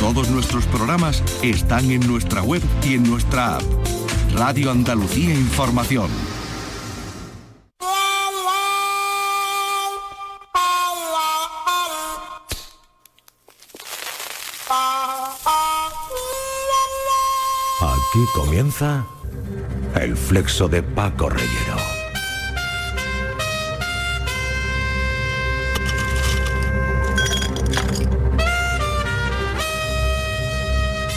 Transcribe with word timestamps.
Todos 0.00 0.30
nuestros 0.30 0.64
programas 0.66 1.24
están 1.42 1.90
en 1.90 2.06
nuestra 2.06 2.40
web 2.42 2.62
y 2.84 2.94
en 2.94 3.02
nuestra 3.02 3.56
app. 3.56 3.62
Radio 4.36 4.70
Andalucía 4.70 5.34
Información. 5.34 6.08
Aquí 17.80 18.24
comienza 18.34 19.04
el 20.00 20.16
flexo 20.16 20.68
de 20.68 20.84
Paco 20.84 21.28
Reyero. 21.28 21.87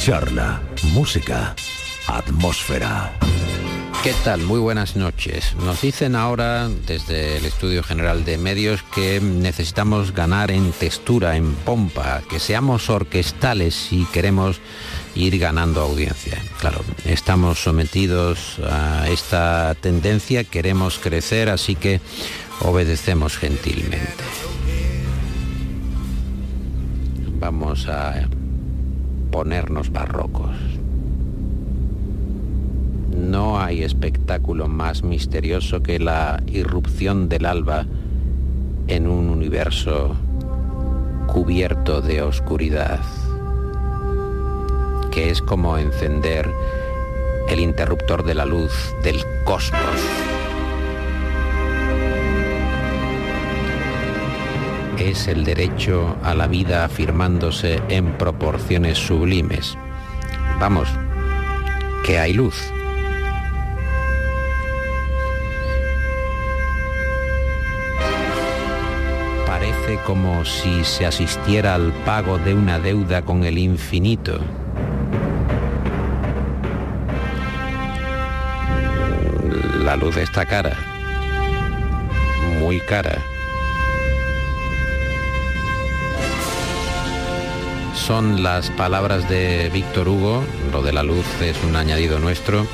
Charla, 0.03 0.59
música, 0.93 1.55
atmósfera. 2.07 3.13
¿Qué 4.01 4.13
tal? 4.23 4.41
Muy 4.41 4.59
buenas 4.59 4.95
noches. 4.95 5.55
Nos 5.63 5.81
dicen 5.81 6.15
ahora 6.15 6.69
desde 6.87 7.37
el 7.37 7.45
Estudio 7.45 7.83
General 7.83 8.25
de 8.25 8.39
Medios 8.39 8.81
que 8.95 9.21
necesitamos 9.21 10.11
ganar 10.11 10.49
en 10.49 10.71
textura, 10.71 11.35
en 11.35 11.53
pompa, 11.53 12.23
que 12.27 12.39
seamos 12.39 12.89
orquestales 12.89 13.75
si 13.75 14.05
queremos 14.05 14.59
ir 15.13 15.37
ganando 15.37 15.81
audiencia. 15.81 16.39
Claro, 16.59 16.83
estamos 17.05 17.59
sometidos 17.59 18.57
a 18.67 19.07
esta 19.07 19.75
tendencia, 19.75 20.43
queremos 20.43 20.97
crecer, 20.97 21.47
así 21.47 21.75
que 21.75 22.01
obedecemos 22.61 23.37
gentilmente. 23.37 24.23
Vamos 27.39 27.87
a 27.87 28.27
ponernos 29.31 29.91
barrocos. 29.91 30.55
No 33.15 33.59
hay 33.59 33.83
espectáculo 33.83 34.67
más 34.67 35.03
misterioso 35.03 35.81
que 35.81 35.99
la 35.99 36.43
irrupción 36.47 37.29
del 37.29 37.45
alba 37.45 37.85
en 38.87 39.07
un 39.07 39.29
universo 39.29 40.15
cubierto 41.27 42.01
de 42.01 42.21
oscuridad, 42.21 42.99
que 45.11 45.29
es 45.29 45.41
como 45.41 45.77
encender 45.77 46.49
el 47.49 47.59
interruptor 47.59 48.23
de 48.23 48.35
la 48.35 48.45
luz 48.45 48.73
del 49.03 49.21
cosmos. 49.45 50.40
Es 55.11 55.27
el 55.27 55.43
derecho 55.43 56.15
a 56.23 56.33
la 56.33 56.47
vida 56.47 56.85
afirmándose 56.85 57.81
en 57.89 58.13
proporciones 58.13 58.97
sublimes. 58.97 59.77
Vamos, 60.57 60.87
que 62.05 62.17
hay 62.17 62.31
luz. 62.31 62.55
Parece 69.45 69.99
como 70.05 70.45
si 70.45 70.85
se 70.85 71.05
asistiera 71.05 71.75
al 71.75 71.91
pago 72.05 72.37
de 72.37 72.53
una 72.53 72.79
deuda 72.79 73.21
con 73.21 73.43
el 73.43 73.57
infinito. 73.57 74.39
La 79.83 79.97
luz 79.97 80.15
está 80.15 80.45
cara, 80.45 80.77
muy 82.61 82.79
cara. 82.79 83.30
Son 88.07 88.41
las 88.41 88.71
palabras 88.71 89.29
de 89.29 89.69
Víctor 89.71 90.09
Hugo, 90.09 90.43
lo 90.71 90.81
de 90.81 90.91
la 90.91 91.03
luz 91.03 91.25
es 91.39 91.55
un 91.63 91.75
añadido 91.75 92.17
nuestro, 92.19 92.65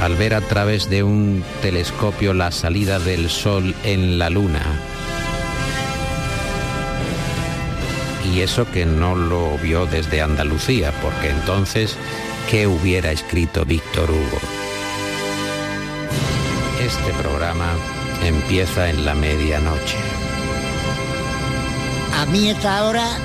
al 0.00 0.16
ver 0.16 0.34
a 0.34 0.40
través 0.40 0.88
de 0.88 1.02
un 1.02 1.44
telescopio 1.60 2.32
la 2.32 2.50
salida 2.50 2.98
del 2.98 3.28
sol 3.28 3.74
en 3.84 4.18
la 4.18 4.30
luna. 4.30 4.62
Y 8.32 8.40
eso 8.40 8.68
que 8.70 8.86
no 8.86 9.14
lo 9.14 9.58
vio 9.58 9.86
desde 9.86 10.22
Andalucía, 10.22 10.90
porque 11.02 11.30
entonces, 11.30 11.94
¿qué 12.50 12.66
hubiera 12.66 13.12
escrito 13.12 13.64
Víctor 13.66 14.10
Hugo? 14.10 14.40
Este 16.80 17.12
programa 17.22 17.72
empieza 18.24 18.88
en 18.88 19.04
la 19.04 19.14
medianoche. 19.14 19.98
A 22.14 22.24
mí 22.26 22.48
esta 22.48 22.84
hora 22.84 23.18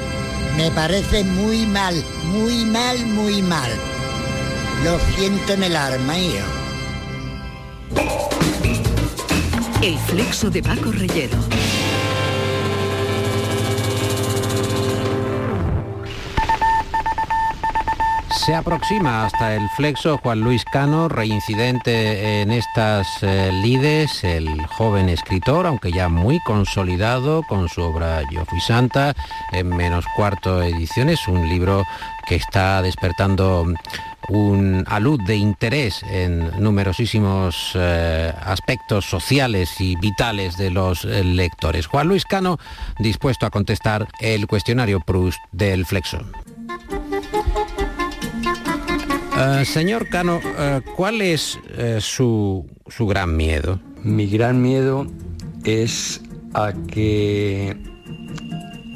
me 0.58 0.72
parece 0.72 1.24
muy 1.24 1.66
mal, 1.66 2.04
muy 2.26 2.66
mal, 2.66 3.06
muy 3.06 3.42
mal. 3.42 3.72
Lo 4.84 5.00
siento 5.16 5.54
en 5.54 5.64
el 5.64 5.76
arma, 5.76 6.18
hijo. 6.18 6.46
El 9.82 9.98
flexo 9.98 10.50
de 10.50 10.62
Paco 10.62 10.92
Reyero. 10.92 11.38
Se 18.46 18.56
aproxima 18.56 19.28
hasta 19.28 19.56
el 19.56 19.70
flexo 19.70 20.18
Juan 20.18 20.42
Luis 20.42 20.66
Cano, 20.66 21.08
reincidente 21.08 22.42
en 22.42 22.52
estas 22.52 23.08
eh, 23.22 23.52
lides, 23.62 24.24
el 24.24 24.66
joven 24.66 25.10
escritor, 25.10 25.68
aunque 25.68 25.92
ya 25.92 26.10
muy 26.10 26.40
consolidado 26.40 27.44
con 27.44 27.70
su 27.70 27.84
obra 27.84 28.24
Yo 28.32 28.44
fui 28.46 28.60
santa, 28.60 29.14
en 29.52 29.70
menos 29.70 30.06
cuarto 30.16 30.64
ediciones, 30.64 31.28
un 31.28 31.48
libro 31.48 31.84
que 32.28 32.34
está 32.34 32.82
despertando 32.82 33.68
un 34.28 34.86
alud 34.88 35.22
de 35.22 35.36
interés 35.36 36.02
en 36.10 36.50
numerosísimos 36.60 37.74
eh, 37.76 38.34
aspectos 38.42 39.06
sociales 39.06 39.80
y 39.80 39.96
vitales 39.98 40.58
de 40.58 40.72
los 40.72 41.06
eh, 41.06 41.24
lectores. 41.24 41.86
Juan 41.86 42.08
Luis 42.08 42.26
Cano, 42.26 42.58
dispuesto 42.98 43.46
a 43.46 43.52
contestar 43.52 44.08
el 44.20 44.48
cuestionario 44.48 45.00
Proust 45.00 45.40
del 45.52 45.86
Flexo. 45.86 46.26
Uh, 49.42 49.66
señor 49.66 50.08
Cano, 50.08 50.38
uh, 50.38 50.82
¿cuál 50.96 51.20
es 51.20 51.58
uh, 51.58 52.00
su, 52.00 52.70
su, 52.88 53.08
gran 53.08 53.36
miedo? 53.36 53.80
Mi 54.04 54.28
gran 54.28 54.62
miedo 54.62 55.08
es 55.64 56.22
a 56.54 56.74
que 56.88 57.76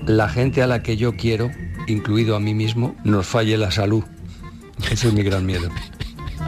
la 0.06 0.29
gente 0.29 0.61
a 0.61 0.67
la 0.67 0.83
que 0.83 0.97
yo 0.97 1.16
quiero, 1.16 1.50
incluido 1.88 2.35
a 2.35 2.39
mí 2.39 2.53
mismo, 2.53 2.95
nos 3.03 3.25
falle 3.25 3.57
la 3.57 3.72
salud. 3.72 4.03
Ese 4.91 5.07
es 5.07 5.13
mi 5.13 5.23
gran 5.23 5.47
miedo. 5.47 5.69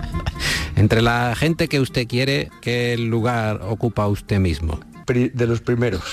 Entre 0.76 1.02
la 1.02 1.34
gente 1.36 1.68
que 1.68 1.80
usted 1.80 2.08
quiere, 2.08 2.52
¿qué 2.62 2.98
lugar 2.98 3.62
ocupa 3.64 4.06
usted 4.08 4.40
mismo? 4.40 4.80
De 5.08 5.48
los 5.48 5.62
primeros. 5.62 6.04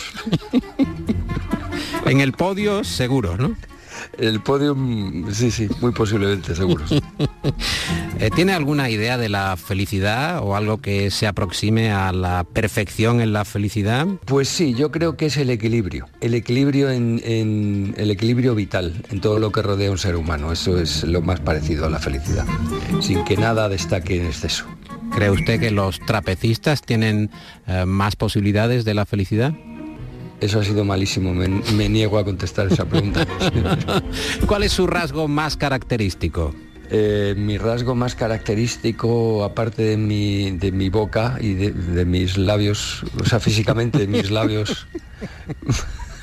en 2.06 2.20
el 2.20 2.32
podio, 2.32 2.82
seguro, 2.82 3.36
¿no? 3.36 3.54
El 4.18 4.40
podio, 4.40 4.76
sí, 5.32 5.50
sí, 5.50 5.68
muy 5.80 5.92
posiblemente, 5.92 6.54
seguro. 6.54 6.84
¿Tiene 8.34 8.52
alguna 8.52 8.90
idea 8.90 9.18
de 9.18 9.28
la 9.28 9.56
felicidad 9.56 10.40
o 10.42 10.56
algo 10.56 10.78
que 10.78 11.10
se 11.10 11.26
aproxime 11.26 11.92
a 11.92 12.12
la 12.12 12.44
perfección 12.44 13.20
en 13.20 13.32
la 13.32 13.44
felicidad? 13.44 14.06
Pues 14.24 14.48
sí, 14.48 14.74
yo 14.74 14.90
creo 14.90 15.16
que 15.16 15.26
es 15.26 15.36
el 15.36 15.50
equilibrio. 15.50 16.06
El 16.20 16.34
equilibrio 16.34 16.90
en, 16.90 17.20
en 17.24 17.94
el 17.96 18.10
equilibrio 18.10 18.54
vital, 18.54 19.04
en 19.10 19.20
todo 19.20 19.38
lo 19.38 19.52
que 19.52 19.62
rodea 19.62 19.88
a 19.88 19.92
un 19.92 19.98
ser 19.98 20.16
humano. 20.16 20.52
Eso 20.52 20.78
es 20.78 21.04
lo 21.04 21.22
más 21.22 21.40
parecido 21.40 21.86
a 21.86 21.90
la 21.90 21.98
felicidad. 21.98 22.46
Sin 23.00 23.24
que 23.24 23.36
nada 23.36 23.68
destaque 23.68 24.20
en 24.20 24.26
exceso. 24.26 24.64
¿Cree 25.14 25.30
usted 25.30 25.60
que 25.60 25.70
los 25.70 26.00
trapecistas 26.00 26.82
tienen 26.82 27.30
eh, 27.66 27.84
más 27.86 28.16
posibilidades 28.16 28.84
de 28.84 28.94
la 28.94 29.06
felicidad? 29.06 29.54
Eso 30.44 30.60
ha 30.60 30.64
sido 30.64 30.84
malísimo, 30.84 31.32
me, 31.32 31.48
me 31.48 31.88
niego 31.88 32.18
a 32.18 32.24
contestar 32.24 32.70
esa 32.70 32.84
pregunta. 32.84 33.26
¿Cuál 34.46 34.64
es 34.64 34.72
su 34.72 34.86
rasgo 34.86 35.26
más 35.26 35.56
característico? 35.56 36.54
Eh, 36.90 37.34
mi 37.34 37.56
rasgo 37.56 37.94
más 37.94 38.14
característico, 38.14 39.42
aparte 39.42 39.82
de 39.84 39.96
mi, 39.96 40.50
de 40.50 40.70
mi 40.70 40.90
boca 40.90 41.38
y 41.40 41.54
de, 41.54 41.72
de, 41.72 42.04
mis 42.04 42.36
labios, 42.36 43.04
o 43.18 43.24
sea, 43.24 43.40
físicamente 43.40 43.96
de 43.96 44.06
mis 44.06 44.30
labios 44.30 44.86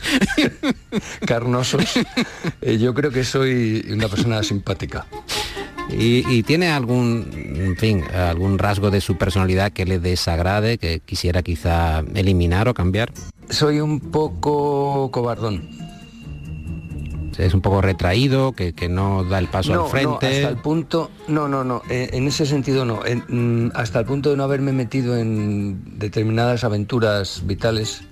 carnosos, 1.25 1.85
eh, 2.61 2.77
yo 2.77 2.93
creo 2.93 3.09
que 3.09 3.23
soy 3.23 3.87
una 3.89 4.07
persona 4.07 4.43
simpática. 4.43 5.07
¿Y, 5.91 6.25
¿Y, 6.29 6.43
tiene 6.43 6.69
algún, 6.69 7.29
en 7.33 7.75
fin, 7.77 8.03
algún 8.13 8.57
rasgo 8.57 8.91
de 8.91 9.01
su 9.01 9.17
personalidad 9.17 9.71
que 9.71 9.85
le 9.85 9.99
desagrade, 9.99 10.77
que 10.77 11.01
quisiera 11.01 11.43
quizá 11.43 11.99
eliminar 12.15 12.67
o 12.67 12.73
cambiar? 12.73 13.11
Soy 13.49 13.79
un 13.79 13.99
poco 13.99 15.11
cobardón. 15.11 15.69
Es 17.37 17.53
un 17.53 17.61
poco 17.61 17.81
retraído, 17.81 18.51
que, 18.51 18.73
que 18.73 18.87
no 18.87 19.23
da 19.23 19.39
el 19.39 19.47
paso 19.47 19.73
no, 19.73 19.85
al 19.85 19.89
frente. 19.89 20.07
No, 20.09 20.15
hasta 20.15 20.49
el 20.49 20.57
punto, 20.57 21.11
no, 21.27 21.47
no, 21.47 21.63
no, 21.63 21.81
eh, 21.89 22.09
en 22.13 22.27
ese 22.27 22.45
sentido 22.45 22.85
no. 22.85 23.05
En, 23.05 23.23
mm, 23.67 23.71
hasta 23.73 23.99
el 23.99 24.05
punto 24.05 24.29
de 24.29 24.37
no 24.37 24.43
haberme 24.43 24.73
metido 24.73 25.17
en 25.17 25.97
determinadas 25.97 26.63
aventuras 26.63 27.41
vitales 27.45 28.03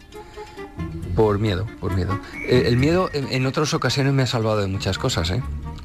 por 1.16 1.38
miedo, 1.38 1.68
por 1.80 1.96
miedo. 1.96 2.20
Eh, 2.48 2.64
el 2.66 2.78
miedo 2.78 3.10
en, 3.14 3.28
en, 3.32 3.46
otras 3.46 3.74
ocasiones 3.74 4.14
me 4.14 4.24
ha 4.24 4.28
salvado 4.28 4.62
de 4.62 4.68
muchas 4.68 4.98
cosas, 4.98 5.30
¿eh? 5.32 5.44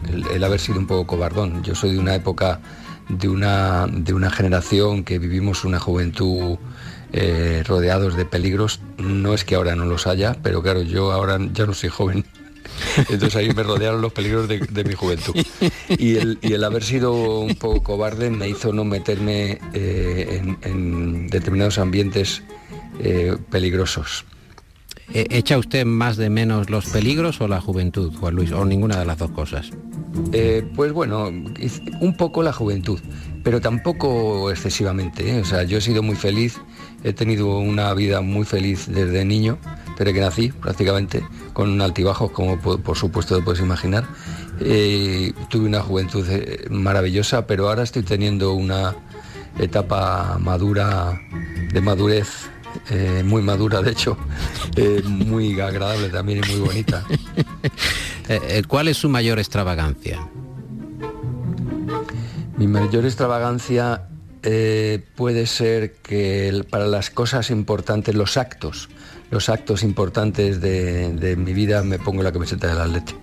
El, 0.09 0.45
haber 0.45 0.61
sido 0.61 0.79
un 0.79 0.87
poco 0.87 1.07
cobardón. 1.07 1.63
Yo 1.63 1.75
soy 1.75 1.93
de 1.93 1.99
una 1.99 2.15
época, 2.15 2.61
de 3.09 3.29
una, 3.29 3.87
de 3.87 4.15
una 4.15 4.31
generación 4.31 5.05
que 5.05 5.19
vivimos 5.19 5.65
una 5.65 5.81
juventud 5.81 6.59
eh, 7.13 7.63
rodeados 7.67 8.17
de 8.17 8.25
peligros. 8.25 8.81
No 8.99 9.35
es 9.35 9.45
que 9.45 9.55
ahora 9.55 9.77
no 9.77 9.85
los 9.85 10.07
haya, 10.07 10.37
pero 10.43 10.63
claro, 10.63 10.83
yo 10.83 11.13
ahora 11.13 11.39
ya 11.53 11.67
no 11.67 11.75
soy 11.75 11.91
joven. 11.91 12.25
Entonces 13.09 13.37
ahí 13.37 13.53
me 13.55 13.63
rodearon 13.63 14.01
los 14.01 14.13
peligros 14.13 14.49
de, 14.49 14.85
mi 14.85 14.95
juventud. 14.95 15.35
Y 15.89 16.17
el, 16.17 16.65
haber 16.65 16.83
sido 16.83 17.41
un 17.41 17.55
poco 17.55 17.83
cobarde 17.83 18.31
me 18.31 18.49
hizo 18.49 18.73
no 18.73 18.85
meterme 18.85 19.59
eh, 19.73 20.43
en, 20.63 21.29
determinados 21.29 21.79
ambientes 21.79 22.43
eh, 23.01 23.37
peligrosos. 23.51 24.25
¿E-, 25.13 25.27
¿Echa 25.31 25.59
usted 25.59 25.85
más 25.85 26.17
de 26.17 26.31
menos 26.31 26.71
los 26.71 26.87
peligros 26.87 27.41
o 27.41 27.49
la 27.49 27.61
juventud, 27.61 28.13
Juan 28.19 28.35
Luis, 28.35 28.53
o 28.53 28.65
ninguna 28.65 28.99
de 28.99 29.05
las 29.05 29.19
dos 29.19 29.31
cosas? 29.31 29.71
Eh, 30.33 30.65
pues 30.75 30.93
bueno, 30.93 31.27
un 32.01 32.17
poco 32.17 32.43
la 32.43 32.53
juventud, 32.53 33.01
pero 33.43 33.61
tampoco 33.61 34.51
excesivamente. 34.51 35.41
O 35.41 35.45
sea, 35.45 35.65
yo 35.65 35.79
he 35.79 35.81
sido 35.81 36.03
muy 36.03 36.17
feliz, 36.17 36.61
he 37.03 37.13
tenido 37.13 37.59
una 37.59 37.93
vida 37.95 38.21
muy 38.21 38.45
feliz 38.45 38.87
desde 38.89 39.25
niño, 39.25 39.59
desde 39.99 40.13
que 40.13 40.21
nací 40.21 40.49
prácticamente, 40.49 41.25
con 41.53 41.81
altibajos 41.81 42.31
como 42.31 42.59
por, 42.59 42.97
supuesto 42.97 43.37
te 43.37 43.43
puedes 43.43 43.61
imaginar. 43.61 44.07
tuve 44.59 45.67
una 45.67 45.81
juventud 45.81 46.27
maravillosa, 46.71 47.47
pero 47.47 47.69
ahora 47.69 47.83
estoy 47.83 48.03
teniendo 48.03 48.53
una 48.55 48.95
etapa 49.59 50.39
madura, 50.41 51.21
de 51.73 51.81
madurez 51.81 52.49
eh, 52.91 53.23
muy 53.25 53.43
madura 53.43 53.81
de 53.83 53.93
hecho, 53.93 54.17
eh, 54.77 55.03
muy 55.05 55.59
agradable 55.61 56.09
también 56.09 56.43
y 56.45 56.53
muy 56.53 56.61
bonita. 56.61 57.05
Eh, 58.29 58.63
¿Cuál 58.67 58.89
es 58.89 58.97
su 58.97 59.09
mayor 59.09 59.39
extravagancia? 59.39 60.27
Mi 62.57 62.67
mayor 62.67 63.05
extravagancia 63.05 64.09
puede 65.17 65.47
ser 65.47 65.95
que 65.95 66.65
para 66.69 66.87
las 66.87 67.09
cosas 67.09 67.51
importantes, 67.51 68.15
los 68.15 68.37
actos, 68.37 68.91
los 69.35 69.49
actos 69.49 69.83
importantes 69.83 70.61
de, 70.61 71.13
de 71.13 71.35
mi 71.35 71.53
vida 71.53 71.83
me 71.83 71.99
pongo 71.99 72.23
la 72.23 72.31
camiseta 72.31 72.69
del 72.69 72.79
Atleti. 72.79 73.15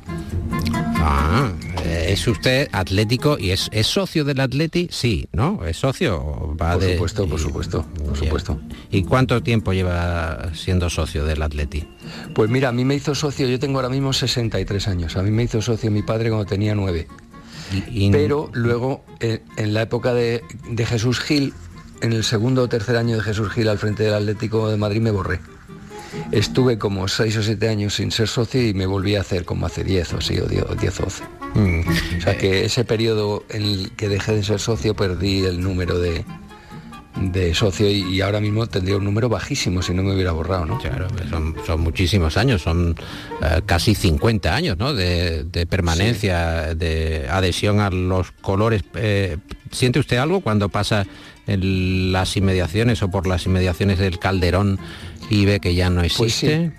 Ah, 0.98 1.54
es 1.86 2.28
usted 2.28 2.68
atlético 2.74 3.38
y 3.40 3.52
es, 3.52 3.70
socio 3.84 4.26
del 4.26 4.42
Atleti, 4.42 4.90
sí, 4.92 5.30
¿no? 5.32 5.66
¿Es 5.66 5.78
socio? 5.78 6.54
Va 6.62 6.74
por 6.74 6.84
supuesto, 6.84 7.28
por 7.30 7.40
supuesto, 7.40 7.86
por 8.06 8.18
supuesto. 8.18 8.60
¿Y 8.92 9.04
cuánto 9.04 9.42
tiempo 9.42 9.72
lleva 9.72 10.54
siendo 10.54 10.90
socio 10.90 11.24
del 11.24 11.42
Atleti? 11.42 11.88
Pues 12.36 12.50
mira, 12.50 12.68
a 12.68 12.72
mí 12.74 12.84
me 12.84 12.94
hizo 12.94 13.16
socio, 13.16 13.48
yo 13.48 13.58
tengo 13.58 13.80
ahora 13.80 13.88
mismo 13.88 14.12
63 14.12 14.90
años, 14.90 15.16
a 15.16 15.24
mí 15.24 15.32
me 15.32 15.44
hizo 15.44 15.62
socio 15.62 15.90
mi 15.92 16.02
padre 16.02 16.28
cuando 16.28 16.46
tenía 16.46 16.76
9. 16.76 17.08
Pero 18.12 18.50
luego, 18.52 19.06
eh, 19.22 19.44
en 19.56 19.74
la 19.74 19.84
época 19.84 20.14
de, 20.14 20.44
de 20.70 20.86
Jesús 20.86 21.22
Gil, 21.22 21.54
en 22.02 22.12
el 22.12 22.26
segundo 22.26 22.64
o 22.64 22.68
tercer 22.68 22.98
año 22.98 23.16
de 23.16 23.24
Jesús 23.24 23.50
Gil 23.50 23.70
al 23.70 23.78
frente 23.78 24.04
del 24.04 24.14
Atlético 24.14 24.70
de 24.70 24.76
Madrid 24.76 25.00
me 25.00 25.12
borré. 25.12 25.40
Estuve 26.32 26.78
como 26.78 27.08
6 27.08 27.38
o 27.38 27.44
7 27.44 27.70
años 27.70 27.96
sin 27.96 28.12
ser 28.12 28.28
socio 28.28 28.66
y 28.66 28.74
me 28.74 28.86
volví 28.86 29.16
a 29.16 29.22
hacer 29.22 29.46
como 29.46 29.66
hace 29.66 29.84
10 29.84 30.14
o 30.14 30.18
así, 30.18 30.40
o 30.40 30.46
10 30.48 30.64
o 31.00 31.04
12. 31.04 31.24
Mm. 31.56 31.82
O 32.18 32.22
sea 32.22 32.38
que 32.38 32.66
ese 32.66 32.86
periodo 32.86 33.44
en 33.50 33.64
el 33.64 33.92
que 33.92 34.10
dejé 34.10 34.34
de 34.34 34.44
ser 34.44 34.60
socio 34.60 34.96
perdí 34.96 35.46
el 35.46 35.62
número 35.62 36.00
de, 36.00 36.26
de 37.20 37.54
socio 37.54 37.90
y, 37.90 38.22
ahora 38.22 38.40
mismo 38.40 38.68
tendría 38.68 38.98
un 38.98 39.04
número 39.04 39.30
bajísimo 39.30 39.82
si 39.82 39.94
no 39.94 40.04
me 40.04 40.14
hubiera 40.14 40.32
borrado, 40.32 40.66
¿no? 40.66 40.80
Claro, 40.80 41.08
pues 41.16 41.30
son, 41.30 41.82
muchísimos 41.82 42.38
años, 42.38 42.62
son 42.62 42.96
eh, 43.42 43.62
casi 43.66 43.96
50 43.96 44.54
años, 44.54 44.78
¿no? 44.78 44.94
De, 44.94 45.46
permanencia, 45.70 46.74
de 46.74 47.28
adhesión 47.30 47.80
a 47.80 47.90
los 47.90 48.32
colores. 48.32 48.84
Eh, 48.96 49.38
¿Siente 49.72 50.00
usted 50.00 50.18
algo 50.18 50.42
cuando 50.42 50.70
pasa 50.70 51.06
en 51.48 52.12
las 52.12 52.36
inmediaciones 52.38 53.02
o 53.04 53.10
por 53.10 53.28
las 53.28 53.46
inmediaciones 53.46 54.00
del 54.00 54.20
Calderón 54.20 54.80
y 55.30 55.46
ve 55.46 55.60
que 55.60 55.76
ya 55.76 55.90
no 55.90 56.02
pues 56.02 56.14
existe? 56.14 56.72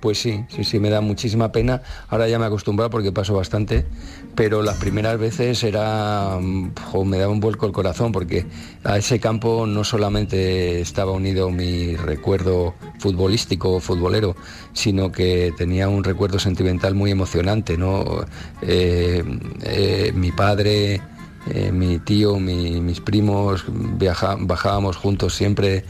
Pues 0.00 0.18
sí. 0.18 0.44
sí, 0.48 0.62
sí, 0.62 0.78
me 0.78 0.90
da 0.90 1.00
muchísima 1.00 1.50
pena. 1.50 1.82
Ahora 2.08 2.28
ya 2.28 2.38
me 2.38 2.44
he 2.44 2.46
acostumbrado 2.48 2.90
porque 2.90 3.12
paso 3.12 3.34
bastante, 3.34 3.86
pero 4.34 4.62
las 4.62 4.76
primeras 4.76 5.18
veces 5.18 5.64
era, 5.64 6.38
me 6.38 7.18
daba 7.18 7.32
un 7.32 7.40
vuelco 7.40 7.66
el 7.66 7.72
corazón 7.72 8.12
porque 8.12 8.46
a 8.84 8.98
ese 8.98 9.18
campo 9.18 9.66
no 9.66 9.82
solamente 9.82 10.80
estaba 10.80 11.12
unido 11.12 11.50
mi 11.50 11.96
recuerdo 11.96 12.74
futbolístico 12.98 13.72
o 13.72 13.80
futbolero, 13.80 14.36
sino 14.74 15.10
que 15.10 15.52
tenía 15.56 15.88
un 15.88 16.04
recuerdo 16.04 16.38
sentimental 16.38 16.94
muy 16.94 17.10
emocionante, 17.10 17.78
¿no? 17.78 18.26
Eh, 18.62 19.24
eh, 19.62 20.12
mi 20.14 20.30
padre, 20.30 21.00
eh, 21.50 21.72
mi 21.72 21.98
tío, 21.98 22.38
mis 22.38 23.00
primos, 23.00 23.64
bajábamos 23.68 24.96
juntos 24.96 25.34
siempre 25.34 25.84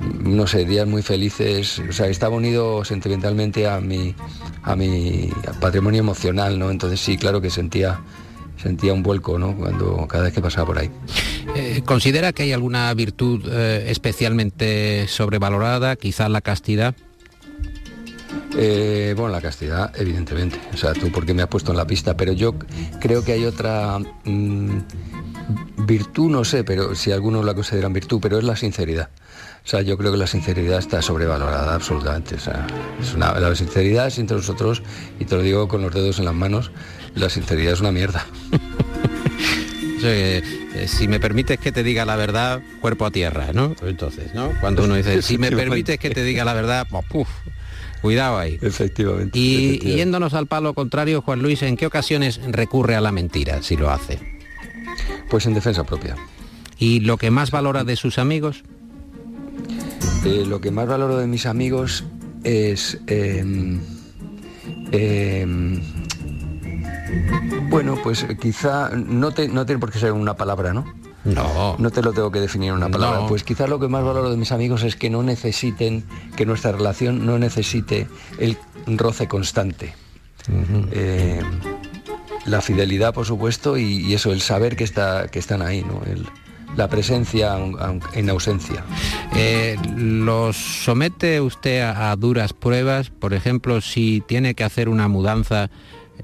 no 0.00 0.46
sé, 0.46 0.64
días 0.64 0.86
muy 0.86 1.02
felices. 1.02 1.80
O 1.88 1.92
sea, 1.92 2.06
estaba 2.06 2.34
unido 2.34 2.84
sentimentalmente 2.84 3.68
a 3.68 3.80
mi, 3.80 4.14
a 4.62 4.74
mi 4.74 5.30
patrimonio 5.60 6.00
emocional, 6.00 6.58
¿no? 6.58 6.70
Entonces 6.70 7.00
sí, 7.00 7.16
claro 7.18 7.40
que 7.40 7.50
sentía 7.50 8.00
sentía 8.60 8.92
un 8.92 9.02
vuelco 9.02 9.38
¿no? 9.38 9.56
cuando 9.56 10.06
cada 10.06 10.24
vez 10.24 10.34
que 10.34 10.40
pasaba 10.40 10.66
por 10.66 10.78
ahí. 10.78 10.90
Eh, 11.56 11.82
¿Considera 11.84 12.32
que 12.32 12.44
hay 12.44 12.52
alguna 12.52 12.92
virtud 12.94 13.48
eh, 13.50 13.86
especialmente 13.88 15.06
sobrevalorada, 15.08 15.96
quizás 15.96 16.30
la 16.30 16.40
castidad? 16.40 16.94
Eh, 18.56 19.14
bueno, 19.16 19.32
la 19.32 19.40
castidad, 19.40 19.92
evidentemente. 19.96 20.60
O 20.72 20.76
sea, 20.76 20.92
tú 20.92 21.10
porque 21.12 21.34
me 21.34 21.42
has 21.42 21.48
puesto 21.48 21.70
en 21.70 21.76
la 21.76 21.86
pista, 21.86 22.16
pero 22.16 22.32
yo 22.32 22.54
creo 23.00 23.24
que 23.24 23.32
hay 23.32 23.44
otra 23.44 23.98
mm, 24.24 24.78
virtud, 25.78 26.30
no 26.30 26.44
sé, 26.44 26.64
pero 26.64 26.94
si 26.94 27.12
algunos 27.12 27.44
la 27.44 27.54
consideran 27.54 27.92
virtud, 27.92 28.18
pero 28.20 28.38
es 28.38 28.44
la 28.44 28.56
sinceridad. 28.56 29.10
O 29.64 29.68
sea, 29.68 29.82
yo 29.82 29.96
creo 29.98 30.10
que 30.10 30.18
la 30.18 30.26
sinceridad 30.26 30.78
está 30.78 31.02
sobrevalorada 31.02 31.74
absolutamente. 31.74 32.36
O 32.36 32.40
sea, 32.40 32.66
es 33.00 33.14
una, 33.14 33.38
la 33.38 33.54
sinceridad 33.54 34.06
es 34.06 34.18
entre 34.18 34.36
nosotros, 34.36 34.82
y 35.18 35.26
te 35.26 35.36
lo 35.36 35.42
digo 35.42 35.68
con 35.68 35.82
los 35.82 35.94
dedos 35.94 36.18
en 36.18 36.24
las 36.24 36.34
manos, 36.34 36.72
la 37.14 37.28
sinceridad 37.28 37.74
es 37.74 37.80
una 37.80 37.92
mierda. 37.92 38.26
Eh, 40.02 40.42
si 40.86 41.08
me 41.08 41.20
permites 41.20 41.58
que 41.58 41.72
te 41.72 41.82
diga 41.82 42.06
la 42.06 42.16
verdad, 42.16 42.62
cuerpo 42.80 43.04
a 43.04 43.10
tierra, 43.10 43.48
¿no? 43.52 43.74
Entonces, 43.82 44.34
¿no? 44.34 44.50
Cuando 44.58 44.84
uno 44.84 44.94
dice, 44.94 45.20
si 45.22 45.36
me 45.36 45.50
permites 45.50 45.98
que 45.98 46.08
te 46.08 46.24
diga 46.24 46.42
la 46.42 46.54
verdad, 46.54 46.86
pues, 46.90 47.28
cuidado 48.00 48.38
ahí. 48.38 48.58
Efectivamente. 48.60 49.38
Y 49.38 49.78
yéndonos 49.78 50.34
al 50.34 50.46
palo 50.46 50.74
contrario, 50.74 51.22
Juan 51.22 51.42
Luis, 51.42 51.62
¿en 51.62 51.76
qué 51.76 51.86
ocasiones 51.86 52.40
recurre 52.48 52.96
a 52.96 53.00
la 53.00 53.12
mentira 53.12 53.62
si 53.62 53.76
lo 53.76 53.90
hace? 53.90 54.18
Pues 55.28 55.46
en 55.46 55.54
defensa 55.54 55.84
propia. 55.84 56.16
¿Y 56.78 57.00
lo 57.00 57.16
que 57.16 57.30
más 57.30 57.50
valora 57.50 57.84
de 57.84 57.96
sus 57.96 58.18
amigos? 58.18 58.64
Eh, 60.24 60.44
lo 60.46 60.60
que 60.60 60.70
más 60.70 60.86
valoro 60.86 61.18
de 61.18 61.26
mis 61.26 61.46
amigos 61.46 62.04
es... 62.44 63.00
Em, 63.06 63.80
em, 64.92 65.80
bueno, 67.68 67.98
pues 68.02 68.26
quizá 68.40 68.90
no, 68.90 69.32
te, 69.32 69.48
no 69.48 69.66
tiene 69.66 69.78
por 69.78 69.90
qué 69.90 69.98
ser 69.98 70.12
una 70.12 70.36
palabra, 70.36 70.72
¿no? 70.72 70.84
No. 71.24 71.76
No 71.78 71.90
te 71.90 72.02
lo 72.02 72.12
tengo 72.12 72.30
que 72.30 72.40
definir 72.40 72.70
en 72.70 72.76
una 72.76 72.88
palabra. 72.88 73.26
Pues 73.26 73.44
quizá 73.44 73.66
lo 73.66 73.78
que 73.78 73.88
más 73.88 74.04
valoro 74.04 74.30
de 74.30 74.36
mis 74.36 74.52
amigos 74.52 74.82
es 74.82 74.96
que 74.96 75.10
no 75.10 75.22
necesiten, 75.22 76.04
que 76.36 76.46
nuestra 76.46 76.72
relación 76.72 77.26
no 77.26 77.38
necesite 77.38 78.08
el 78.38 78.56
roce 78.86 79.28
constante. 79.28 79.94
Eh, 80.92 81.40
la 82.46 82.60
fidelidad, 82.60 83.12
por 83.12 83.26
supuesto, 83.26 83.76
y, 83.76 84.14
eso, 84.14 84.32
el 84.32 84.40
saber 84.40 84.76
que, 84.76 84.84
está, 84.84 85.28
que 85.28 85.38
están 85.38 85.62
ahí, 85.62 85.82
¿no? 85.82 86.00
la 86.76 86.88
presencia 86.88 87.56
en 88.14 88.30
ausencia. 88.30 88.84
Eh, 89.34 89.76
¿Los 89.96 90.56
somete 90.56 91.40
usted 91.40 91.82
a, 91.82 92.14
duras 92.16 92.52
pruebas? 92.52 93.10
Por 93.10 93.34
ejemplo, 93.34 93.80
si 93.80 94.22
tiene 94.26 94.54
que 94.54 94.64
hacer 94.64 94.88
una 94.88 95.08
mudanza, 95.08 95.70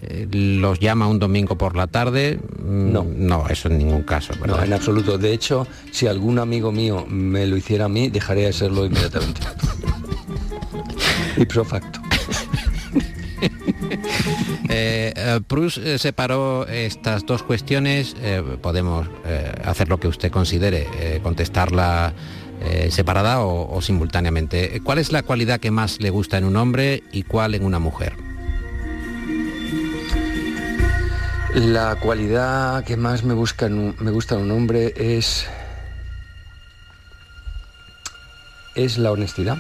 eh, 0.03 0.27
¿los 0.31 0.81
llama 0.81 1.07
un 1.09 1.19
domingo 1.19 1.57
por 1.57 1.77
la 1.77 1.87
tarde? 1.87 2.39
Mm, 2.59 2.93
no. 2.93 3.07
No, 3.17 3.49
eso 3.49 3.69
en 3.69 3.79
ningún 3.79 4.03
caso. 4.03 4.33
No, 4.47 4.63
en 4.63 4.73
absoluto. 4.73 5.19
De 5.19 5.33
hecho, 5.33 5.67
si 5.91 6.07
algún 6.07 6.39
amigo 6.39 6.73
mío 6.73 7.07
me 7.09 7.47
lo 7.47 7.57
hiciera 7.57 7.87
a 7.87 7.89
mí, 7.89 8.09
dejaría 8.09 8.47
de 8.47 8.53
serlo 8.53 8.87
inmediatamente. 8.87 9.41
Ipso 11.37 11.65
facto. 11.65 12.01
Eh, 14.69 15.13
eh, 15.17 15.41
Proust 15.47 15.79
eh, 15.79 15.99
separó 15.99 16.67
estas 16.67 17.25
dos 17.25 17.43
cuestiones, 17.43 18.17
podemos 18.61 19.09
hacer 19.65 19.89
lo 19.89 19.99
que 19.99 20.09
usted 20.09 20.31
considere, 20.31 21.21
contestarla 21.23 22.13
separada 22.91 23.41
o, 23.41 23.81
simultáneamente. 23.81 24.81
¿Cuál 24.83 24.99
es 24.99 25.13
la 25.13 25.23
cualidad 25.23 25.61
que 25.61 25.71
más 25.71 26.01
le 26.01 26.11
gusta 26.11 26.39
en 26.39 26.45
un 26.45 26.57
hombre 26.57 27.03
y 27.13 27.23
cuál 27.23 27.55
en 27.55 27.65
una 27.65 27.79
mujer? 27.79 28.26
La 31.57 31.97
cualidad 31.99 32.85
que 32.85 32.99
más 32.99 33.25
me, 33.25 33.33
busca 33.33 33.71
me 33.71 34.11
gusta 34.11 34.35
en 34.35 34.43
un 34.43 34.51
hombre 34.51 34.93
es, 34.95 35.47
es 38.75 38.99
la 38.99 39.11
honestidad. 39.11 39.57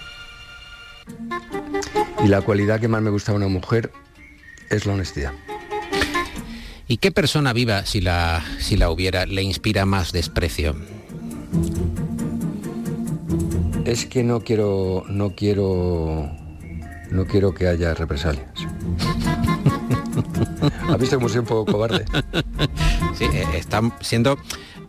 Y 2.22 2.28
la 2.28 2.42
cualidad 2.42 2.80
que 2.80 2.88
más 2.88 3.00
me 3.00 3.08
gusta 3.08 3.32
en 3.32 3.38
una 3.38 3.48
mujer 3.48 3.92
es 4.68 4.84
la 4.84 4.92
honestidad. 4.92 5.32
¿Y 6.86 6.98
qué 6.98 7.12
persona 7.12 7.54
viva, 7.54 7.86
si 7.86 8.02
la, 8.02 8.44
si 8.58 8.76
la 8.76 8.90
hubiera, 8.90 9.24
le 9.24 9.42
inspira 9.42 9.86
más 9.86 10.12
desprecio? 10.12 10.76
Es 13.86 14.04
que 14.04 14.22
no 14.22 14.40
quiero, 14.40 15.04
no 15.08 15.34
quiero, 15.34 16.30
no 17.10 17.26
quiero 17.26 17.54
que 17.54 17.68
haya 17.68 17.94
represalias. 17.94 18.46
¿Ha 20.88 20.96
visto 20.96 21.16
cómo 21.16 21.28
soy 21.28 21.40
un 21.40 21.46
poco 21.46 21.72
cobarde? 21.72 22.04
Sí, 23.14 23.24
eh, 23.24 23.46
está 23.54 23.80
siendo 24.00 24.38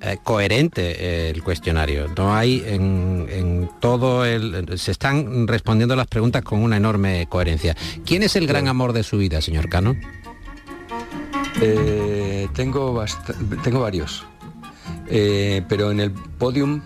eh, 0.01 0.17
coherente 0.23 0.95
eh, 0.99 1.29
el 1.29 1.43
cuestionario. 1.43 2.07
No 2.15 2.35
hay 2.35 2.63
en, 2.65 3.69
todo 3.79 4.25
el... 4.25 4.77
Se 4.77 4.91
están 4.91 5.47
respondiendo 5.47 5.95
las 5.95 6.07
preguntas 6.07 6.43
con 6.43 6.61
una 6.61 6.77
enorme 6.77 7.27
coherencia. 7.29 7.75
¿Quién 8.05 8.23
es 8.23 8.35
el 8.35 8.47
gran 8.47 8.67
amor 8.67 8.93
de 8.93 9.03
su 9.03 9.17
vida, 9.17 9.41
señor 9.41 9.69
Cano? 9.69 9.95
tengo, 12.53 13.03
tengo 13.63 13.79
varios. 13.79 14.25
pero 15.07 15.91
en 15.91 15.99
el 15.99 16.11
podium 16.11 16.81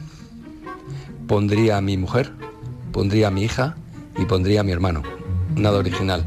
pondría 1.27 1.77
a 1.77 1.81
mi 1.81 1.97
mujer, 1.97 2.31
pondría 2.93 3.27
a 3.27 3.31
mi 3.31 3.43
hija 3.43 3.75
y 4.17 4.25
pondría 4.25 4.61
a 4.61 4.63
mi 4.63 4.71
hermano. 4.71 5.03
Nada 5.55 5.77
original. 5.77 6.25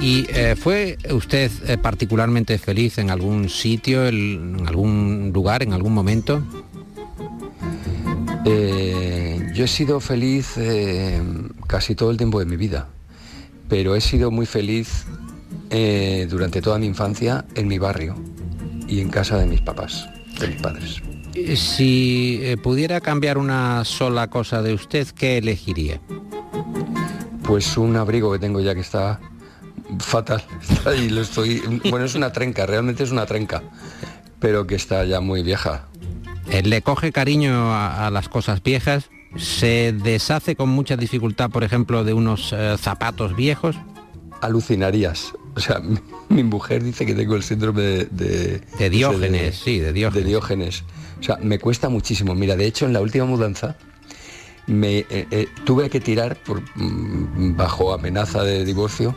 ¿Y 0.00 0.24
eh, 0.30 0.56
fue 0.56 0.96
usted 1.12 1.50
eh, 1.66 1.76
particularmente 1.76 2.56
feliz 2.56 2.96
en 2.96 3.10
algún 3.10 3.50
sitio, 3.50 4.08
en 4.08 4.64
algún 4.66 5.30
lugar, 5.34 5.62
en 5.62 5.74
algún 5.74 5.92
momento? 5.92 6.42
Eh, 8.46 9.50
yo 9.54 9.64
he 9.64 9.68
sido 9.68 10.00
feliz 10.00 10.54
casi 11.66 11.94
todo 11.94 12.10
el 12.10 12.16
tiempo 12.16 12.38
de 12.38 12.46
mi 12.46 12.56
vida, 12.56 12.88
pero 13.68 13.94
he 13.94 14.00
sido 14.00 14.30
muy 14.30 14.46
feliz 14.46 15.04
durante 16.28 16.62
toda 16.62 16.78
mi 16.78 16.86
infancia 16.86 17.44
en 17.54 17.68
mi 17.68 17.78
barrio 17.78 18.16
y 18.88 19.00
en 19.00 19.10
casa 19.10 19.38
de 19.38 19.46
mis 19.46 19.60
papás, 19.60 20.08
de 20.40 20.48
mis 20.48 20.62
padres. 20.62 21.02
Si 21.54 22.40
pudiera 22.62 23.02
cambiar 23.02 23.36
una 23.36 23.84
sola 23.84 24.30
cosa 24.30 24.62
de 24.62 24.72
usted, 24.72 25.06
¿qué 25.08 25.36
elegiría? 25.36 26.00
Pues 27.50 27.76
un 27.76 27.96
abrigo 27.96 28.30
que 28.30 28.38
tengo 28.38 28.60
ya 28.60 28.76
que 28.76 28.80
está 28.80 29.18
fatal. 29.98 30.40
y 30.96 31.08
lo 31.08 31.20
estoy. 31.20 31.60
Bueno, 31.90 32.06
es 32.06 32.14
una 32.14 32.30
trenca, 32.30 32.64
realmente 32.64 33.02
es 33.02 33.10
una 33.10 33.26
trenca, 33.26 33.64
pero 34.38 34.68
que 34.68 34.76
está 34.76 35.04
ya 35.04 35.20
muy 35.20 35.42
vieja. 35.42 35.88
Eh, 36.48 36.62
¿Le 36.62 36.80
coge 36.80 37.10
cariño 37.10 37.74
a, 37.74 38.08
las 38.12 38.28
cosas 38.28 38.62
viejas? 38.62 39.10
¿Se 39.36 39.92
deshace 39.92 40.54
con 40.54 40.68
mucha 40.68 40.96
dificultad, 40.96 41.50
por 41.50 41.64
ejemplo, 41.64 42.04
de 42.04 42.14
unos 42.14 42.52
eh, 42.52 42.76
zapatos 42.78 43.34
viejos? 43.34 43.74
Alucinarías. 44.42 45.32
O 45.56 45.58
sea, 45.60 45.82
mi, 46.28 46.44
mujer 46.44 46.84
dice 46.84 47.04
que 47.04 47.16
tengo 47.16 47.34
el 47.34 47.42
síndrome 47.42 47.82
de... 47.82 48.60
De, 48.78 48.90
Diógenes, 48.90 49.56
sí, 49.56 49.80
de 49.80 49.92
Diógenes. 49.92 50.22
De 50.22 50.28
Diógenes. 50.28 50.84
O 51.18 51.22
sea, 51.24 51.36
me 51.42 51.58
cuesta 51.58 51.88
muchísimo. 51.88 52.32
Mira, 52.36 52.54
de 52.54 52.66
hecho, 52.66 52.86
en 52.86 52.92
la 52.92 53.00
última 53.00 53.24
mudanza 53.24 53.76
me 54.70 55.04
eh, 55.10 55.48
tuve 55.64 55.90
que 55.90 56.00
tirar 56.00 56.36
por, 56.36 56.62
mm, 56.76 57.56
bajo 57.56 57.92
amenaza 57.92 58.42
de 58.44 58.64
divorcio 58.64 59.16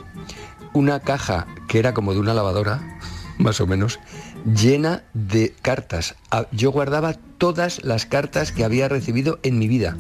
una 0.73 0.99
caja 0.99 1.47
que 1.67 1.79
era 1.79 1.93
como 1.93 2.13
de 2.13 2.19
una 2.19 2.33
lavadora, 2.33 2.81
más 3.37 3.61
o 3.61 3.67
menos, 3.67 3.99
llena 4.45 5.03
de 5.13 5.53
cartas. 5.61 6.15
Ah, 6.31 6.47
yo 6.51 6.71
guardaba 6.71 7.13
todas 7.13 7.83
las 7.83 8.05
cartas 8.05 8.51
que 8.51 8.63
había 8.63 8.89
recibido 8.89 9.39
en 9.43 9.59
mi 9.59 9.67
vida. 9.67 9.95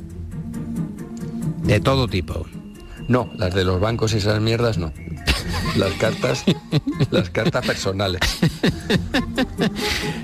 De 1.63 1.79
todo 1.79 2.07
tipo. 2.07 2.45
No, 3.07 3.29
las 3.35 3.53
de 3.53 3.63
los 3.63 3.79
bancos 3.79 4.13
y 4.13 4.17
esas 4.17 4.41
mierdas 4.41 4.77
no. 4.77 4.91
Las 5.75 5.93
cartas, 5.93 6.43
las 7.11 7.29
cartas 7.29 7.65
personales. 7.65 8.21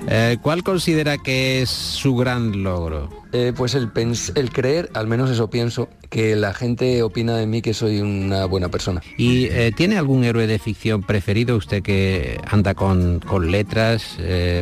Eh, 0.08 0.38
¿Cuál 0.42 0.62
considera 0.62 1.18
que 1.18 1.62
es 1.62 1.70
su 1.70 2.16
gran 2.16 2.62
logro? 2.62 3.08
Eh, 3.32 3.52
pues 3.56 3.74
el, 3.74 3.90
el 4.34 4.50
creer, 4.50 4.90
al 4.94 5.06
menos 5.06 5.30
eso 5.30 5.50
pienso, 5.50 5.88
que 6.08 6.34
la 6.36 6.54
gente 6.54 7.02
opina 7.02 7.36
de 7.36 7.46
mí 7.46 7.62
que 7.62 7.74
soy 7.74 8.00
una 8.00 8.44
buena 8.46 8.68
persona. 8.68 9.02
¿Y 9.16 9.46
eh, 9.46 9.72
tiene 9.76 9.98
algún 9.98 10.24
héroe 10.24 10.46
de 10.46 10.58
ficción 10.58 11.02
preferido 11.02 11.56
usted 11.56 11.82
que 11.82 12.40
anda 12.46 12.74
con, 12.74 13.20
con 13.20 13.50
letras, 13.50 14.16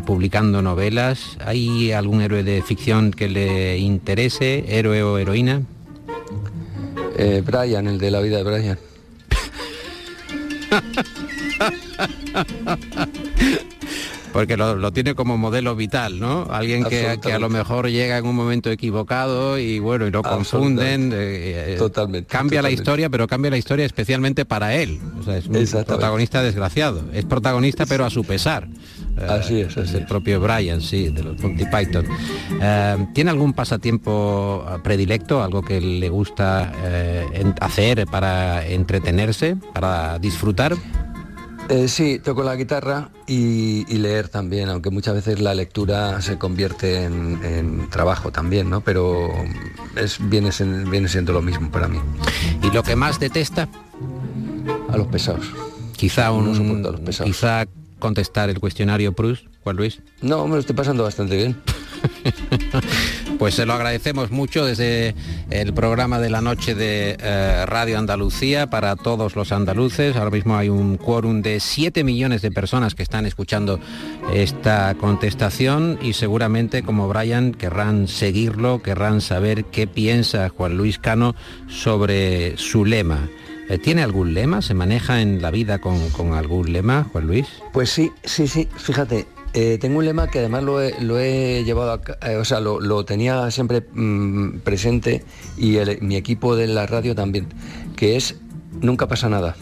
publicando 0.04 0.62
novelas? 0.62 1.38
¿Hay 1.44 1.92
algún 1.92 2.20
héroe 2.20 2.42
de 2.42 2.62
ficción 2.62 3.10
que 3.10 3.28
le 3.28 3.78
interese, 3.78 4.64
héroe 4.68 5.02
o 5.02 5.18
heroína? 5.18 5.62
Brian, 7.44 7.88
el 7.88 7.98
de 7.98 8.10
la 8.10 8.20
vida 8.20 8.36
de 8.36 8.44
Brian. 8.44 8.78
Porque 14.38 14.56
lo, 14.56 14.92
tiene 14.92 15.16
como 15.16 15.36
modelo 15.36 15.74
vital, 15.74 16.20
¿no? 16.20 16.46
Alguien 16.48 16.84
que, 16.84 17.08
a 17.08 17.38
lo 17.40 17.48
mejor 17.48 17.88
llega 17.88 18.18
en 18.18 18.24
un 18.24 18.36
momento 18.36 18.70
equivocado 18.70 19.58
y 19.58 19.80
bueno, 19.80 20.06
y 20.06 20.12
lo 20.12 20.22
confunden. 20.22 21.10
Eh, 21.12 21.72
eh, 21.72 21.76
totalmente. 21.76 22.28
Cambia 22.28 22.62
la 22.62 22.70
historia, 22.70 23.10
pero 23.10 23.26
cambia 23.26 23.50
la 23.50 23.58
historia 23.58 23.84
especialmente 23.84 24.44
para 24.44 24.76
él. 24.76 25.00
O 25.18 25.24
sea, 25.24 25.38
es 25.38 25.46
un 25.48 25.84
protagonista 25.84 26.40
desgraciado. 26.40 27.02
Es 27.12 27.24
protagonista, 27.24 27.84
pero 27.84 28.04
a 28.04 28.10
su 28.10 28.22
pesar. 28.22 28.68
Así 29.28 29.60
es, 29.60 29.76
es 29.76 29.92
el 29.94 30.06
propio 30.06 30.40
Brian, 30.40 30.80
sí, 30.80 31.08
de 31.08 31.24
los 31.24 31.42
Monty 31.42 31.64
Python. 31.64 32.06
¿Tiene 33.14 33.30
algún 33.32 33.54
pasatiempo 33.54 34.64
predilecto, 34.84 35.42
algo 35.42 35.62
que 35.62 35.80
le 35.80 36.08
gusta 36.10 36.72
hacer 37.60 38.06
para 38.06 38.64
entretenerse, 38.64 39.56
para 39.74 40.20
disfrutar? 40.20 40.76
Eh, 41.68 41.86
sí, 41.88 42.18
toco 42.18 42.42
la 42.42 42.56
guitarra 42.56 43.10
y, 43.26 43.84
leer 43.98 44.28
también, 44.28 44.70
aunque 44.70 44.90
muchas 44.90 45.14
veces 45.14 45.40
la 45.40 45.54
lectura 45.54 46.22
se 46.22 46.38
convierte 46.38 47.04
en, 47.04 47.88
trabajo 47.90 48.32
también, 48.32 48.70
¿no? 48.70 48.80
Pero 48.80 49.28
es, 49.96 50.18
viene, 50.20 50.50
viene 50.90 51.08
siendo 51.08 51.32
lo 51.32 51.42
mismo 51.42 51.70
para 51.70 51.88
mí. 51.88 51.98
¿Y 52.62 52.70
lo 52.70 52.82
que 52.82 52.96
más 52.96 53.20
detesta? 53.20 53.68
A 54.88 54.96
los 54.96 55.08
pesados. 55.08 55.46
Quizá 55.96 56.32
un, 56.32 56.82
los 56.82 57.00
pesados. 57.00 57.30
quizá 57.30 57.66
contestar 57.98 58.48
el 58.48 58.60
cuestionario 58.60 59.12
Proust, 59.12 59.46
Juan 59.62 59.76
Luis. 59.76 60.00
No, 60.22 60.46
me 60.46 60.54
lo 60.54 60.60
estoy 60.60 60.76
pasando 60.76 61.02
bastante 61.02 61.36
bien. 61.36 61.60
Pues 63.38 63.54
se 63.54 63.66
lo 63.66 63.74
agradecemos 63.74 64.32
mucho 64.32 64.66
desde 64.66 65.14
el 65.50 65.72
programa 65.72 66.18
de 66.18 66.28
la 66.28 66.40
noche 66.40 66.74
de 66.74 67.16
eh, 67.20 67.66
Radio 67.66 67.96
Andalucía 67.96 68.68
para 68.68 68.96
todos 68.96 69.36
los 69.36 69.52
andaluces. 69.52 70.16
Ahora 70.16 70.32
mismo 70.32 70.56
hay 70.56 70.68
un 70.68 70.96
quórum 70.96 71.40
de 71.40 71.60
7 71.60 72.02
millones 72.02 72.42
de 72.42 72.50
personas 72.50 72.96
que 72.96 73.04
están 73.04 73.26
escuchando 73.26 73.78
esta 74.34 74.92
contestación 75.00 76.00
y 76.02 76.14
seguramente 76.14 76.82
como 76.82 77.06
Brian 77.06 77.52
querrán 77.52 78.08
seguirlo, 78.08 78.82
querrán 78.82 79.20
saber 79.20 79.66
qué 79.66 79.86
piensa 79.86 80.48
Juan 80.48 80.76
Luis 80.76 80.98
Cano 80.98 81.36
sobre 81.68 82.56
su 82.56 82.84
lema. 82.84 83.28
Eh, 83.68 83.78
¿Tiene 83.78 84.02
algún 84.02 84.34
lema? 84.34 84.62
¿Se 84.62 84.74
maneja 84.74 85.20
en 85.20 85.42
la 85.42 85.52
vida 85.52 85.78
con, 85.78 86.10
con 86.10 86.32
algún 86.32 86.72
lema, 86.72 87.06
Juan 87.12 87.28
Luis? 87.28 87.46
Pues 87.72 87.90
sí, 87.90 88.10
sí, 88.24 88.48
sí. 88.48 88.68
Fíjate, 88.76 89.26
eh, 89.54 89.78
tengo 89.80 89.98
un 89.98 90.04
lema 90.04 90.28
que 90.28 90.40
además 90.40 90.62
lo 90.62 90.80
he, 90.80 91.64
llevado, 91.64 91.92
a, 91.92 92.30
eh, 92.30 92.36
o 92.36 92.44
sea, 92.44 92.60
lo, 92.60 93.04
tenía 93.04 93.50
siempre 93.50 93.80
mm, 93.92 94.58
presente 94.60 95.24
y 95.56 95.78
mi 96.00 96.16
equipo 96.16 96.56
de 96.56 96.66
la 96.66 96.86
radio 96.86 97.14
también, 97.14 97.46
que 97.96 98.16
es 98.16 98.36
nunca 98.80 99.08
pasa 99.08 99.28
nada. 99.28 99.56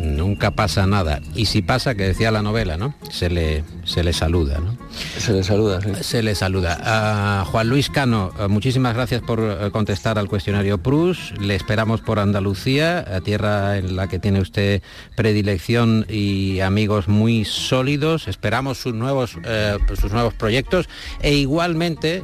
Nunca 0.00 0.50
pasa 0.50 0.86
nada. 0.86 1.20
Y 1.34 1.46
si 1.46 1.62
pasa, 1.62 1.94
que 1.94 2.04
decía 2.04 2.30
la 2.30 2.42
novela, 2.42 2.76
¿no? 2.76 2.94
Se 3.10 3.30
le, 3.30 3.64
se 3.84 4.02
le 4.02 4.12
saluda, 4.12 4.58
¿no? 4.58 4.76
Se 5.18 5.32
le 5.32 5.42
saluda, 5.42 5.80
sí. 5.80 5.90
Se 6.00 6.22
le 6.22 6.34
saluda. 6.34 6.78
A 6.82 7.44
Juan 7.44 7.68
Luis 7.68 7.88
Cano, 7.88 8.32
eh, 8.38 8.48
muchísimas 8.48 8.94
gracias 8.94 9.22
por 9.22 9.40
eh, 9.40 9.70
contestar 9.70 10.18
al 10.18 10.28
cuestionario 10.28 10.78
Prus. 10.78 11.32
Le 11.40 11.54
esperamos 11.54 12.00
por 12.00 12.18
Andalucía, 12.18 13.04
tierra 13.24 13.78
en 13.78 13.96
la 13.96 14.08
que 14.08 14.18
tiene 14.18 14.40
usted 14.40 14.82
predilección 15.16 16.06
y 16.08 16.60
amigos 16.60 17.08
muy 17.08 17.44
sólidos. 17.44 18.28
Esperamos 18.28 18.78
sus 18.78 18.94
nuevos, 18.94 19.36
eh, 19.44 19.78
sus 20.00 20.12
nuevos 20.12 20.34
proyectos 20.34 20.88
e 21.20 21.34
igualmente 21.34 22.22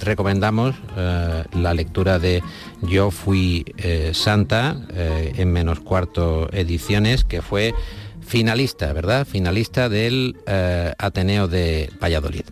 recomendamos 0.00 0.74
la 0.96 1.74
lectura 1.74 2.18
de 2.18 2.42
Yo 2.82 3.10
fui 3.10 3.64
santa 4.12 4.76
en 4.94 5.52
menos 5.52 5.80
cuarto 5.80 6.48
que 7.24 7.42
fue 7.42 7.74
finalista, 8.20 8.92
¿verdad? 8.92 9.26
Finalista 9.26 9.88
del 9.88 10.36
eh, 10.46 10.92
Ateneo 10.98 11.48
de 11.48 11.90
Valladolid. 12.02 12.44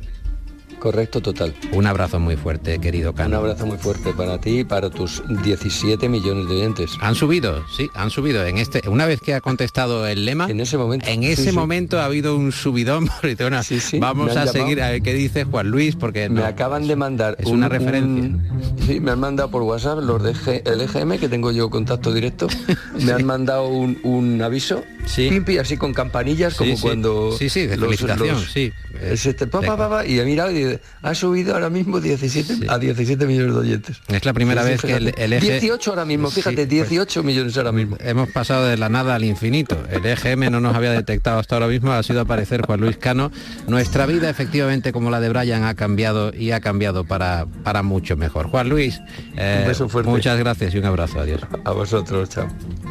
Correcto, 0.82 1.20
total. 1.22 1.54
Un 1.70 1.86
abrazo 1.86 2.18
muy 2.18 2.34
fuerte, 2.36 2.80
querido 2.80 3.14
Cano. 3.14 3.28
Un 3.28 3.34
abrazo 3.44 3.66
muy 3.66 3.78
fuerte 3.78 4.12
para 4.14 4.40
ti 4.40 4.58
y 4.58 4.64
para 4.64 4.90
tus 4.90 5.22
17 5.44 6.08
millones 6.08 6.48
de 6.48 6.56
oyentes. 6.56 6.90
Han 7.00 7.14
subido, 7.14 7.64
sí, 7.76 7.88
han 7.94 8.10
subido. 8.10 8.44
En 8.44 8.58
este, 8.58 8.88
una 8.88 9.06
vez 9.06 9.20
que 9.20 9.32
ha 9.34 9.40
contestado 9.40 10.08
el 10.08 10.24
lema, 10.24 10.50
en 10.50 10.58
ese 10.58 10.76
momento, 10.76 11.06
en 11.08 11.22
ese 11.22 11.44
sí, 11.44 11.50
sí. 11.50 11.54
momento 11.54 12.00
ha 12.00 12.06
habido 12.06 12.36
un 12.36 12.50
subidón. 12.50 13.08
Bueno, 13.38 13.62
Sí, 13.62 13.98
vamos 14.00 14.30
a 14.32 14.44
llamado. 14.44 14.52
seguir 14.52 14.82
a 14.82 14.90
ver 14.90 15.02
qué 15.02 15.14
dice 15.14 15.44
Juan 15.44 15.68
Luis, 15.68 15.94
porque 15.94 16.28
Me 16.28 16.42
acaban 16.42 16.88
de 16.88 16.96
mandar 16.96 17.36
es 17.38 17.46
una 17.46 17.68
referencia. 17.68 18.24
un- 18.24 18.42
sí, 18.84 18.98
me 18.98 19.12
han 19.12 19.20
mandado 19.20 19.50
por 19.50 19.62
WhatsApp 19.62 20.00
los 20.02 20.20
de 20.22 20.32
G- 20.34 20.62
el 20.68 20.80
EGM, 20.80 21.18
que 21.20 21.28
tengo 21.28 21.52
yo 21.52 21.70
contacto 21.70 22.12
directo. 22.12 22.48
Me 23.04 23.12
han 23.12 23.24
mandado 23.24 23.68
un, 23.68 23.98
un 24.02 24.42
aviso, 24.42 24.82
pimpi, 25.16 25.58
así 25.58 25.76
con 25.76 25.92
campanillas, 25.94 26.54
como 26.54 26.78
cuando... 26.80 27.32
Sí, 27.38 27.48
sí, 27.48 27.66
de 27.66 27.76
felicitación, 27.78 28.40
sí. 28.40 28.72
Es 29.00 29.24
este, 29.26 29.46
pa, 29.46 29.60
pa, 29.60 29.76
pa, 29.76 29.88
pa, 29.88 30.06
y 30.06 30.18
he 30.20 30.24
mirado 30.24 30.50
y 30.52 30.71
ha 31.02 31.14
subido 31.14 31.54
ahora 31.54 31.70
mismo 31.70 32.00
17 32.00 32.54
Sí. 32.56 32.66
a 32.68 32.78
17 32.78 33.26
millones 33.26 33.54
de 33.54 33.60
oyentes. 33.60 34.00
Es 34.08 34.24
la 34.24 34.32
primera 34.32 34.62
Sí, 34.62 34.68
vez 34.70 34.80
que 34.82 34.94
el, 34.94 35.14
el 35.16 35.32
eje... 35.32 35.60
18 35.60 35.90
ahora 35.90 36.04
mismo, 36.04 36.28
Sí, 36.30 36.36
fíjate, 36.36 36.56
pues, 36.66 36.68
18 36.68 37.22
millones 37.22 37.56
ahora 37.56 37.72
mismo. 37.72 37.96
Hemos 38.00 38.30
pasado 38.30 38.66
de 38.66 38.76
la 38.76 38.88
nada 38.88 39.14
al 39.14 39.24
infinito. 39.24 39.76
El 39.90 40.04
EGM 40.06 40.50
no 40.50 40.60
nos 40.60 40.74
había 40.74 40.92
detectado 40.92 41.38
hasta 41.38 41.56
ahora 41.56 41.66
mismo, 41.68 41.92
ha 41.92 42.02
sido 42.02 42.20
aparecer 42.20 42.62
Juan 42.66 42.80
Luis 42.80 42.96
Cano. 42.96 43.30
Nuestra 43.68 44.06
vida, 44.06 44.28
efectivamente, 44.30 44.92
como 44.92 45.10
la 45.10 45.20
de 45.20 45.28
Brian, 45.28 45.64
ha 45.64 45.74
cambiado 45.74 46.32
y 46.34 46.52
ha 46.52 46.60
cambiado 46.60 47.04
para, 47.04 47.46
para 47.64 47.82
mucho 47.82 48.16
mejor. 48.16 48.48
Juan 48.48 48.68
Luis, 48.68 49.00
eh, 49.36 49.58
Un 49.62 49.68
beso 49.68 49.88
fuerte. 49.88 50.10
muchas 50.10 50.38
gracias 50.38 50.74
y 50.74 50.78
un 50.78 50.84
abrazo. 50.84 51.20
Adiós. 51.20 51.40
A 51.64 51.70
vosotros, 51.72 52.28
chao. 52.30 52.48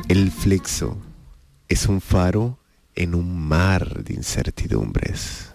El 0.08 0.32
flexo 0.32 0.98
es 1.68 1.86
un 1.88 2.02
faro 2.02 2.60
en 2.96 3.16
un 3.16 3.40
mar 3.40 4.04
de 4.04 4.14
incertidumbres. 4.16 5.51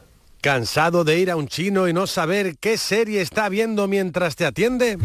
¿Cansado 0.47 1.03
de 1.03 1.19
ir 1.19 1.33
a 1.33 1.35
un 1.35 1.49
chino 1.49 1.89
y 1.89 1.93
no 1.93 2.07
saber 2.07 2.57
qué 2.59 2.79
serie 2.79 3.21
está 3.21 3.49
viendo 3.49 3.89
mientras 3.89 4.37
te 4.37 4.47
atiende? 4.47 4.97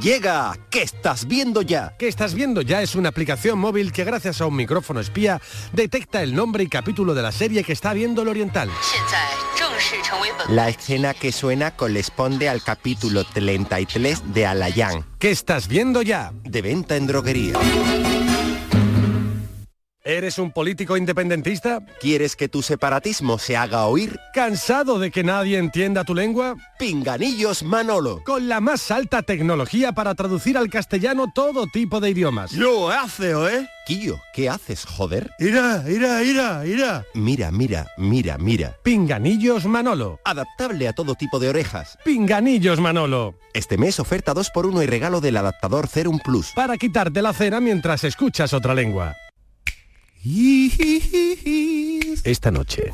Llega, 0.00 0.58
¿qué 0.70 0.80
estás 0.80 1.28
viendo 1.28 1.60
ya? 1.60 1.94
¿Qué 1.98 2.08
estás 2.08 2.32
viendo 2.32 2.62
ya? 2.62 2.80
Es 2.80 2.94
una 2.94 3.10
aplicación 3.10 3.58
móvil 3.58 3.92
que 3.92 4.04
gracias 4.04 4.40
a 4.40 4.46
un 4.46 4.56
micrófono 4.56 5.00
espía 5.00 5.38
detecta 5.74 6.22
el 6.22 6.34
nombre 6.34 6.64
y 6.64 6.68
capítulo 6.68 7.12
de 7.12 7.20
la 7.20 7.30
serie 7.30 7.62
que 7.62 7.74
está 7.74 7.92
viendo 7.92 8.22
el 8.22 8.28
oriental. 8.28 8.70
La 10.48 10.70
escena 10.70 11.12
que 11.12 11.30
suena 11.30 11.76
corresponde 11.76 12.48
al 12.48 12.62
capítulo 12.62 13.24
33 13.24 14.32
de 14.32 14.46
Alayán, 14.46 15.04
¿Qué 15.18 15.30
estás 15.30 15.68
viendo 15.68 16.00
ya? 16.00 16.32
de 16.42 16.62
venta 16.62 16.96
en 16.96 17.06
droguería. 17.06 17.52
¿Eres 20.06 20.38
un 20.38 20.52
político 20.52 20.98
independentista? 20.98 21.80
¿Quieres 21.98 22.36
que 22.36 22.50
tu 22.50 22.60
separatismo 22.60 23.38
se 23.38 23.56
haga 23.56 23.86
oír? 23.86 24.20
¿Cansado 24.34 24.98
de 24.98 25.10
que 25.10 25.24
nadie 25.24 25.56
entienda 25.56 26.04
tu 26.04 26.14
lengua? 26.14 26.56
Pinganillos 26.78 27.62
Manolo. 27.62 28.22
Con 28.22 28.46
la 28.46 28.60
más 28.60 28.90
alta 28.90 29.22
tecnología 29.22 29.92
para 29.92 30.14
traducir 30.14 30.58
al 30.58 30.68
castellano 30.68 31.32
todo 31.34 31.66
tipo 31.68 32.00
de 32.00 32.10
idiomas. 32.10 32.52
Lo 32.52 32.90
hace, 32.90 33.30
¿eh? 33.30 33.66
Quillo, 33.86 34.20
¿qué 34.34 34.50
haces, 34.50 34.84
joder? 34.84 35.30
Ira, 35.38 35.82
ira, 35.88 36.22
ira, 36.22 36.66
ira. 36.66 37.06
Mira, 37.14 37.50
mira, 37.50 37.86
mira, 37.96 38.36
mira. 38.36 38.76
Pinganillos 38.82 39.64
Manolo. 39.64 40.20
Adaptable 40.26 40.86
a 40.86 40.92
todo 40.92 41.14
tipo 41.14 41.38
de 41.38 41.48
orejas. 41.48 41.96
Pinganillos 42.04 42.78
Manolo. 42.78 43.38
Este 43.54 43.78
mes 43.78 43.98
oferta 43.98 44.34
2x1 44.34 44.82
y 44.82 44.86
regalo 44.86 45.22
del 45.22 45.38
adaptador 45.38 45.88
Cerum 45.88 46.18
Plus. 46.18 46.52
Para 46.54 46.76
quitarte 46.76 47.22
la 47.22 47.32
cera 47.32 47.58
mientras 47.60 48.04
escuchas 48.04 48.52
otra 48.52 48.74
lengua. 48.74 49.16
Esta 52.24 52.50
noche, 52.50 52.90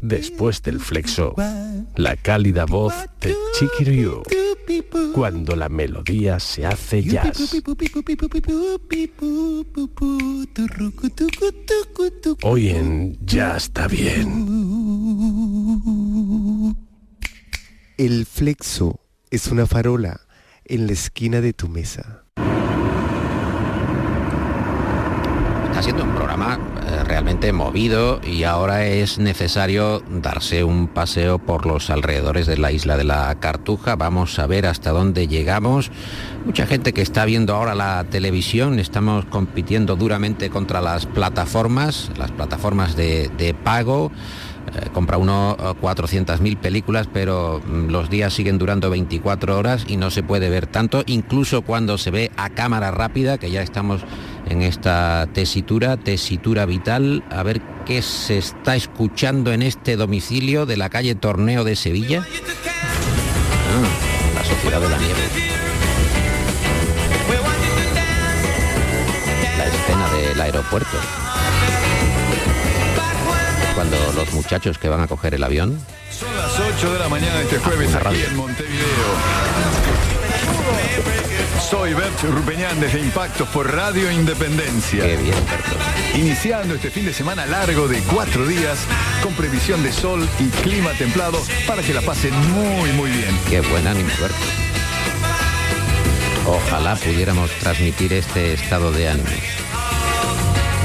después 0.00 0.60
del 0.60 0.80
flexo, 0.80 1.36
la 1.94 2.16
cálida 2.16 2.64
voz 2.64 2.92
de 3.20 3.36
Chiquiriu, 3.56 4.24
cuando 5.14 5.54
la 5.54 5.68
melodía 5.68 6.40
se 6.40 6.66
hace 6.66 7.04
jazz. 7.04 7.54
Hoy 12.42 12.70
en 12.70 13.16
Ya 13.24 13.56
está 13.56 13.86
bien. 13.86 14.26
El 17.96 18.26
flexo 18.26 18.98
es 19.30 19.46
una 19.46 19.66
farola 19.66 20.22
en 20.64 20.88
la 20.88 20.92
esquina 20.92 21.40
de 21.40 21.52
tu 21.52 21.68
mesa. 21.68 22.23
Está 25.74 25.82
siendo 25.82 26.04
un 26.04 26.14
programa 26.14 26.60
eh, 26.86 27.02
realmente 27.02 27.52
movido 27.52 28.20
y 28.24 28.44
ahora 28.44 28.86
es 28.86 29.18
necesario 29.18 30.04
darse 30.08 30.62
un 30.62 30.86
paseo 30.86 31.40
por 31.40 31.66
los 31.66 31.90
alrededores 31.90 32.46
de 32.46 32.56
la 32.56 32.70
isla 32.70 32.96
de 32.96 33.02
la 33.02 33.34
Cartuja. 33.40 33.96
Vamos 33.96 34.38
a 34.38 34.46
ver 34.46 34.66
hasta 34.66 34.92
dónde 34.92 35.26
llegamos. 35.26 35.90
Mucha 36.46 36.68
gente 36.68 36.92
que 36.92 37.02
está 37.02 37.24
viendo 37.24 37.56
ahora 37.56 37.74
la 37.74 38.04
televisión, 38.08 38.78
estamos 38.78 39.24
compitiendo 39.24 39.96
duramente 39.96 40.48
contra 40.48 40.80
las 40.80 41.06
plataformas, 41.06 42.08
las 42.18 42.30
plataformas 42.30 42.94
de, 42.94 43.56
pago. 43.64 44.12
Eh, 44.76 44.90
compra 44.92 45.18
uno 45.18 45.56
eh, 45.58 45.74
400.000 45.82 46.56
películas, 46.56 47.08
pero 47.12 47.60
mm, 47.66 47.88
los 47.88 48.10
días 48.10 48.32
siguen 48.32 48.58
durando 48.58 48.90
24 48.90 49.58
horas 49.58 49.84
y 49.88 49.96
no 49.96 50.10
se 50.10 50.22
puede 50.22 50.48
ver 50.50 50.68
tanto, 50.68 51.02
incluso 51.06 51.62
cuando 51.62 51.98
se 51.98 52.12
ve 52.12 52.30
a 52.36 52.48
cámara 52.50 52.92
rápida, 52.92 53.38
que 53.38 53.50
ya 53.50 53.60
estamos 53.60 54.04
en 54.46 54.62
esta 54.62 55.28
tesitura, 55.32 55.96
tesitura 55.96 56.66
vital, 56.66 57.24
a 57.30 57.42
ver 57.42 57.60
qué 57.86 58.02
se 58.02 58.38
está 58.38 58.76
escuchando 58.76 59.52
en 59.52 59.62
este 59.62 59.96
domicilio 59.96 60.66
de 60.66 60.76
la 60.76 60.90
calle 60.90 61.14
Torneo 61.14 61.64
de 61.64 61.76
Sevilla. 61.76 62.26
Ah, 63.74 64.34
la 64.34 64.44
Sociedad 64.44 64.80
de 64.80 64.88
la 64.88 64.98
Nieve. 64.98 65.20
La 69.58 69.66
escena 69.66 70.10
del 70.10 70.40
aeropuerto. 70.40 70.96
Cuando 73.74 73.96
los 74.14 74.32
muchachos 74.32 74.78
que 74.78 74.88
van 74.88 75.00
a 75.00 75.08
coger 75.08 75.34
el 75.34 75.42
avión 75.42 75.80
Son 76.08 76.34
las 76.36 76.60
8 76.78 76.92
de 76.92 76.98
la 77.00 77.08
mañana 77.08 77.40
este 77.40 77.58
jueves 77.58 77.92
aquí 77.94 78.22
en 78.22 78.36
Montevideo. 78.36 79.43
Soy 81.70 81.94
Bert 81.94 82.22
Rupeñán 82.22 82.78
desde 82.78 83.00
Impactos 83.00 83.48
por 83.48 83.72
Radio 83.74 84.10
Independencia. 84.10 85.02
Qué 85.02 85.16
bien, 85.16 85.34
Berto. 85.50 85.76
Iniciando 86.14 86.74
este 86.74 86.90
fin 86.90 87.06
de 87.06 87.14
semana 87.14 87.46
largo 87.46 87.88
de 87.88 88.00
cuatro 88.00 88.46
días 88.46 88.78
con 89.22 89.32
previsión 89.34 89.82
de 89.82 89.90
sol 89.90 90.28
y 90.38 90.48
clima 90.62 90.90
templado 90.92 91.40
para 91.66 91.82
que 91.82 91.94
la 91.94 92.02
pasen 92.02 92.34
muy 92.52 92.92
muy 92.92 93.10
bien. 93.10 93.38
Qué 93.48 93.60
buen 93.62 93.86
ánimo, 93.86 94.10
Berto. 94.20 94.36
Ojalá 96.46 96.96
pudiéramos 96.96 97.50
transmitir 97.52 98.12
este 98.12 98.52
estado 98.52 98.92
de 98.92 99.08
ánimo. 99.08 99.28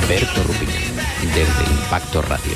Berto 0.08 0.44
Rupiñán, 0.44 0.96
desde 1.22 1.72
Impacto 1.72 2.22
Radio. 2.22 2.56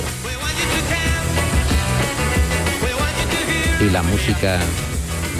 Y 3.81 3.89
la 3.89 4.01
música 4.01 4.59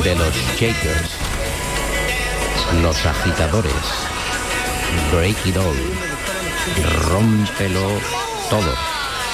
de 0.04 0.16
los 0.16 0.34
Shakers, 0.58 1.23
los 2.82 3.06
agitadores, 3.06 3.74
Break 5.12 5.46
It 5.46 5.58
All, 5.58 5.76
Rómpelo 7.10 8.00
Todo, 8.50 8.74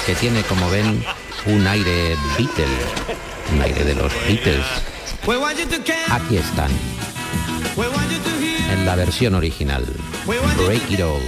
que 0.06 0.14
tiene, 0.14 0.42
como 0.42 0.68
ven, 0.68 1.04
un 1.46 1.66
aire 1.66 2.16
Beatle, 2.36 2.66
un 3.52 3.62
aire 3.62 3.84
de 3.84 3.94
los 3.94 4.12
Beatles. 4.26 4.66
Aquí 6.10 6.36
están, 6.36 6.70
en 8.70 8.86
la 8.86 8.96
versión 8.96 9.34
original, 9.34 9.84
Break 10.26 10.90
It 10.90 11.00
All, 11.00 11.22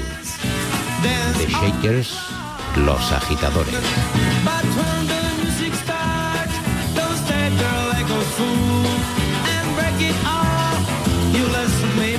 The 1.38 1.46
Shakers, 1.46 2.16
los 2.76 3.12
agitadores. 3.12 3.74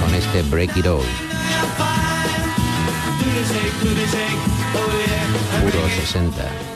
con 0.00 0.14
este 0.14 0.42
Break 0.42 0.76
It 0.76 0.86
All. 0.86 1.02
Puro 5.60 5.88
60. 5.88 6.74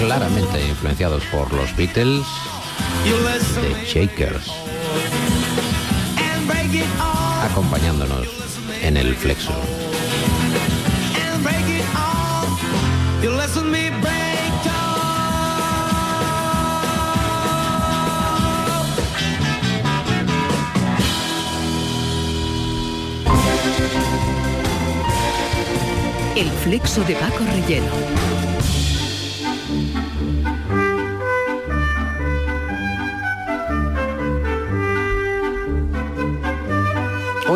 Claramente 0.00 0.66
influenciados 0.66 1.22
por 1.26 1.52
los 1.52 1.76
Beatles, 1.76 2.24
The 3.04 3.84
Shakers, 3.86 4.50
acompañándonos 7.42 8.26
en 8.82 8.96
el 8.96 9.14
flexo. 9.14 9.52
El 26.36 26.50
flexo 26.50 27.02
de 27.04 27.14
Paco 27.14 27.44
Relleno. 27.44 28.47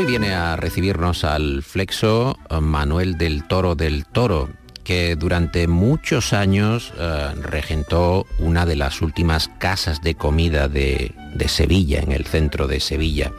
Hoy 0.03 0.09
viene 0.09 0.35
a 0.35 0.57
recibirnos 0.57 1.23
al 1.23 1.63
flexo 1.63 2.37
eh, 2.51 2.59
Manuel 2.61 3.19
del 3.19 3.47
Toro 3.47 3.77
del 3.77 4.05
Toro, 4.05 4.49
que 4.83 5.15
durante 5.15 5.69
muchos 5.69 6.33
años 6.33 6.93
eh, 6.99 7.33
regentó 7.41 8.27
una 8.41 8.67
de 8.67 8.75
las 8.75 9.01
últimas 9.01 9.49
casas 9.61 10.03
de 10.03 10.17
comida 10.17 10.67
de, 10.67 11.15
de 11.37 11.47
Sevilla, 11.47 12.01
en 12.01 12.11
el 12.11 12.27
centro 12.27 12.67
de 12.67 12.81
Sevilla. 12.81 13.31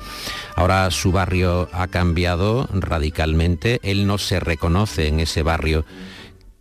Ahora 0.55 0.89
su 0.91 1.11
barrio 1.11 1.67
ha 1.73 1.87
cambiado 1.87 2.69
radicalmente, 2.71 3.81
él 3.83 4.07
no 4.07 4.17
se 4.17 4.39
reconoce 4.39 5.09
en 5.09 5.19
ese 5.19 5.43
barrio 5.43 5.83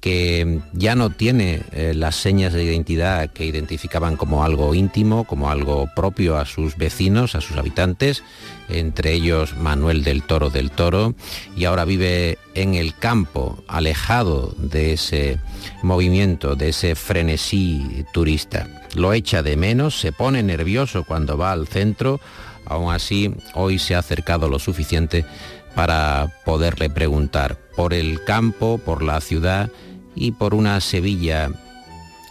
que 0.03 0.59
ya 0.73 0.97
no 0.97 1.11
tiene 1.11 1.63
eh, 1.71 1.93
las 1.95 2.17
señas 2.17 2.53
de 2.53 2.65
identidad 2.65 3.31
que 3.31 3.47
identificaban 3.47 4.17
como 4.17 4.43
algo 4.43 4.75
íntimo, 4.75 5.23
como 5.23 5.49
algo 5.49 5.89
propio 5.95 6.39
a 6.39 6.45
sus 6.45 6.77
vecinos, 6.77 7.37
a 7.37 7.41
sus 7.41 7.57
habitantes, 7.57 8.25
entre 8.69 9.13
ellos 9.13 9.57
Manuel 9.57 10.03
del 10.03 10.25
Toro 10.25 10.51
del 10.51 10.73
Toro, 10.73 11.15
y 11.57 11.67
ahora 11.67 11.85
vive 11.85 12.37
en 12.55 12.75
el 12.75 12.97
campo, 12.97 13.63
alejado 13.69 14.53
de 14.59 14.95
ese 14.95 15.39
movimiento, 15.85 16.57
de 16.57 16.71
ese 16.71 16.97
frenesí 16.97 18.05
turista. 18.13 18.67
Lo 18.97 19.13
echa 19.13 19.45
de 19.45 19.57
menos, 19.57 20.01
se 20.01 20.11
pone 20.11 20.43
nervioso 20.43 21.05
cuando 21.05 21.39
va 21.39 21.53
al 21.53 21.69
centro, 21.69 22.21
aún 22.67 22.93
así 22.93 23.33
hoy 23.55 23.79
se 23.79 23.95
ha 23.95 24.01
acercado 24.01 24.49
lo 24.49 24.59
suficiente 24.59 25.25
para 25.77 26.43
poderle 26.45 26.91
preguntar 26.91 27.57
por 27.77 27.95
el 27.95 28.25
campo, 28.25 28.79
por 28.85 29.05
la 29.05 29.21
ciudad 29.21 29.71
y 30.15 30.33
por 30.33 30.55
una 30.55 30.81
Sevilla 30.81 31.51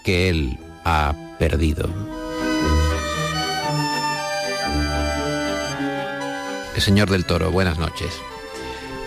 que 0.03 0.29
él 0.29 0.57
ha 0.83 1.13
perdido. 1.39 1.89
Señor 6.77 7.11
del 7.11 7.25
Toro, 7.25 7.51
buenas 7.51 7.77
noches. 7.77 8.09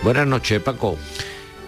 Buenas 0.01 0.25
noches, 0.25 0.61
Paco. 0.61 0.97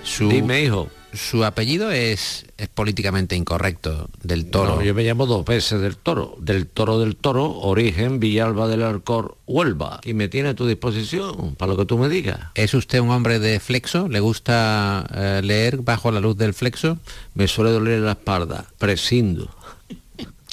Su, 0.03 0.29
Dime, 0.29 0.61
hijo. 0.61 0.89
Su 1.13 1.45
apellido 1.45 1.89
es, 1.89 2.45
es 2.57 2.67
políticamente 2.67 3.35
incorrecto, 3.35 4.09
del 4.23 4.49
Toro. 4.49 4.75
No, 4.75 4.83
yo 4.83 4.93
me 4.93 5.03
llamo 5.03 5.25
dos 5.25 5.45
veces 5.45 5.81
del 5.81 5.95
Toro. 5.95 6.35
Del 6.39 6.67
Toro 6.67 6.99
del 6.99 7.15
Toro, 7.15 7.59
origen 7.59 8.19
Villalba 8.19 8.67
del 8.67 8.83
Arcor, 8.83 9.37
Huelva. 9.47 10.01
Y 10.03 10.13
me 10.13 10.27
tiene 10.27 10.49
a 10.49 10.53
tu 10.53 10.67
disposición 10.67 11.55
para 11.55 11.71
lo 11.71 11.77
que 11.77 11.85
tú 11.85 11.97
me 11.97 12.09
digas. 12.09 12.39
¿Es 12.55 12.73
usted 12.73 12.99
un 12.99 13.09
hombre 13.09 13.39
de 13.39 13.59
flexo? 13.59 14.09
¿Le 14.09 14.19
gusta 14.19 15.07
eh, 15.13 15.41
leer 15.43 15.77
bajo 15.77 16.11
la 16.11 16.19
luz 16.19 16.37
del 16.37 16.53
flexo? 16.53 16.99
Me 17.33 17.47
suele 17.47 17.71
doler 17.71 18.01
la 18.01 18.11
espalda, 18.11 18.65
prescindo. 18.77 19.49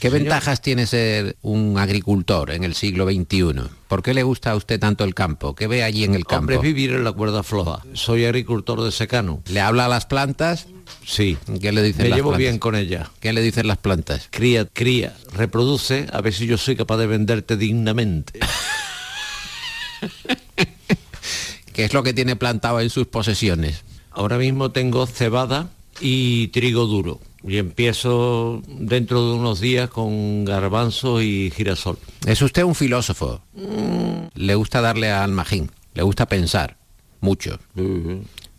¿Qué 0.05 0.11
ventajas 0.11 0.61
tiene 0.61 0.87
ser 0.87 1.35
un 1.41 1.79
agricultor 1.79 2.51
en 2.51 2.63
el 2.63 2.75
siglo 2.75 3.07
XXI? 3.07 3.55
¿Por 3.89 4.03
qué 4.03 4.13
le 4.13 4.23
gusta 4.23 4.51
a 4.51 4.55
usted 4.55 4.79
tanto 4.79 5.03
el 5.03 5.15
campo? 5.15 5.55
¿Qué 5.55 5.67
ve 5.67 5.83
allí 5.83 6.05
en 6.05 6.15
el 6.15 6.27
campo? 6.27 6.53
Hombre, 6.53 6.59
vivir 6.59 6.93
en 6.93 7.05
la 7.05 7.13
cuerda 7.13 7.43
floja. 7.43 7.81
Soy 7.95 8.27
agricultor 8.27 8.83
de 8.83 8.93
secano. 8.93 9.43
¿Le 9.47 9.63
habla 9.63 9.87
a 9.87 9.89
las 9.89 10.05
plantas? 10.05 10.67
Sí. 11.07 11.39
¿Qué 11.59 11.73
le 11.73 11.83
dicen 11.83 12.03
Me 12.03 12.11
las 12.11 12.19
llevo 12.19 12.33
plantas? 12.33 12.39
bien 12.39 12.59
con 12.59 12.75
ella. 12.75 13.11
¿Qué 13.19 13.33
le 13.33 13.41
dicen 13.41 13.67
las 13.67 13.79
plantas? 13.79 14.29
Cría, 14.31 14.67
cría, 14.67 15.17
reproduce, 15.33 16.07
a 16.13 16.21
ver 16.21 16.35
si 16.35 16.47
yo 16.47 16.59
soy 16.59 16.77
capaz 16.77 16.99
de 16.99 17.07
venderte 17.07 17.57
dignamente. 17.57 18.41
¿Qué 21.73 21.87
es 21.87 21.95
lo 21.95 22.03
que 22.03 22.13
tiene 22.13 22.37
plantado 22.37 22.79
en 22.81 22.91
sus 22.91 23.07
posesiones? 23.07 23.85
Ahora 24.11 24.37
mismo 24.37 24.71
tengo 24.71 25.07
cebada 25.07 25.71
y 25.99 26.49
trigo 26.49 26.85
duro. 26.85 27.23
Y 27.47 27.59
empiezo 27.59 28.63
dentro 28.67 29.29
de 29.29 29.35
unos 29.35 29.61
días 29.61 29.91
con 29.91 30.45
garbanzo 30.45 31.21
y 31.21 31.51
girasol. 31.55 31.99
¿Es 32.27 32.41
usted 32.41 32.63
un 32.63 32.75
filósofo? 32.75 33.43
Le 34.35 34.55
gusta 34.55 34.81
darle 34.81 35.11
al 35.13 35.33
magín, 35.33 35.71
le 35.95 36.03
gusta 36.03 36.27
pensar, 36.27 36.77
mucho. 37.21 37.59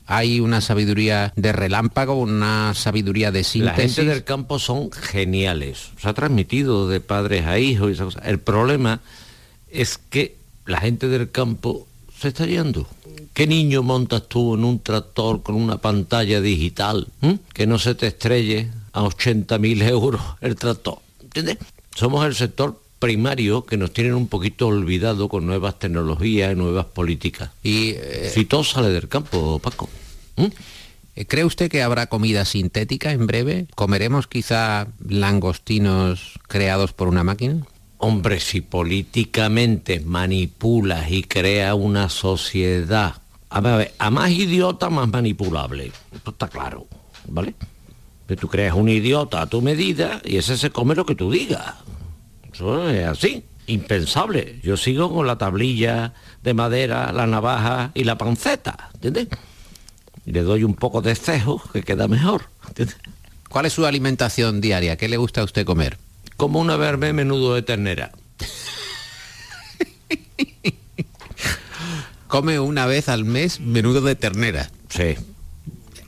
Hay 0.05 0.39
una 0.39 0.61
sabiduría 0.61 1.33
de 1.35 1.51
relámpago, 1.51 2.13
una 2.15 2.73
sabiduría 2.75 3.31
de 3.31 3.39
La 3.39 3.43
síntesis. 3.43 3.95
gente 3.95 4.11
del 4.11 4.23
campo 4.23 4.59
son 4.59 4.91
geniales. 4.91 5.89
Se 5.99 6.07
ha 6.07 6.13
transmitido 6.13 6.87
de 6.87 6.99
padres 6.99 7.47
a 7.47 7.57
hijos 7.57 7.89
y 7.89 7.93
esas 7.93 8.05
cosas. 8.05 8.27
El 8.27 8.39
problema 8.39 9.01
es 9.71 9.97
que 9.97 10.35
la 10.67 10.79
gente 10.79 11.07
del 11.07 11.31
campo 11.31 11.87
se 12.19 12.27
está 12.27 12.45
yendo. 12.45 12.87
¿Qué 13.35 13.47
niño 13.47 13.83
montas 13.83 14.29
tú 14.29 14.55
en 14.55 14.63
un 14.63 14.79
tractor 14.79 15.43
con 15.43 15.55
una 15.55 15.77
pantalla 15.77 16.39
digital? 16.39 17.09
Que 17.53 17.67
no 17.67 17.77
se 17.77 17.93
te 17.93 18.07
estrelle 18.07 18.69
a 18.93 19.03
80.000 19.03 19.89
euros 19.89 20.21
el 20.39 20.55
tractor. 20.55 20.99
¿Entiendes? 21.21 21.57
Somos 21.93 22.25
el 22.25 22.33
sector 22.33 22.81
primario 22.97 23.65
que 23.65 23.75
nos 23.75 23.91
tienen 23.91 24.13
un 24.13 24.27
poquito 24.27 24.67
olvidado 24.67 25.27
con 25.27 25.45
nuevas 25.45 25.77
tecnologías 25.79 26.53
y 26.53 26.55
nuevas 26.55 26.85
políticas. 26.85 27.49
Y 27.61 27.89
eh, 27.97 28.31
Si 28.33 28.45
todo 28.45 28.63
sale 28.63 28.87
del 28.87 29.09
campo, 29.09 29.59
Paco. 29.59 29.89
Eh, 31.17 31.25
¿Cree 31.25 31.43
usted 31.43 31.69
que 31.69 31.83
habrá 31.83 32.07
comida 32.07 32.45
sintética 32.45 33.11
en 33.11 33.27
breve? 33.27 33.67
¿Comeremos 33.75 34.27
quizá 34.27 34.87
langostinos 35.05 36.39
creados 36.47 36.93
por 36.93 37.09
una 37.09 37.25
máquina? 37.25 37.65
Hombre, 37.97 38.39
si 38.39 38.61
políticamente 38.61 39.99
manipulas 39.99 41.11
y 41.11 41.23
creas 41.23 41.75
una 41.75 42.07
sociedad, 42.07 43.15
a 43.49 43.61
ver, 43.61 43.93
a 43.97 44.09
más 44.09 44.31
idiota, 44.31 44.89
más 44.89 45.09
manipulable. 45.09 45.91
Esto 46.13 46.31
está 46.31 46.47
claro, 46.47 46.87
¿vale? 47.27 47.55
Que 48.27 48.35
tú 48.35 48.47
creas 48.47 48.75
un 48.75 48.89
idiota 48.89 49.41
a 49.41 49.47
tu 49.47 49.61
medida 49.61 50.21
y 50.23 50.37
ese 50.37 50.57
se 50.57 50.71
come 50.71 50.95
lo 50.95 51.05
que 51.05 51.15
tú 51.15 51.31
digas. 51.31 51.75
Eso 52.51 52.89
es 52.89 53.05
así, 53.05 53.43
impensable. 53.67 54.59
Yo 54.63 54.77
sigo 54.77 55.13
con 55.13 55.27
la 55.27 55.37
tablilla 55.37 56.13
de 56.43 56.53
madera, 56.53 57.11
la 57.11 57.27
navaja 57.27 57.91
y 57.93 58.03
la 58.03 58.17
panceta, 58.17 58.89
¿entiendes? 58.95 59.27
Y 60.25 60.31
le 60.31 60.41
doy 60.41 60.63
un 60.63 60.73
poco 60.73 61.01
de 61.01 61.15
cejo 61.15 61.61
que 61.71 61.83
queda 61.83 62.07
mejor, 62.07 62.45
¿entiendes? 62.67 62.97
¿Cuál 63.49 63.67
es 63.67 63.73
su 63.73 63.85
alimentación 63.85 64.59
diaria? 64.59 64.97
¿Qué 64.97 65.07
le 65.07 65.17
gusta 65.17 65.41
a 65.41 65.43
usted 65.43 65.65
comer? 65.65 65.97
Como 66.35 66.59
una 66.59 66.75
verme 66.75 67.13
menudo 67.13 67.53
de 67.53 67.61
ternera. 67.61 68.11
Come 72.27 72.59
una 72.59 72.85
vez 72.85 73.09
al 73.09 73.25
mes 73.25 73.59
menudo 73.59 74.01
de 74.01 74.15
ternera. 74.15 74.69
Sí. 74.89 75.15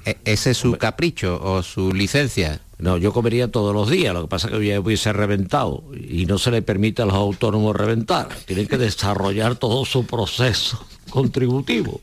E- 0.06 0.18
¿Ese 0.26 0.52
es 0.52 0.58
su 0.58 0.74
capricho 0.78 1.40
o 1.42 1.62
su 1.64 1.94
licencia? 1.94 2.62
No, 2.80 2.98
yo 2.98 3.12
comería 3.12 3.50
todos 3.52 3.74
los 3.74 3.90
días, 3.90 4.14
lo 4.14 4.22
que 4.24 4.28
pasa 4.28 4.48
es 4.48 4.54
que 4.54 4.68
ya 4.68 4.80
hubiese 4.80 5.12
reventado 5.12 5.84
y 5.96 6.26
no 6.28 6.38
se 6.38 6.52
le 6.52 6.62
permite 6.62 7.02
a 7.02 7.06
los 7.06 7.16
autónomos 7.16 7.76
reventar. 7.76 8.30
Tienen 8.46 8.68
que 8.68 8.78
desarrollar 8.78 9.56
todo 9.56 9.84
su 9.86 10.06
proceso 10.06 10.86
contributivo. 11.10 12.02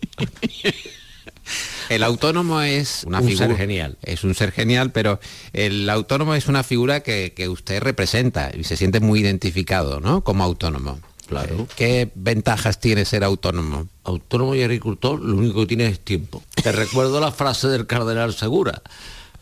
El 1.91 2.03
autónomo 2.03 2.61
es 2.63 3.05
una 3.07 3.21
Un 3.21 3.29
figura 3.29 3.47
ser 3.49 3.57
genial. 3.57 3.99
Es 4.03 4.25
un 4.25 4.35
ser 4.35 4.51
genial, 4.53 4.91
pero 4.91 5.21
el 5.53 5.89
autónomo 5.91 6.35
es 6.35 6.49
una 6.49 6.63
figura 6.63 7.01
que, 7.01 7.35
que 7.37 7.49
usted 7.49 7.83
representa 7.83 8.51
y 8.59 8.65
se 8.65 8.77
siente 8.77 9.01
muy 9.01 9.21
identificado, 9.21 10.01
¿no? 10.01 10.23
Como 10.25 10.43
autónomo. 10.43 10.99
Claro. 11.27 11.61
Eh, 11.61 11.67
¿Qué 11.77 12.11
ventajas 12.15 12.81
tiene 12.81 13.05
ser 13.05 13.25
autónomo? 13.25 13.89
Autónomo 14.05 14.55
y 14.55 14.63
agricultor, 14.63 15.21
lo 15.21 15.37
único 15.37 15.61
que 15.61 15.67
tiene 15.67 15.87
es 15.87 16.01
tiempo. 16.01 16.43
Te 16.63 16.73
recuerdo 16.73 17.21
la 17.21 17.33
frase 17.33 17.69
del 17.69 17.87
cardenal 17.87 18.35
Segura. 18.35 18.83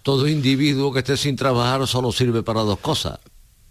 Todo 0.02 0.28
individuo 0.28 0.92
que 0.92 1.00
esté 1.00 1.16
sin 1.16 1.36
trabajar 1.36 1.86
solo 1.86 2.12
sirve 2.12 2.42
para 2.42 2.62
dos 2.62 2.78
cosas. 2.78 3.18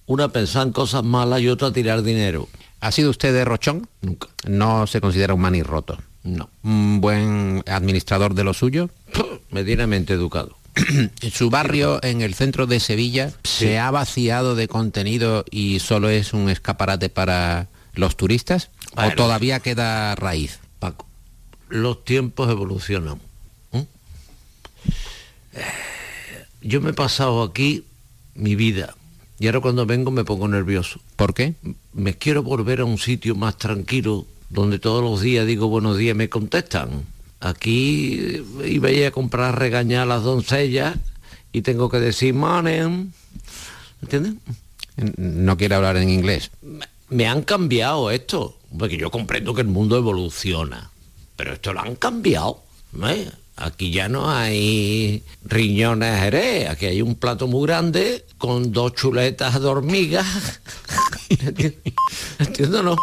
Una 0.05 0.29
pensar 0.29 0.67
en 0.67 0.73
cosas 0.73 1.03
malas 1.03 1.41
y 1.41 1.49
otra 1.49 1.71
tirar 1.71 2.03
dinero. 2.03 2.47
¿Ha 2.79 2.91
sido 2.91 3.11
usted 3.11 3.33
de 3.33 3.45
Rochón? 3.45 3.87
Nunca. 4.01 4.27
No 4.45 4.87
se 4.87 5.01
considera 5.01 5.33
un 5.33 5.41
manirroto. 5.41 5.97
No. 6.23 6.49
¿Un 6.63 7.01
buen 7.01 7.63
administrador 7.67 8.33
de 8.33 8.43
lo 8.43 8.53
suyo? 8.53 8.89
Medianamente 9.51 10.13
educado. 10.13 10.57
¿En 10.75 11.11
su 11.31 11.49
barrio, 11.49 12.01
en 12.03 12.21
el 12.21 12.33
centro 12.33 12.65
de 12.65 12.79
Sevilla, 12.79 13.31
se 13.43 13.77
ha 13.77 13.91
vaciado 13.91 14.55
de 14.55 14.67
contenido 14.67 15.43
y 15.51 15.79
solo 15.79 16.09
es 16.09 16.33
un 16.33 16.49
escaparate 16.49 17.09
para 17.09 17.67
los 17.93 18.17
turistas? 18.17 18.69
¿O 18.95 19.09
todavía 19.15 19.59
queda 19.59 20.15
raíz? 20.15 20.59
Paco, 20.79 21.05
los 21.69 22.03
tiempos 22.03 22.49
evolucionan. 22.49 23.19
¿eh? 23.73 23.85
Eh, 25.53 25.61
Yo 26.61 26.81
me 26.81 26.91
he 26.91 26.93
pasado 26.93 27.43
aquí 27.43 27.85
mi 28.35 28.55
vida 28.55 28.95
y 29.39 29.47
ahora 29.47 29.59
cuando 29.59 29.85
vengo 29.85 30.11
me 30.11 30.23
pongo 30.23 30.47
nervioso. 30.47 30.99
¿Por 31.15 31.33
qué? 31.33 31.55
Me 31.93 32.15
quiero 32.15 32.43
volver 32.43 32.81
a 32.81 32.85
un 32.85 32.97
sitio 32.97 33.35
más 33.35 33.57
tranquilo 33.57 34.25
donde 34.49 34.79
todos 34.79 35.03
los 35.03 35.21
días 35.21 35.47
digo 35.47 35.67
buenos 35.67 35.97
días 35.97 36.13
y 36.13 36.17
me 36.17 36.29
contestan. 36.29 37.05
Aquí 37.39 38.43
iba 38.65 38.89
a 38.89 38.91
ir 38.91 39.05
a 39.07 39.11
comprar 39.11 39.57
regañar 39.57 40.03
a 40.03 40.05
las 40.05 40.23
doncellas 40.23 40.95
y 41.51 41.63
tengo 41.63 41.89
que 41.89 41.99
decir 41.99 42.33
morning. 42.35 43.07
¿Entiendes? 44.01 44.33
No 45.17 45.57
quiere 45.57 45.73
hablar 45.75 45.97
en 45.97 46.09
inglés. 46.09 46.51
Me 47.11 47.27
han 47.27 47.43
cambiado 47.43 48.09
esto. 48.09 48.57
Porque 48.77 48.97
yo 48.97 49.11
comprendo 49.11 49.53
que 49.53 49.61
el 49.61 49.67
mundo 49.67 49.97
evoluciona. 49.97 50.89
Pero 51.35 51.53
esto 51.53 51.73
lo 51.73 51.81
han 51.81 51.95
cambiado. 51.95 52.63
¿eh? 53.03 53.29
Aquí 53.57 53.91
ya 53.91 54.09
no 54.09 54.31
hay 54.31 55.23
riñones 55.43 56.19
jerez. 56.19 56.69
Aquí 56.69 56.85
hay 56.87 57.01
un 57.01 57.15
plato 57.15 57.47
muy 57.47 57.67
grande 57.67 58.25
con 58.37 58.71
dos 58.71 58.93
chuletas 58.93 59.61
de 59.61 59.67
hormigas. 59.67 60.61
¿Entiendes 61.29 62.79
o 62.79 62.83
no? 62.83 62.95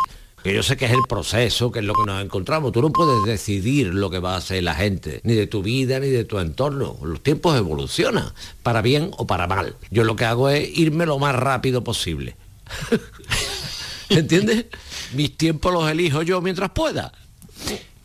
Que 0.42 0.54
yo 0.54 0.62
sé 0.62 0.76
que 0.76 0.86
es 0.86 0.92
el 0.92 1.02
proceso, 1.08 1.70
que 1.70 1.80
es 1.80 1.84
lo 1.84 1.94
que 1.94 2.06
nos 2.06 2.22
encontramos. 2.22 2.72
Tú 2.72 2.80
no 2.80 2.90
puedes 2.90 3.24
decidir 3.24 3.92
lo 3.92 4.08
que 4.08 4.20
va 4.20 4.34
a 4.34 4.38
hacer 4.38 4.62
la 4.62 4.74
gente, 4.74 5.20
ni 5.24 5.34
de 5.34 5.48
tu 5.48 5.62
vida, 5.62 5.98
ni 6.00 6.08
de 6.08 6.24
tu 6.24 6.38
entorno. 6.38 6.96
Los 7.02 7.22
tiempos 7.22 7.58
evolucionan, 7.58 8.32
para 8.62 8.80
bien 8.80 9.10
o 9.18 9.26
para 9.26 9.48
mal. 9.48 9.76
Yo 9.90 10.04
lo 10.04 10.16
que 10.16 10.24
hago 10.24 10.48
es 10.48 10.78
irme 10.78 11.06
lo 11.06 11.18
más 11.18 11.34
rápido 11.34 11.84
posible. 11.84 12.36
¿Entiendes? 14.08 14.66
Mis 15.14 15.36
tiempos 15.36 15.72
los 15.72 15.90
elijo 15.90 16.22
yo 16.22 16.40
mientras 16.40 16.70
pueda. 16.70 17.12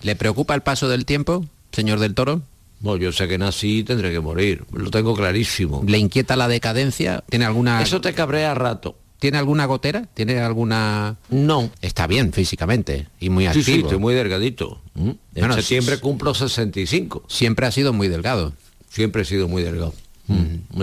¿Le 0.01 0.15
preocupa 0.15 0.53
el 0.55 0.61
paso 0.61 0.89
del 0.89 1.05
tiempo, 1.05 1.45
señor 1.71 1.99
del 1.99 2.13
Toro? 2.13 2.41
Bueno, 2.81 3.01
yo 3.01 3.11
sé 3.13 3.27
que 3.27 3.37
nací 3.37 3.79
y 3.79 3.83
tendré 3.83 4.11
que 4.11 4.19
morir. 4.19 4.65
Lo 4.73 4.91
tengo 4.91 5.15
clarísimo. 5.15 5.83
¿Le 5.87 5.97
inquieta 5.97 6.35
la 6.35 6.47
decadencia? 6.49 7.23
¿Tiene 7.29 7.45
alguna 7.45 7.81
Eso 7.81 8.01
te 8.01 8.13
cabrea 8.13 8.51
a 8.51 8.55
rato. 8.55 8.97
¿Tiene 9.19 9.37
alguna 9.37 9.65
gotera? 9.65 10.05
¿Tiene 10.13 10.39
alguna...? 10.41 11.15
No. 11.29 11.69
Está 11.81 12.07
bien 12.07 12.33
físicamente 12.33 13.07
y 13.21 13.29
muy 13.29 13.45
activo. 13.45 13.63
sí, 13.63 13.79
estoy 13.79 13.97
muy 13.97 14.13
delgadito. 14.15 14.81
¿Mm? 14.95 15.09
En 15.09 15.17
Bueno, 15.35 15.53
septiembre 15.55 15.97
cumplo 15.99 16.33
65. 16.33 17.23
Siempre 17.29 17.65
ha 17.65 17.71
sido 17.71 17.93
muy 17.93 18.09
delgado. 18.09 18.51
Siempre 18.89 19.21
he 19.21 19.25
sido 19.25 19.47
muy 19.47 19.63
delgado. 19.63 19.93
Mm. 20.27 20.77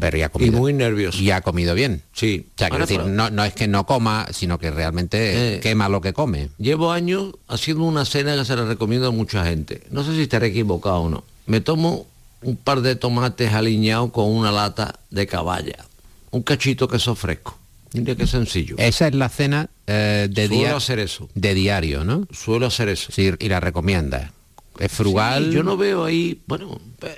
Pero 0.00 0.16
ya 0.18 0.26
ha 0.26 0.28
Y 0.28 0.30
comido. 0.30 0.58
muy 0.58 0.72
nervioso. 0.72 1.18
Y 1.18 1.30
ha 1.30 1.40
comido 1.40 1.74
bien. 1.74 2.02
Sí. 2.12 2.46
O 2.54 2.58
sea, 2.58 2.68
decir, 2.70 3.00
no, 3.04 3.30
no 3.30 3.44
es 3.44 3.54
que 3.54 3.66
no 3.66 3.86
coma, 3.86 4.26
sino 4.32 4.58
que 4.58 4.70
realmente 4.70 5.56
Eh. 5.56 5.60
quema 5.60 5.88
lo 5.88 6.00
que 6.00 6.12
come. 6.12 6.50
Llevo 6.58 6.92
años 6.92 7.34
haciendo 7.48 7.84
una 7.84 8.04
cena 8.04 8.36
que 8.36 8.44
se 8.44 8.54
la 8.56 8.64
recomiendo 8.66 9.08
a 9.08 9.10
mucha 9.10 9.44
gente. 9.44 9.82
No 9.90 10.04
sé 10.04 10.14
si 10.14 10.22
estaré 10.22 10.48
equivocado 10.48 10.96
o 11.02 11.08
no. 11.10 11.24
Me 11.46 11.60
tomo 11.60 12.06
un 12.42 12.56
par 12.56 12.82
de 12.82 12.94
tomates 12.96 13.52
aliñados 13.54 14.10
con 14.12 14.30
una 14.30 14.52
lata 14.52 14.98
de 15.10 15.26
caballa. 15.26 15.84
Un 16.30 16.42
cachito 16.42 16.86
queso 16.88 17.14
fresco. 17.14 17.58
Mira 17.94 18.14
qué 18.16 18.26
sencillo. 18.26 18.74
Esa 18.78 19.06
es 19.08 19.14
la 19.14 19.28
cena 19.28 19.70
eh, 19.86 20.28
de, 20.30 20.48
día- 20.48 20.76
hacer 20.76 20.98
eso. 20.98 21.28
de 21.34 21.54
diario, 21.54 22.04
¿no? 22.04 22.26
Suelo 22.32 22.66
hacer 22.66 22.88
eso. 22.88 23.12
Sí, 23.12 23.30
y 23.38 23.48
la 23.48 23.60
recomienda. 23.60 24.32
Es 24.78 24.90
frugal. 24.90 25.46
Sí, 25.50 25.52
yo 25.54 25.62
no 25.62 25.76
veo 25.76 26.04
ahí, 26.04 26.40
bueno, 26.46 26.80
eh, 27.02 27.16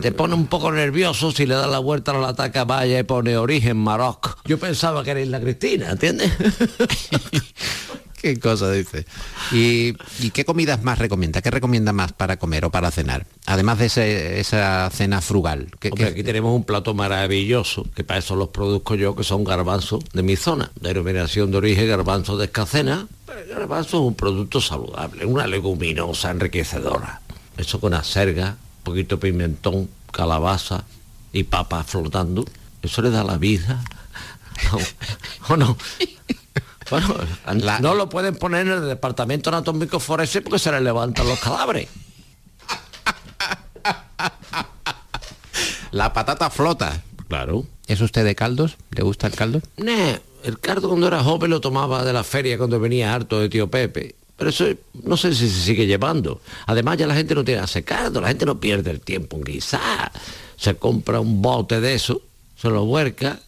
te 0.00 0.12
pone 0.12 0.34
un 0.34 0.46
poco 0.46 0.70
nervioso 0.72 1.30
si 1.32 1.46
le 1.46 1.54
das 1.54 1.68
la 1.70 1.78
vuelta 1.78 2.10
a 2.12 2.14
la 2.14 2.20
lata 2.20 2.44
de 2.44 2.50
caballa 2.50 2.98
y 2.98 3.02
pone 3.02 3.36
origen 3.36 3.76
Marocco. 3.76 4.36
Yo 4.44 4.58
pensaba 4.58 5.02
que 5.04 5.10
era 5.12 5.20
Isla 5.20 5.40
Cristina, 5.40 5.90
¿entiendes? 5.90 6.30
¿Qué 8.20 8.38
cosa 8.40 8.70
dice? 8.72 9.04
¿Y, 9.52 9.94
y 10.20 10.30
qué 10.30 10.46
comidas 10.46 10.82
más 10.82 10.98
recomienda? 10.98 11.42
¿Qué 11.42 11.50
recomienda 11.50 11.92
más 11.92 12.12
para 12.14 12.38
comer 12.38 12.64
o 12.64 12.70
para 12.70 12.90
cenar? 12.90 13.26
Además 13.44 13.78
de 13.78 13.86
ese- 13.86 14.40
esa 14.40 14.88
cena 14.90 15.20
frugal. 15.20 15.66
¿qué- 15.78 15.88
Hombre, 15.90 16.06
qué- 16.06 16.10
aquí 16.12 16.22
tenemos 16.24 16.56
un 16.56 16.64
plato 16.64 16.94
maravilloso, 16.94 17.84
que 17.94 18.02
para 18.02 18.20
eso 18.20 18.34
los 18.34 18.48
produzco 18.48 18.94
yo, 18.94 19.14
que 19.14 19.24
son 19.24 19.44
garbanzos 19.44 20.02
de 20.14 20.22
mi 20.22 20.36
zona. 20.36 20.70
Denominación 20.80 21.50
de 21.50 21.58
origen 21.58 21.86
garbanzo 21.86 22.38
de 22.38 22.46
escacena. 22.46 23.06
Pero 23.26 23.40
el 23.40 23.48
garbanzo 23.48 23.98
es 23.98 24.04
un 24.04 24.14
producto 24.14 24.58
saludable, 24.62 25.26
una 25.26 25.46
leguminosa 25.46 26.30
enriquecedora. 26.30 27.20
Eso 27.58 27.78
con 27.78 27.92
acerga, 27.92 28.56
poquito 28.84 29.16
de 29.16 29.22
pimentón, 29.22 29.88
calabaza 30.12 30.84
y 31.32 31.42
papas 31.44 31.86
flotando. 31.86 32.44
Eso 32.82 33.02
le 33.02 33.10
da 33.10 33.24
la 33.24 33.36
vida. 33.38 33.82
¿O 35.48 35.56
no? 35.56 35.76
Bueno, 36.90 37.14
La- 37.54 37.78
no 37.80 37.94
lo 37.94 38.10
pueden 38.10 38.36
poner 38.36 38.66
en 38.66 38.74
el 38.74 38.86
departamento 38.86 39.48
anatómico 39.48 39.98
forense 39.98 40.42
porque 40.42 40.58
se 40.58 40.70
les 40.70 40.82
levantan 40.82 41.26
los 41.26 41.40
cadáveres. 41.40 41.88
La 45.92 46.12
patata 46.12 46.50
flota. 46.50 47.02
Claro. 47.28 47.64
¿Es 47.86 48.00
usted 48.02 48.24
de 48.24 48.34
caldos? 48.34 48.76
¿Le 48.90 49.02
gusta 49.02 49.26
el 49.28 49.34
caldo? 49.34 49.60
Nah, 49.76 50.16
el 50.42 50.58
cardo 50.60 50.88
cuando 50.88 51.06
era 51.08 51.22
joven 51.22 51.50
lo 51.50 51.60
tomaba 51.60 52.04
de 52.04 52.12
la 52.12 52.22
feria 52.24 52.58
cuando 52.58 52.78
venía 52.80 53.14
harto 53.14 53.40
de 53.40 53.48
tío 53.48 53.70
Pepe. 53.70 54.14
Pero 54.36 54.50
eso 54.50 54.66
no 55.04 55.16
sé 55.16 55.34
si 55.34 55.48
se 55.48 55.60
sigue 55.60 55.86
llevando. 55.86 56.40
Además 56.66 56.98
ya 56.98 57.06
la 57.06 57.14
gente 57.14 57.34
no 57.34 57.44
tiene 57.44 57.62
cardo, 57.84 58.20
la 58.20 58.28
gente 58.28 58.46
no 58.46 58.58
pierde 58.58 58.90
el 58.90 59.00
tiempo 59.00 59.36
en 59.36 59.44
guisar. 59.44 60.12
Se 60.56 60.74
compra 60.76 61.20
un 61.20 61.40
bote 61.40 61.80
de 61.80 61.94
eso, 61.94 62.22
se 62.56 62.68
lo 62.68 62.84
huerca, 62.84 63.40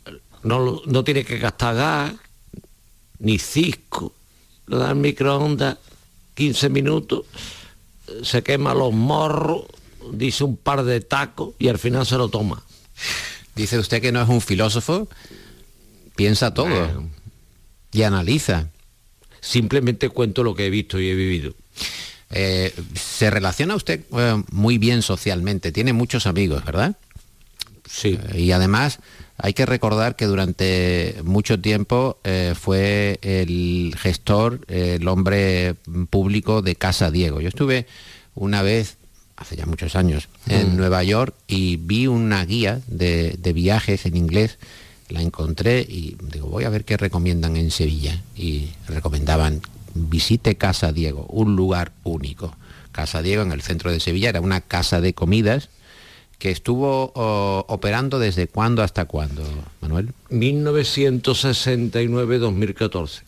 no, 0.43 0.83
no 0.85 1.05
tiene 1.05 1.25
que 1.25 1.39
gastar 1.39 1.75
gas, 1.75 2.15
ni 3.19 3.39
cisco. 3.39 4.13
Lo 4.67 4.79
da 4.79 4.91
al 4.91 4.97
microondas 4.97 5.79
15 6.35 6.69
minutos, 6.69 7.25
se 8.23 8.43
quema 8.43 8.75
los 8.75 8.93
morros, 8.93 9.65
dice 10.13 10.45
un 10.45 10.57
par 10.57 10.85
de 10.85 11.01
tacos 11.01 11.55
y 11.59 11.69
al 11.69 11.79
final 11.79 12.07
se 12.07 12.17
lo 12.17 12.29
toma. 12.29 12.63
Dice 13.55 13.79
usted 13.79 14.03
que 14.03 14.13
no 14.13 14.23
es 14.23 14.29
un 14.29 14.41
filósofo. 14.41 15.09
Piensa 16.15 16.53
todo. 16.53 16.69
Bueno. 16.69 17.11
Y 17.93 18.03
analiza. 18.03 18.69
Simplemente 19.47 20.09
cuento 20.09 20.43
lo 20.43 20.55
que 20.57 20.67
he 20.67 20.71
visto 20.71 20.99
y 20.99 21.09
he 21.09 21.15
vivido. 21.15 21.55
Eh, 22.31 22.75
se 22.95 23.31
relaciona 23.31 23.77
usted 23.77 24.01
eh, 24.19 24.43
muy 24.51 24.79
bien 24.79 25.03
socialmente. 25.03 25.71
Tiene 25.71 25.93
muchos 25.93 26.27
amigos, 26.27 26.65
¿verdad? 26.65 26.97
Sí. 27.89 28.19
Eh, 28.33 28.41
y 28.41 28.51
además 28.51 28.99
hay 29.39 29.55
que 29.55 29.67
recordar 29.67 30.17
que 30.17 30.25
durante 30.25 31.17
mucho 31.23 31.61
tiempo 31.61 32.19
fue 32.59 33.19
el 33.23 33.95
gestor, 33.97 34.61
el 34.67 35.07
hombre 35.07 35.75
público 36.11 36.63
de 36.63 36.75
Casa 36.75 37.11
Diego. 37.11 37.41
Yo 37.41 37.49
estuve 37.49 37.87
una 38.35 38.63
vez, 38.63 38.97
hace 39.37 39.55
ya 39.55 39.67
muchos 39.67 39.95
años, 39.95 40.29
en 40.49 40.73
Mm. 40.73 40.77
Nueva 40.77 41.05
York 41.05 41.35
y 41.47 41.77
vi 41.77 42.07
una 42.07 42.45
guía 42.45 42.81
de, 42.89 43.37
de 43.39 43.53
viajes 43.53 44.07
en 44.07 44.17
inglés. 44.17 44.59
La 45.09 45.23
encontré 45.23 45.81
y 45.81 46.17
digo, 46.33 46.49
voy 46.49 46.65
a 46.65 46.71
ver 46.71 46.85
qué 46.85 46.97
recomiendan 46.97 47.57
en 47.57 47.71
Sevilla. 47.71 48.21
Y 48.37 48.71
recomendaban, 48.89 49.63
visite 49.95 50.57
Casa 50.57 50.93
Diego, 50.93 51.27
un 51.29 51.55
lugar 51.57 51.93
único. 52.03 52.57
Casa 52.93 53.23
Diego 53.23 53.43
en 53.43 53.53
el 53.53 53.63
centro 53.63 53.93
de 53.93 54.01
Sevilla 54.01 54.31
era 54.31 54.41
una 54.41 54.61
casa 54.61 55.01
de 55.01 55.15
comidas 55.15 55.69
que 56.39 56.51
estuvo 56.51 57.13
oh, 57.15 57.65
operando 57.69 58.19
desde 58.19 58.49
cuándo 58.49 58.83
hasta 58.83 59.07
cuándo, 59.07 59.43
Manuel. 59.81 60.13
1969-2014. 60.31 63.23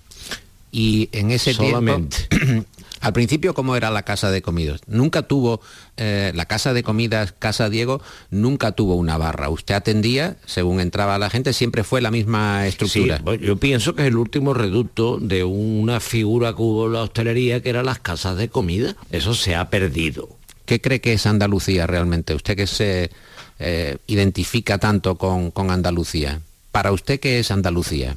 Y 0.70 1.08
en 1.12 1.30
ese 1.30 1.54
Solamente. 1.54 2.26
tiempo 2.28 2.68
Al 3.00 3.12
principio, 3.12 3.54
¿cómo 3.54 3.76
era 3.76 3.90
la 3.90 4.02
casa 4.02 4.30
de 4.30 4.42
comidas? 4.42 4.80
Nunca 4.87 5.22
tuvo, 5.22 5.61
eh, 5.96 6.32
la 6.34 6.46
casa 6.46 6.72
de 6.72 6.82
comidas, 6.82 7.32
Casa 7.38 7.70
Diego, 7.70 8.00
nunca 8.30 8.72
tuvo 8.72 8.94
una 8.94 9.18
barra. 9.18 9.48
Usted 9.48 9.74
atendía, 9.74 10.37
según 10.46 10.80
entraba 10.80 11.18
la 11.18 11.30
gente, 11.30 11.52
siempre 11.52 11.84
fue 11.84 12.00
la 12.00 12.11
misma 12.11 12.66
estructura. 12.66 13.18
Sí, 13.18 13.38
yo 13.40 13.56
pienso 13.56 13.94
que 13.94 14.02
es 14.02 14.08
el 14.08 14.16
último 14.16 14.54
reducto 14.54 15.18
de 15.18 15.44
una 15.44 16.00
figura 16.00 16.54
que 16.54 16.62
hubo 16.62 16.87
en 16.87 16.94
la 16.94 17.02
hostelería 17.02 17.62
que 17.62 17.70
eran 17.70 17.87
las 17.87 18.00
casas 18.00 18.37
de 18.37 18.48
comida. 18.48 18.96
Eso 19.11 19.34
se 19.34 19.54
ha 19.54 19.70
perdido. 19.70 20.28
¿Qué 20.64 20.80
cree 20.80 21.00
que 21.00 21.14
es 21.14 21.26
Andalucía 21.26 21.87
realmente? 21.87 22.34
Usted 22.34 22.56
que 22.56 22.66
se 22.66 23.11
eh, 23.58 23.96
identifica 24.06 24.78
tanto 24.78 25.16
con, 25.16 25.50
con 25.50 25.70
Andalucía. 25.70 26.40
¿Para 26.72 26.92
usted 26.92 27.18
qué 27.20 27.38
es 27.38 27.50
Andalucía? 27.50 28.16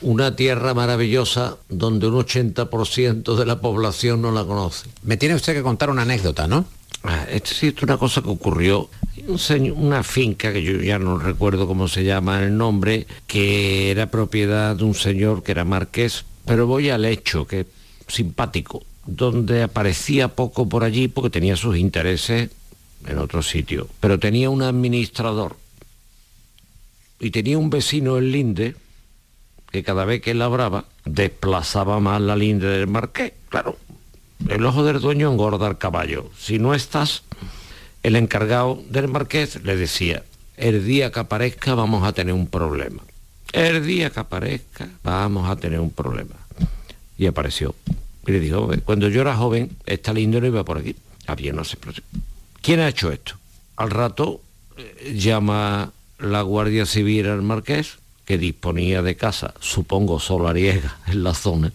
Una 0.00 0.36
tierra 0.36 0.74
maravillosa 0.74 1.56
donde 1.68 2.06
un 2.06 2.14
80% 2.14 3.34
de 3.36 3.46
la 3.46 3.60
población 3.60 4.22
no 4.22 4.30
la 4.30 4.44
conoce. 4.44 4.88
Me 5.02 5.16
tiene 5.16 5.34
usted 5.34 5.54
que 5.54 5.62
contar 5.62 5.90
una 5.90 6.02
anécdota, 6.02 6.46
¿no? 6.46 6.66
Ah, 7.02 7.26
esto 7.30 7.50
sí 7.54 7.68
es 7.76 7.82
una 7.82 7.96
cosa 7.96 8.22
que 8.22 8.28
ocurrió. 8.28 8.88
Un 9.26 9.38
señor- 9.38 9.74
una 9.76 10.02
finca, 10.04 10.52
que 10.52 10.62
yo 10.62 10.80
ya 10.80 10.98
no 10.98 11.18
recuerdo 11.18 11.66
cómo 11.66 11.88
se 11.88 12.04
llama 12.04 12.42
el 12.44 12.56
nombre, 12.56 13.06
que 13.26 13.90
era 13.90 14.06
propiedad 14.10 14.76
de 14.76 14.84
un 14.84 14.94
señor 14.94 15.42
que 15.42 15.52
era 15.52 15.64
marqués, 15.64 16.24
pero 16.46 16.66
voy 16.66 16.90
al 16.90 17.04
hecho, 17.04 17.46
que 17.46 17.60
es 17.60 17.66
simpático, 18.06 18.82
donde 19.06 19.62
aparecía 19.64 20.28
poco 20.28 20.68
por 20.68 20.84
allí 20.84 21.08
porque 21.08 21.30
tenía 21.30 21.56
sus 21.56 21.76
intereses 21.76 22.50
en 23.06 23.18
otro 23.18 23.42
sitio, 23.42 23.88
pero 24.00 24.18
tenía 24.18 24.48
un 24.50 24.62
administrador 24.62 25.56
y 27.20 27.30
tenía 27.30 27.58
un 27.58 27.70
vecino 27.70 28.16
en 28.18 28.32
Linde 28.32 28.76
que 29.70 29.82
cada 29.82 30.04
vez 30.04 30.20
que 30.22 30.34
labraba 30.34 30.84
desplazaba 31.04 32.00
más 32.00 32.20
la 32.20 32.36
linde 32.36 32.68
del 32.68 32.86
marqués. 32.86 33.32
Claro, 33.48 33.76
el 34.48 34.64
ojo 34.64 34.84
del 34.84 35.00
dueño 35.00 35.30
engorda 35.30 35.66
al 35.66 35.78
caballo. 35.78 36.30
Si 36.38 36.58
no 36.58 36.74
estás, 36.74 37.22
el 38.02 38.16
encargado 38.16 38.82
del 38.88 39.08
marqués 39.08 39.62
le 39.62 39.76
decía, 39.76 40.22
el 40.56 40.84
día 40.84 41.12
que 41.12 41.20
aparezca 41.20 41.74
vamos 41.74 42.06
a 42.06 42.12
tener 42.12 42.34
un 42.34 42.46
problema. 42.46 43.02
El 43.52 43.84
día 43.84 44.10
que 44.10 44.20
aparezca 44.20 44.88
vamos 45.02 45.48
a 45.48 45.56
tener 45.56 45.80
un 45.80 45.90
problema. 45.90 46.34
Y 47.16 47.26
apareció. 47.26 47.74
Y 48.26 48.32
le 48.32 48.40
dijo, 48.40 48.70
cuando 48.84 49.08
yo 49.08 49.22
era 49.22 49.36
joven, 49.36 49.70
esta 49.86 50.12
linde 50.12 50.40
no 50.40 50.46
iba 50.46 50.64
por 50.64 50.78
aquí. 50.78 50.94
Había 51.26 51.52
no 51.52 51.64
sé. 51.64 51.78
¿Quién 52.62 52.80
ha 52.80 52.88
hecho 52.88 53.10
esto? 53.10 53.34
Al 53.76 53.90
rato 53.90 54.40
eh, 54.76 55.14
llama 55.16 55.92
la 56.18 56.42
Guardia 56.42 56.86
Civil 56.86 57.26
al 57.28 57.42
marqués, 57.42 57.98
que 58.28 58.36
disponía 58.36 59.00
de 59.00 59.16
casa, 59.16 59.54
supongo 59.58 60.20
solariega 60.20 60.98
en 61.06 61.24
la 61.24 61.32
zona. 61.32 61.72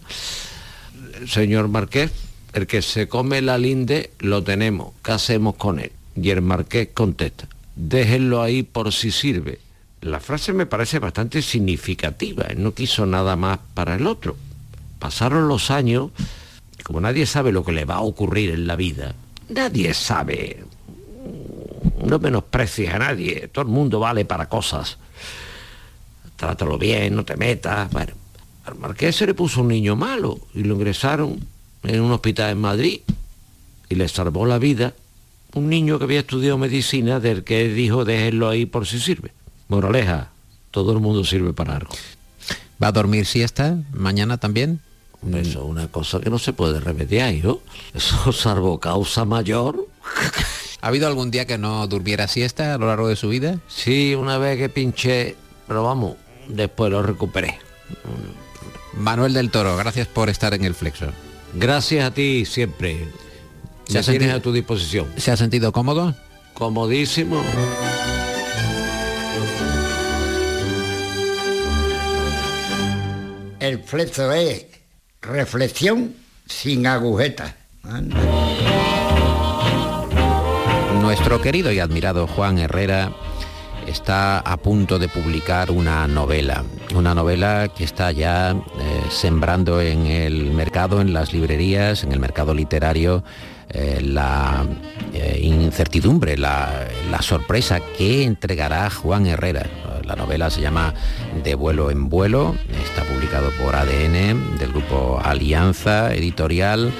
Señor 1.26 1.66
marqués, 1.66 2.12
el 2.52 2.68
que 2.68 2.80
se 2.80 3.08
come 3.08 3.42
la 3.42 3.58
linde 3.58 4.12
lo 4.20 4.44
tenemos, 4.44 4.92
¿qué 5.02 5.10
hacemos 5.10 5.56
con 5.56 5.80
él? 5.80 5.90
Y 6.14 6.30
el 6.30 6.42
marqués 6.42 6.90
contesta, 6.94 7.48
déjenlo 7.74 8.40
ahí 8.40 8.62
por 8.62 8.92
si 8.92 9.10
sirve. 9.10 9.58
La 10.00 10.20
frase 10.20 10.52
me 10.52 10.64
parece 10.64 11.00
bastante 11.00 11.42
significativa, 11.42 12.44
él 12.44 12.62
no 12.62 12.72
quiso 12.72 13.04
nada 13.04 13.34
más 13.34 13.58
para 13.74 13.96
el 13.96 14.06
otro. 14.06 14.36
Pasaron 15.00 15.48
los 15.48 15.72
años, 15.72 16.12
como 16.84 17.00
nadie 17.00 17.26
sabe 17.26 17.50
lo 17.50 17.64
que 17.64 17.72
le 17.72 17.84
va 17.84 17.96
a 17.96 18.02
ocurrir 18.02 18.50
en 18.50 18.68
la 18.68 18.76
vida, 18.76 19.16
nadie 19.48 19.92
sabe, 19.92 20.62
no 22.04 22.20
menosprecies 22.20 22.94
a 22.94 23.00
nadie, 23.00 23.48
todo 23.48 23.62
el 23.64 23.72
mundo 23.72 23.98
vale 23.98 24.24
para 24.24 24.48
cosas. 24.48 24.98
Trátalo 26.36 26.78
bien, 26.78 27.14
no 27.14 27.24
te 27.24 27.36
metas. 27.36 27.90
Bueno, 27.90 28.12
al 28.64 28.76
marqués 28.76 29.16
se 29.16 29.26
le 29.26 29.34
puso 29.34 29.60
un 29.60 29.68
niño 29.68 29.96
malo 29.96 30.40
y 30.54 30.64
lo 30.64 30.74
ingresaron 30.74 31.38
en 31.82 32.00
un 32.00 32.12
hospital 32.12 32.50
en 32.50 32.60
Madrid 32.60 33.00
y 33.88 33.94
le 33.94 34.08
salvó 34.08 34.46
la 34.46 34.58
vida 34.58 34.94
un 35.54 35.68
niño 35.68 35.98
que 35.98 36.04
había 36.04 36.20
estudiado 36.20 36.58
medicina 36.58 37.20
del 37.20 37.44
que 37.44 37.68
dijo 37.68 38.04
déjenlo 38.04 38.48
ahí 38.48 38.66
por 38.66 38.86
si 38.86 38.98
sirve. 38.98 39.32
Moraleja, 39.68 40.30
todo 40.70 40.92
el 40.92 41.00
mundo 41.00 41.24
sirve 41.24 41.52
para 41.52 41.76
algo. 41.76 41.94
¿Va 42.82 42.88
a 42.88 42.92
dormir 42.92 43.24
siesta 43.24 43.78
mañana 43.92 44.38
también? 44.38 44.80
Eso 45.32 45.60
es 45.60 45.64
una 45.64 45.88
cosa 45.88 46.20
que 46.20 46.28
no 46.28 46.38
se 46.38 46.52
puede 46.52 46.80
remediar, 46.80 47.32
¿yo? 47.32 47.62
Eso 47.94 48.32
salvo 48.32 48.78
causa 48.78 49.24
mayor. 49.24 49.88
¿Ha 50.80 50.88
habido 50.88 51.06
algún 51.06 51.30
día 51.30 51.46
que 51.46 51.56
no 51.56 51.86
durmiera 51.86 52.28
siesta 52.28 52.74
a 52.74 52.78
lo 52.78 52.88
largo 52.88 53.08
de 53.08 53.16
su 53.16 53.28
vida? 53.28 53.58
Sí, 53.68 54.14
una 54.14 54.36
vez 54.36 54.58
que 54.58 54.68
pinché, 54.68 55.36
pero 55.66 55.82
vamos, 55.82 56.16
después 56.48 56.90
lo 56.90 57.02
recuperé. 57.02 57.58
Manuel 58.94 59.32
del 59.34 59.50
Toro, 59.50 59.76
gracias 59.76 60.06
por 60.06 60.28
estar 60.30 60.54
en 60.54 60.64
el 60.64 60.74
Flexo. 60.74 61.06
Gracias 61.54 62.04
a 62.04 62.12
ti 62.12 62.44
siempre. 62.44 63.08
¿Se 63.86 63.98
Me 63.98 64.02
tienes 64.02 64.06
sentido- 64.06 64.36
a 64.36 64.40
tu 64.40 64.52
disposición. 64.52 65.06
¿Se 65.16 65.30
ha 65.30 65.36
sentido 65.36 65.72
cómodo? 65.72 66.14
Comodísimo. 66.54 67.42
El 73.60 73.78
flexo 73.82 74.30
es 74.32 74.66
reflexión 75.22 76.14
sin 76.46 76.86
agujetas. 76.86 77.54
Anda. 77.82 78.16
Nuestro 81.00 81.40
querido 81.40 81.72
y 81.72 81.78
admirado 81.80 82.26
Juan 82.26 82.58
Herrera 82.58 83.12
está 83.86 84.38
a 84.38 84.56
punto 84.56 84.98
de 84.98 85.08
publicar 85.08 85.70
una 85.70 86.06
novela, 86.06 86.64
una 86.94 87.14
novela 87.14 87.68
que 87.68 87.84
está 87.84 88.12
ya 88.12 88.52
eh, 88.52 88.56
sembrando 89.10 89.80
en 89.80 90.06
el 90.06 90.52
mercado, 90.52 91.00
en 91.00 91.12
las 91.12 91.32
librerías, 91.32 92.04
en 92.04 92.12
el 92.12 92.20
mercado 92.20 92.54
literario, 92.54 93.24
eh, 93.70 94.00
la 94.02 94.64
eh, 95.12 95.40
incertidumbre, 95.42 96.36
la, 96.36 96.86
la 97.10 97.22
sorpresa 97.22 97.80
que 97.80 98.24
entregará 98.24 98.90
Juan 98.90 99.26
Herrera. 99.26 99.66
La 100.04 100.16
novela 100.16 100.50
se 100.50 100.60
llama 100.60 100.92
De 101.42 101.54
vuelo 101.54 101.90
en 101.90 102.10
vuelo, 102.10 102.54
está 102.84 103.02
publicado 103.04 103.50
por 103.62 103.74
ADN 103.74 104.58
del 104.58 104.70
grupo 104.70 105.18
Alianza 105.22 106.14
Editorial 106.14 106.92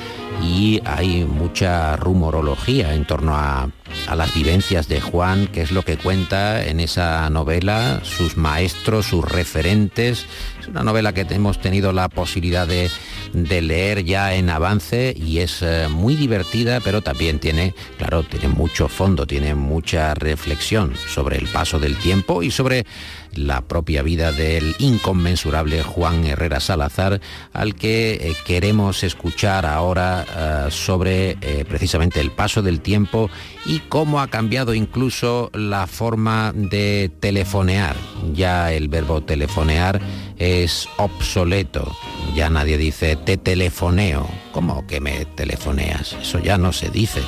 y 0.44 0.80
hay 0.84 1.24
mucha 1.24 1.96
rumorología 1.96 2.94
en 2.94 3.06
torno 3.06 3.34
a, 3.34 3.70
a 4.06 4.16
las 4.16 4.34
vivencias 4.34 4.88
de 4.88 5.00
Juan, 5.00 5.46
que 5.46 5.62
es 5.62 5.72
lo 5.72 5.82
que 5.82 5.96
cuenta 5.96 6.64
en 6.64 6.80
esa 6.80 7.28
novela, 7.30 8.00
sus 8.02 8.36
maestros, 8.36 9.06
sus 9.06 9.24
referentes. 9.24 10.26
Es 10.64 10.68
una 10.68 10.82
novela 10.82 11.12
que 11.12 11.26
hemos 11.28 11.60
tenido 11.60 11.92
la 11.92 12.08
posibilidad 12.08 12.66
de, 12.66 12.90
de 13.34 13.60
leer 13.60 14.02
ya 14.02 14.34
en 14.34 14.48
avance 14.48 15.14
y 15.14 15.40
es 15.40 15.60
eh, 15.60 15.88
muy 15.90 16.16
divertida, 16.16 16.80
pero 16.80 17.02
también 17.02 17.38
tiene, 17.38 17.74
claro, 17.98 18.22
tiene 18.22 18.48
mucho 18.48 18.88
fondo, 18.88 19.26
tiene 19.26 19.54
mucha 19.54 20.14
reflexión 20.14 20.94
sobre 21.06 21.36
el 21.36 21.48
paso 21.48 21.78
del 21.78 21.98
tiempo 21.98 22.42
y 22.42 22.50
sobre 22.50 22.86
la 23.34 23.60
propia 23.60 24.00
vida 24.00 24.32
del 24.32 24.74
inconmensurable 24.78 25.82
Juan 25.82 26.24
Herrera 26.24 26.60
Salazar, 26.60 27.20
al 27.52 27.74
que 27.74 28.12
eh, 28.14 28.34
queremos 28.46 29.04
escuchar 29.04 29.66
ahora 29.66 30.24
eh, 30.66 30.70
sobre 30.70 31.36
precisamente 31.68 32.20
el 32.20 32.30
paso 32.30 32.62
del 32.62 32.80
tiempo 32.80 33.28
y 33.66 33.80
cómo 33.80 34.20
ha 34.20 34.28
cambiado 34.28 34.72
incluso 34.72 35.50
la 35.52 35.86
forma 35.86 36.52
de 36.54 37.10
telefonear. 37.20 37.96
Ya 38.32 38.72
el 38.72 38.88
verbo 38.88 39.22
telefonear 39.22 40.00
es 40.38 40.88
obsoleto. 40.96 41.96
Ya 42.34 42.50
nadie 42.50 42.78
dice 42.78 43.16
te 43.16 43.36
telefoneo. 43.36 44.28
¿Cómo 44.52 44.86
que 44.86 45.00
me 45.00 45.24
telefoneas? 45.24 46.16
Eso 46.20 46.38
ya 46.38 46.58
no 46.58 46.72
se 46.72 46.90
dice. 46.90 47.22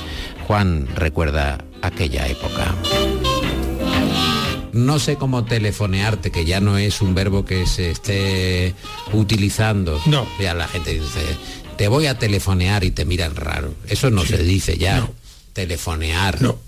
Juan 0.46 0.88
recuerda 0.94 1.64
aquella 1.82 2.26
época. 2.28 2.74
No 4.72 4.98
sé 4.98 5.16
cómo 5.16 5.44
telefonearte, 5.44 6.30
que 6.30 6.44
ya 6.44 6.60
no 6.60 6.76
es 6.76 7.00
un 7.00 7.14
verbo 7.14 7.46
que 7.46 7.66
se 7.66 7.90
esté 7.90 8.74
utilizando. 9.12 9.98
No. 10.04 10.26
Ya 10.38 10.52
la 10.52 10.68
gente 10.68 10.92
dice, 10.92 11.24
te 11.78 11.88
voy 11.88 12.06
a 12.06 12.18
telefonear 12.18 12.84
y 12.84 12.90
te 12.90 13.06
miran 13.06 13.36
raro. 13.36 13.72
Eso 13.88 14.10
no 14.10 14.24
se 14.24 14.38
dice 14.38 14.76
ya. 14.76 15.08
Telefonear. 15.54 16.42
No. 16.42 16.58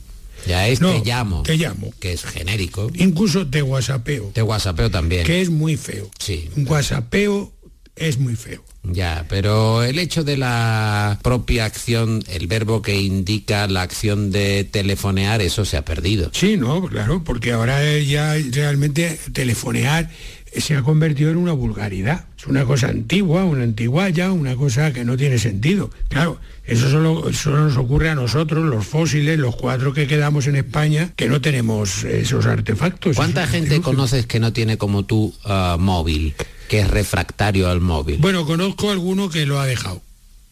Ya 0.47 0.69
es 0.69 0.81
No, 0.81 0.93
te 1.03 1.09
llamo. 1.09 1.43
te 1.43 1.57
llamo. 1.57 1.93
Que 2.01 2.13
es 2.13 2.25
genérico. 2.25 2.91
Incluso 2.95 3.47
te 3.47 3.63
whatsappeo, 3.63 4.31
Te 4.35 4.43
whatsappeo 4.43 4.91
también. 4.91 5.25
que 5.25 5.41
es 5.41 5.51
muy 5.51 5.77
feo. 5.77 6.11
Sí. 6.19 6.49
Un 6.57 6.67
whatsappeo 6.69 7.53
es 7.97 8.19
muy 8.19 8.37
feo. 8.37 8.63
Ya, 8.85 9.27
pero 9.29 9.83
el 9.83 9.99
hecho 9.99 10.23
de 10.25 10.37
la 10.39 11.19
propia 11.23 11.65
acción, 11.67 12.23
el 12.29 12.47
verbo 12.47 12.81
que 12.81 12.99
indica 12.99 13.67
la 13.67 13.83
acción 13.83 14.31
de 14.31 14.65
telefonear, 14.65 15.43
eso 15.43 15.65
se 15.67 15.77
ha 15.77 15.85
perdido. 15.85 16.31
Sí, 16.33 16.57
no, 16.57 16.87
claro, 16.87 17.23
porque 17.25 17.53
ahora 17.53 17.99
ya 17.99 18.35
realmente 18.53 19.19
telefonear 19.33 20.09
se 20.57 20.77
ha 20.77 20.83
convertido 20.83 21.31
en 21.31 21.37
una 21.37 21.53
vulgaridad. 21.53 22.25
Es 22.37 22.47
una 22.47 22.65
cosa 22.65 22.89
antigua, 22.89 23.45
una 23.45 23.65
antiguaya, 23.65 24.33
una 24.33 24.57
cosa 24.57 24.93
que 24.93 25.05
no 25.05 25.17
tiene 25.17 25.39
sentido. 25.39 25.91
Claro, 26.09 26.41
eso 26.65 26.91
solo, 26.91 27.33
solo 27.33 27.65
nos 27.65 27.77
ocurre 27.77 28.11
a 28.11 28.15
nosotros, 28.15 28.65
los 28.65 28.87
fósiles, 28.87 29.39
los 29.39 29.57
cuatro 29.57 29.93
que 29.93 30.07
quedamos 30.07 30.47
en 30.47 30.57
España, 30.57 31.13
que 31.17 31.29
no 31.29 31.41
tenemos 31.41 32.05
esos 32.05 32.47
artefactos. 32.47 33.17
¿Cuánta 33.17 33.43
esos 33.43 33.55
gente 33.55 33.81
conoces 33.81 34.27
que 34.27 34.41
no 34.41 34.53
tiene 34.53 34.79
como 34.79 35.05
tú 35.05 35.35
ah, 35.45 35.77
móvil, 35.79 36.35
que 36.69 36.81
es 36.81 36.89
refractario 36.89 37.69
al 37.69 37.81
móvil? 37.81 38.19
Bueno, 38.21 38.47
conozco 38.47 38.91
alguno 38.91 39.31
que 39.31 39.47
lo 39.47 39.61
ha 39.61 39.67
dejado. 39.67 40.03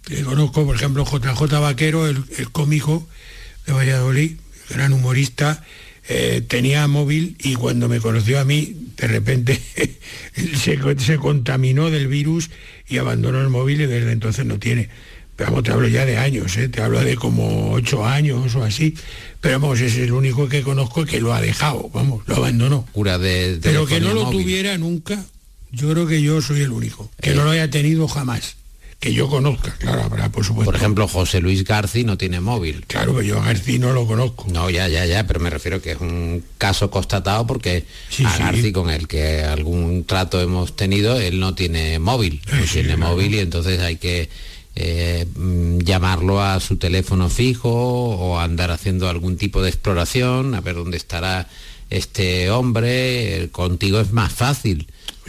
que 0.05 0.23
conozco, 0.23 0.64
por 0.64 0.77
ejemplo, 0.77 1.05
JJ 1.05 1.61
Vaquero, 1.61 2.07
el, 2.07 2.25
el 2.39 2.51
cómico 2.51 3.07
de 3.66 3.73
Valladolid, 3.73 4.37
gran 4.71 4.93
humorista, 4.93 5.64
eh, 6.09 6.43
tenía 6.47 6.87
móvil 6.87 7.37
y 7.41 7.55
cuando 7.55 7.89
me 7.89 8.01
conoció 8.01 8.39
a 8.41 8.45
mí, 8.45 8.77
de 8.97 9.07
repente 9.09 9.61
se, 10.57 10.79
se 10.99 11.17
contaminó 11.19 11.91
del 11.91 12.09
virus 12.09 12.51
y 12.89 12.99
abandonó 12.99 13.41
el 13.41 13.49
móvil 13.49 13.81
y 13.83 13.87
desde 13.87 14.13
entonces 14.13 14.47
no 14.47 14.59
tiene. 14.59 14.89
Pero 15.37 15.51
vamos, 15.51 15.65
te 15.65 15.73
hablo 15.73 15.87
ya 15.87 16.07
de 16.07 16.17
años, 16.17 16.57
¿eh? 16.57 16.69
te 16.69 16.81
hablo 16.81 17.01
de 17.01 17.17
como 17.17 17.73
ocho 17.73 18.07
años 18.07 18.55
o 18.55 18.65
así. 18.65 18.95
Pero 19.41 19.61
vamos, 19.61 19.81
es 19.81 19.97
el 19.99 20.13
único 20.13 20.49
que 20.49 20.63
conozco 20.63 21.05
que 21.05 21.21
lo 21.21 21.35
ha 21.35 21.43
dejado, 21.43 21.91
vamos, 21.93 22.23
lo 22.27 22.37
abandonó. 22.37 22.87
Cura 22.93 23.19
de 23.19 23.59
Pero 23.63 23.85
que 23.87 24.01
no 24.01 24.15
lo 24.15 24.25
móvil. 24.25 24.43
tuviera 24.43 24.79
nunca, 24.79 25.23
yo 25.73 25.91
creo 25.93 26.07
que 26.07 26.23
yo 26.23 26.41
soy 26.41 26.63
el 26.63 26.71
único, 26.71 27.11
que 27.21 27.35
no 27.35 27.45
lo 27.45 27.51
haya 27.51 27.69
tenido 27.69 28.09
jamás. 28.09 28.57
Que 29.07 29.15
yo 29.15 29.29
conozca, 29.29 29.73
claro, 29.79 30.03
habrá, 30.03 30.33
por 30.33 30.45
supuesto. 30.45 30.73
Por 30.73 30.75
ejemplo, 30.75 31.07
José 31.07 31.41
Luis 31.41 31.63
Garci 31.63 32.03
no 32.03 32.19
tiene 32.19 32.41
móvil. 32.41 32.85
Claro 32.89 33.17
que 33.17 33.25
yo 33.25 33.41
a 33.41 33.45
Garci 33.45 33.79
no 33.79 33.93
lo 33.93 34.05
conozco. 34.05 34.47
No, 34.53 34.69
ya, 34.69 34.89
ya, 34.89 35.07
ya, 35.07 35.25
pero 35.29 35.39
me 35.39 35.49
refiero 35.49 35.81
que 35.81 35.93
es 35.93 36.01
un 36.01 36.43
caso 36.59 36.91
constatado 36.91 37.47
porque 37.47 37.85
a 37.87 38.13
sí. 38.13 38.25
Garci 38.25 38.73
con 38.73 38.91
el 38.91 39.07
que 39.07 39.45
algún 39.45 40.05
trato 40.07 40.41
hemos 40.41 40.75
tenido, 40.75 41.21
él 41.21 41.39
no 41.39 41.55
tiene 41.55 42.01
móvil, 42.01 42.43
no 42.53 42.65
tiene 42.65 42.97
móvil 42.97 43.35
y 43.37 43.39
entonces 43.39 43.79
hay 43.79 43.97
que 43.97 44.29
eh, 44.75 45.25
mm, 45.37 45.79
llamarlo 45.79 46.43
a 46.43 46.59
su 46.59 46.77
teléfono 46.77 47.29
fijo 47.29 47.71
o 47.71 48.41
andar 48.41 48.73
haciendo 48.73 49.09
algún 49.09 49.37
tipo 49.37 49.63
de 49.63 49.69
exploración, 49.69 50.57
a 50.57 50.61
ver 50.61 50.75
dónde 50.75 50.97
estará 50.97 51.47
este 51.91 52.51
hombre, 52.51 53.45
Eh, 53.45 53.49
contigo 53.53 54.01
es 54.01 54.11
más 54.11 54.33
fácil. 54.33 54.89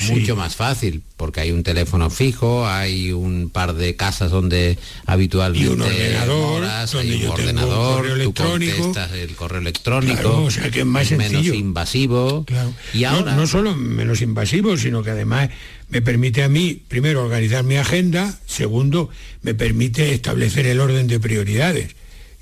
Mucho 0.09 0.35
más 0.35 0.55
fácil, 0.55 1.01
porque 1.17 1.39
hay 1.41 1.51
un 1.51 1.63
teléfono 1.63 2.09
fijo, 2.09 2.67
hay 2.67 3.11
un 3.11 3.49
par 3.49 3.73
de 3.73 3.95
casas 3.95 4.29
donde 4.31 4.77
habitualmente 5.05 5.67
Y 5.67 5.73
un 5.73 5.81
ordenador, 5.81 6.51
moras, 6.61 6.91
donde 6.91 7.13
hay 7.13 7.23
un 7.25 7.31
ordenador, 7.31 7.95
correo 7.97 8.13
tú 8.15 8.21
electrónico. 8.21 8.77
contestas 8.77 9.11
el 9.13 9.35
correo 9.35 9.59
electrónico, 9.61 10.15
Claro, 10.21 10.43
o 10.43 10.51
sea 10.51 10.69
que 10.69 10.81
es 10.81 10.85
más 10.85 11.11
menos 11.11 11.45
invasivo. 11.47 12.45
Y 12.93 13.01
No- 13.01 13.09
ahora, 13.09 13.35
no, 13.35 13.47
solo 13.47 13.75
menos 13.75 14.21
invasivo, 14.21 14.77
sino 14.77 15.01
que 15.03 15.11
además 15.11 15.49
me 15.89 16.01
permite 16.01 16.43
a 16.43 16.49
mí, 16.49 16.79
primero, 16.87 17.23
organizar 17.23 17.63
mi 17.63 17.77
agenda, 17.77 18.37
segundo, 18.45 19.09
me 19.41 19.53
permite 19.55 20.13
establecer 20.13 20.67
el 20.67 20.79
orden 20.79 21.07
de 21.07 21.19
prioridades 21.19 21.95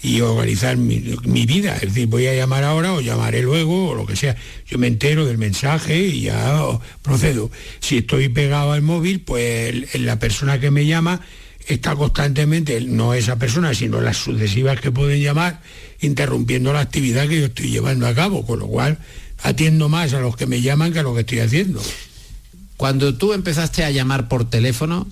y 0.06 0.22
organizar 0.22 0.78
mi, 0.78 0.99
vida. 0.99 1.76
Es 1.78 1.93
decir, 1.93 2.06
voy 2.06 2.28
a 2.28 2.36
llamar 2.36 2.64
ahora 2.64 2.93
o 2.93 3.01
llamaré 3.01 3.41
luego 3.41 3.89
o 3.89 3.95
lo 3.95 4.06
que 4.06 4.16
sea. 4.16 4.36
Yo 4.68 4.78
me 4.78 4.86
entero 4.86 5.26
del 5.26 5.39
mensaje 5.39 5.97
y 5.97 6.22
ya 6.22 6.62
procedo. 7.01 7.49
Si 7.80 7.97
estoy 7.97 8.30
pegado 8.30 8.74
al 8.74 8.84
móvil, 8.84 9.22
pues 9.22 9.99
la 9.99 10.20
persona 10.20 10.60
que 10.60 10.70
me 10.70 10.86
llama 10.86 11.22
está 11.66 11.95
constantemente, 11.95 12.80
no 12.82 13.16
esa 13.16 13.38
persona, 13.38 13.74
sino 13.74 13.99
las 13.99 14.18
sucesivas 14.18 14.80
que 14.80 14.91
pueden 14.91 15.24
llamar, 15.24 15.64
interrumpiendo 15.99 16.72
la 16.72 16.82
actividad 16.82 17.28
que 17.28 17.39
yo 17.39 17.45
estoy 17.47 17.72
llevando 17.72 18.06
a 18.06 18.14
cabo, 18.14 18.45
con 18.45 18.60
lo 18.60 18.68
cual 18.68 18.99
atiendo 19.41 19.89
más 19.89 20.14
a 20.14 20.20
los 20.20 20.36
que 20.36 20.45
me 20.45 20.62
llaman 20.62 20.93
que 20.93 20.99
a 20.99 21.03
lo 21.03 21.16
que 21.16 21.22
estoy 21.22 21.39
haciendo. 21.39 21.82
cuando 22.78 23.16
tú 23.16 23.34
empezaste 23.34 23.84
a 23.84 23.89
llamar 23.89 24.28
por 24.28 24.47
teléfono, 24.47 25.08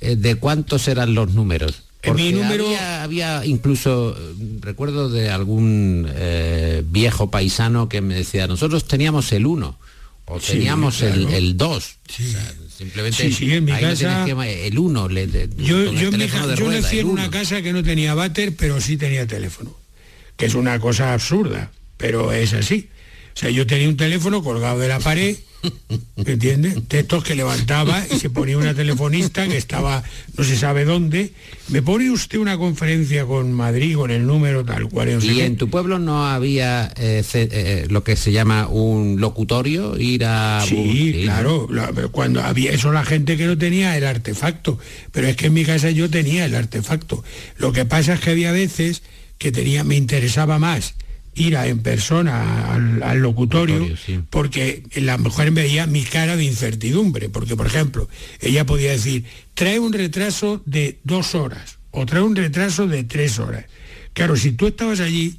eh, 0.00 0.16
¿de 0.16 0.34
cuántos 0.34 0.88
eran 0.88 1.14
los 1.14 1.32
números? 1.32 1.84
En 2.04 2.16
mi 2.16 2.32
Porque 2.32 2.42
número- 2.42 2.66
había, 2.66 3.02
había 3.04 3.46
incluso, 3.46 4.16
eh, 4.18 4.34
recuerdo 4.60 5.08
de 5.08 5.30
algún 5.30 6.08
eh, 6.12 6.82
viejo 6.84 7.30
paisano 7.30 7.88
que 7.88 8.00
me 8.00 8.14
decía, 8.14 8.46
nosotros 8.48 8.86
teníamos 8.88 9.30
el 9.32 9.46
1 9.46 9.78
o 10.24 10.40
Sí, 10.40 10.52
teníamos 10.52 10.96
claro. 10.98 11.28
el 11.30 11.56
2. 11.56 11.96
simplemente 12.76 13.22
Sí, 13.22 13.32
sí, 13.32 13.52
en 13.52 13.64
mi 13.64 13.70
no 13.72 13.80
casa- 13.80 14.24
tienes 14.26 14.50
que 14.50 14.66
el 14.66 14.78
1, 14.78 15.08
le, 15.08 15.26
le- 15.28 15.48
Yo, 15.56 15.92
yo, 15.92 16.10
mi 16.10 16.26
ca- 16.26 16.46
de 16.46 16.56
yo 16.56 16.64
rueda, 16.66 16.80
nací 16.80 16.98
en 16.98 17.06
una 17.06 17.30
casa 17.30 17.62
que 17.62 17.72
no 17.72 17.84
tenía 17.84 18.14
váter, 18.14 18.56
pero 18.56 18.80
sí 18.80 18.96
tenía 18.96 19.26
teléfono, 19.26 19.76
que 20.36 20.46
es 20.46 20.54
una 20.54 20.80
cosa 20.80 21.12
absurda, 21.12 21.70
pero 21.98 22.32
es 22.32 22.52
así. 22.52 22.88
O 23.34 23.38
sea, 23.38 23.50
yo 23.50 23.64
tenía 23.66 23.88
un 23.88 23.96
teléfono 23.96 24.42
colgado 24.42 24.80
de 24.80 24.88
la 24.88 24.98
pared, 24.98 25.36
¿entiendes? 26.16 26.88
De 26.88 27.00
estos 27.00 27.24
que 27.24 27.34
levantaba 27.34 28.02
y 28.10 28.18
se 28.18 28.30
ponía 28.30 28.58
una 28.58 28.74
telefonista 28.74 29.46
que 29.48 29.56
estaba 29.56 30.02
no 30.36 30.44
se 30.44 30.56
sabe 30.56 30.84
dónde. 30.84 31.32
Me 31.68 31.82
pone 31.82 32.10
usted 32.10 32.38
una 32.38 32.56
conferencia 32.58 33.24
con 33.26 33.52
Madrid 33.52 33.96
con 33.96 34.10
el 34.10 34.26
número 34.26 34.64
tal 34.64 34.88
cual. 34.88 35.14
no 35.14 35.20
sé 35.20 35.28
Y 35.28 35.34
qué. 35.36 35.44
en 35.46 35.56
tu 35.56 35.68
pueblo 35.70 35.98
no 35.98 36.26
había 36.26 36.92
eh, 36.96 37.22
eh, 37.34 37.86
lo 37.88 38.04
que 38.04 38.16
se 38.16 38.32
llama 38.32 38.66
un 38.68 39.20
locutorio, 39.20 39.98
ir 39.98 40.24
a... 40.24 40.64
Sí, 40.66 41.20
claro, 41.24 41.68
la- 41.70 41.92
cuando 42.10 42.42
había 42.42 42.72
eso 42.72 42.92
la 42.92 43.04
gente 43.04 43.36
que 43.36 43.46
no 43.46 43.56
tenía 43.58 43.96
el 43.96 44.04
artefacto, 44.04 44.78
pero 45.12 45.28
es 45.28 45.36
que 45.36 45.46
en 45.46 45.54
mi 45.54 45.64
casa 45.64 45.90
yo 45.90 46.10
tenía 46.10 46.44
el 46.44 46.54
artefacto. 46.54 47.22
Lo 47.56 47.72
que 47.72 47.84
pasa 47.84 48.14
es 48.14 48.20
que 48.20 48.30
había 48.30 48.52
veces 48.52 49.02
que 49.38 49.52
tenía, 49.52 49.82
me 49.84 49.96
interesaba 49.96 50.58
más 50.58 50.94
ir 51.34 51.56
a, 51.56 51.66
en 51.66 51.80
persona 51.80 52.72
al, 52.74 53.02
al 53.02 53.18
locutorio, 53.20 53.88
porque 54.30 54.82
la 54.94 55.16
mujer 55.18 55.50
veía 55.50 55.86
mi 55.86 56.02
cara 56.02 56.36
de 56.36 56.44
incertidumbre, 56.44 57.28
porque 57.28 57.56
por 57.56 57.66
ejemplo, 57.66 58.08
ella 58.40 58.66
podía 58.66 58.90
decir, 58.92 59.24
trae 59.54 59.78
un 59.78 59.92
retraso 59.92 60.62
de 60.66 60.98
dos 61.04 61.34
horas 61.34 61.78
o 61.90 62.04
trae 62.06 62.22
un 62.22 62.36
retraso 62.36 62.86
de 62.86 63.04
tres 63.04 63.38
horas. 63.38 63.64
Claro, 64.12 64.36
si 64.36 64.52
tú 64.52 64.66
estabas 64.66 65.00
allí, 65.00 65.38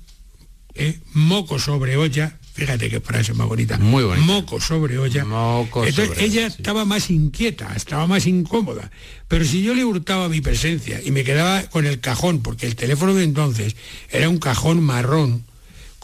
¿eh? 0.73 0.99
moco 1.13 1.59
sobre 1.59 1.95
olla, 1.97 2.39
fíjate 2.53 2.89
qué 2.89 2.99
frase 2.99 3.33
más 3.33 3.47
bonita, 3.47 3.77
Muy 3.77 4.03
bonita. 4.03 4.25
moco 4.25 4.59
sobre 4.59 4.97
olla. 4.97 5.25
Moco 5.25 5.85
Entonces 5.85 6.15
sobre 6.15 6.25
ella 6.25 6.47
estaba 6.47 6.85
más 6.85 7.11
inquieta, 7.11 7.71
estaba 7.75 8.07
más 8.07 8.25
incómoda. 8.25 8.89
Pero 9.27 9.45
si 9.45 9.61
yo 9.61 9.75
le 9.75 9.85
hurtaba 9.85 10.29
mi 10.29 10.41
presencia 10.41 11.01
y 11.03 11.11
me 11.11 11.23
quedaba 11.23 11.63
con 11.63 11.85
el 11.85 11.99
cajón, 11.99 12.41
porque 12.41 12.65
el 12.65 12.75
teléfono 12.75 13.13
de 13.13 13.23
entonces 13.23 13.75
era 14.11 14.29
un 14.29 14.37
cajón 14.39 14.81
marrón 14.81 15.43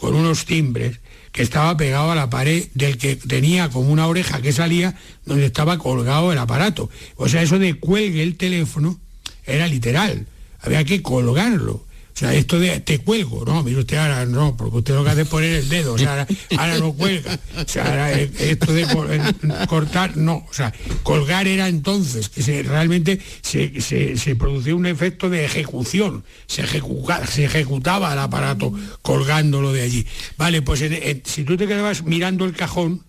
con 0.00 0.14
unos 0.14 0.46
timbres 0.46 0.98
que 1.30 1.42
estaba 1.42 1.76
pegado 1.76 2.10
a 2.10 2.14
la 2.14 2.30
pared 2.30 2.68
del 2.72 2.96
que 2.96 3.16
tenía 3.16 3.68
como 3.68 3.92
una 3.92 4.06
oreja 4.06 4.40
que 4.40 4.50
salía 4.50 4.96
donde 5.26 5.44
estaba 5.44 5.76
colgado 5.76 6.32
el 6.32 6.38
aparato. 6.38 6.88
O 7.16 7.28
sea, 7.28 7.42
eso 7.42 7.58
de 7.58 7.74
cuelgue 7.74 8.22
el 8.22 8.36
teléfono 8.36 8.98
era 9.44 9.68
literal, 9.68 10.26
había 10.62 10.84
que 10.84 11.02
colgarlo. 11.02 11.84
O 12.20 12.22
sea, 12.22 12.34
esto 12.34 12.58
de 12.60 12.80
te 12.80 12.98
cuelgo, 12.98 13.46
no, 13.46 13.62
mire 13.62 13.78
usted 13.78 13.96
ahora 13.96 14.26
no, 14.26 14.54
porque 14.54 14.76
usted 14.76 14.94
lo 14.94 15.02
que 15.04 15.08
hace 15.10 15.22
es 15.22 15.28
poner 15.28 15.52
el 15.54 15.68
dedo, 15.70 15.94
o 15.94 15.98
sea, 15.98 16.10
ahora, 16.10 16.26
ahora 16.58 16.78
no 16.78 16.92
cuelga. 16.92 17.38
O 17.56 17.66
sea, 17.66 17.86
ahora, 17.86 18.12
esto 18.12 18.74
de 18.74 18.86
cor- 18.88 19.66
cortar, 19.66 20.18
no. 20.18 20.44
O 20.46 20.52
sea, 20.52 20.70
colgar 21.02 21.46
era 21.48 21.66
entonces, 21.68 22.28
que 22.28 22.42
se, 22.42 22.62
realmente 22.62 23.20
se, 23.40 23.80
se- 23.80 24.18
se 24.18 24.36
producía 24.36 24.74
un 24.74 24.84
efecto 24.84 25.30
de 25.30 25.46
ejecución, 25.46 26.22
se, 26.46 26.62
se 26.66 27.44
ejecutaba 27.46 28.12
el 28.12 28.18
aparato 28.18 28.74
colgándolo 29.00 29.72
de 29.72 29.80
allí. 29.80 30.06
Vale, 30.36 30.60
pues 30.60 30.82
en- 30.82 30.92
en- 30.92 31.22
si 31.24 31.44
tú 31.44 31.56
te 31.56 31.66
quedabas 31.66 32.04
mirando 32.04 32.44
el 32.44 32.52
cajón, 32.52 33.02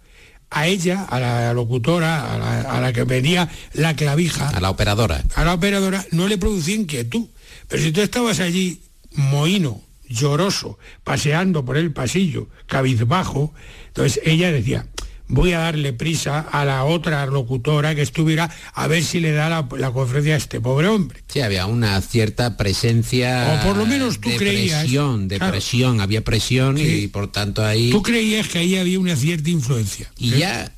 a 0.50 0.68
ella, 0.68 1.04
a 1.04 1.20
la 1.20 1.54
locutora, 1.54 2.34
a 2.34 2.38
la, 2.38 2.62
a 2.62 2.80
la 2.80 2.94
que 2.94 3.04
venía 3.04 3.50
la 3.74 3.94
clavija, 3.96 4.48
A 4.50 4.62
la 4.62 4.70
operadora. 4.70 5.22
a 5.36 5.44
la 5.44 5.54
operadora 5.54 6.06
no 6.12 6.30
le 6.30 6.38
producía 6.38 6.76
inquietud. 6.76 7.28
Pero 7.68 7.84
si 7.84 7.92
tú 7.92 8.02
estabas 8.02 8.40
allí, 8.42 8.80
mohino, 9.14 9.82
lloroso, 10.08 10.78
paseando 11.04 11.64
por 11.66 11.78
el 11.78 11.92
pasillo, 11.92 12.48
cabizbajo, 12.68 13.54
entonces 13.88 14.22
ella 14.26 14.52
decía, 14.52 14.88
voy 15.32 15.54
a 15.54 15.60
darle 15.60 15.94
prisa 15.94 16.40
a 16.40 16.66
la 16.66 16.84
otra 16.84 17.26
locutora 17.26 17.96
que 17.96 18.02
estuviera 18.02 18.50
a 18.74 18.88
ver 18.88 19.04
si 19.04 19.20
le 19.20 19.32
da 19.32 19.50
la, 19.50 19.68
la 19.78 19.92
conferencia 19.92 20.36
a 20.36 20.38
este 20.38 20.60
pobre 20.60 20.88
hombre. 20.88 21.24
Sí, 21.28 21.40
había 21.40 21.66
una 21.66 22.00
cierta 22.02 22.58
presencia 22.58 23.60
O 23.62 23.68
por 23.68 23.78
lo 23.78 23.86
menos 23.86 24.20
tú 24.20 24.30
de 24.30 24.36
creías, 24.36 24.82
presión, 24.82 25.28
de 25.28 25.38
claro. 25.38 25.54
presión, 25.54 26.02
había 26.02 26.24
presión 26.24 26.78
y 26.78 27.08
por 27.08 27.32
tanto 27.32 27.66
ahí... 27.66 27.90
Tú 27.92 28.04
creías 28.04 28.48
que 28.50 28.60
ahí 28.60 28.78
había 28.78 29.00
una 29.00 29.16
cierta 29.16 29.50
influencia. 29.50 30.12
Y 30.18 30.32
ya 30.32 30.66
eh, 30.66 30.72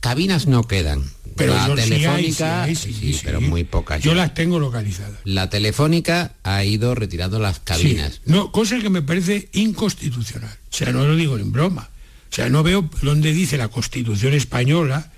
cabinas 0.00 0.46
no 0.46 0.64
quedan. 0.64 1.02
Pero 1.36 1.54
la 1.54 1.66
yo- 1.68 1.76
sí 1.76 1.82
hay, 1.82 1.88
telefónica, 1.88 2.64
sí 2.64 2.70
hay, 2.70 2.76
sí, 2.76 2.92
sí, 2.92 3.12
sí. 3.14 3.20
pero 3.24 3.40
muy 3.40 3.64
pocas. 3.64 4.02
Yo 4.02 4.14
las 4.14 4.34
tengo 4.34 4.58
localizadas. 4.58 5.18
La 5.24 5.50
telefónica 5.50 6.32
ha 6.42 6.64
ido 6.64 6.94
retirando 6.94 7.38
las 7.38 7.60
cabinas. 7.60 8.20
No, 8.24 8.52
cosa 8.52 8.78
que 8.78 8.90
me 8.90 9.02
parece 9.02 9.48
inconstitucional. 9.52 10.56
O 10.72 10.76
sea, 10.76 10.92
no 10.92 11.04
lo 11.06 11.16
digo 11.16 11.38
en 11.38 11.52
broma. 11.52 11.88
O 12.30 12.34
sea, 12.34 12.48
no 12.48 12.62
veo 12.62 12.88
dónde 13.02 13.32
dice 13.32 13.56
la 13.56 13.68
Constitución 13.68 14.32
española, 14.34 15.12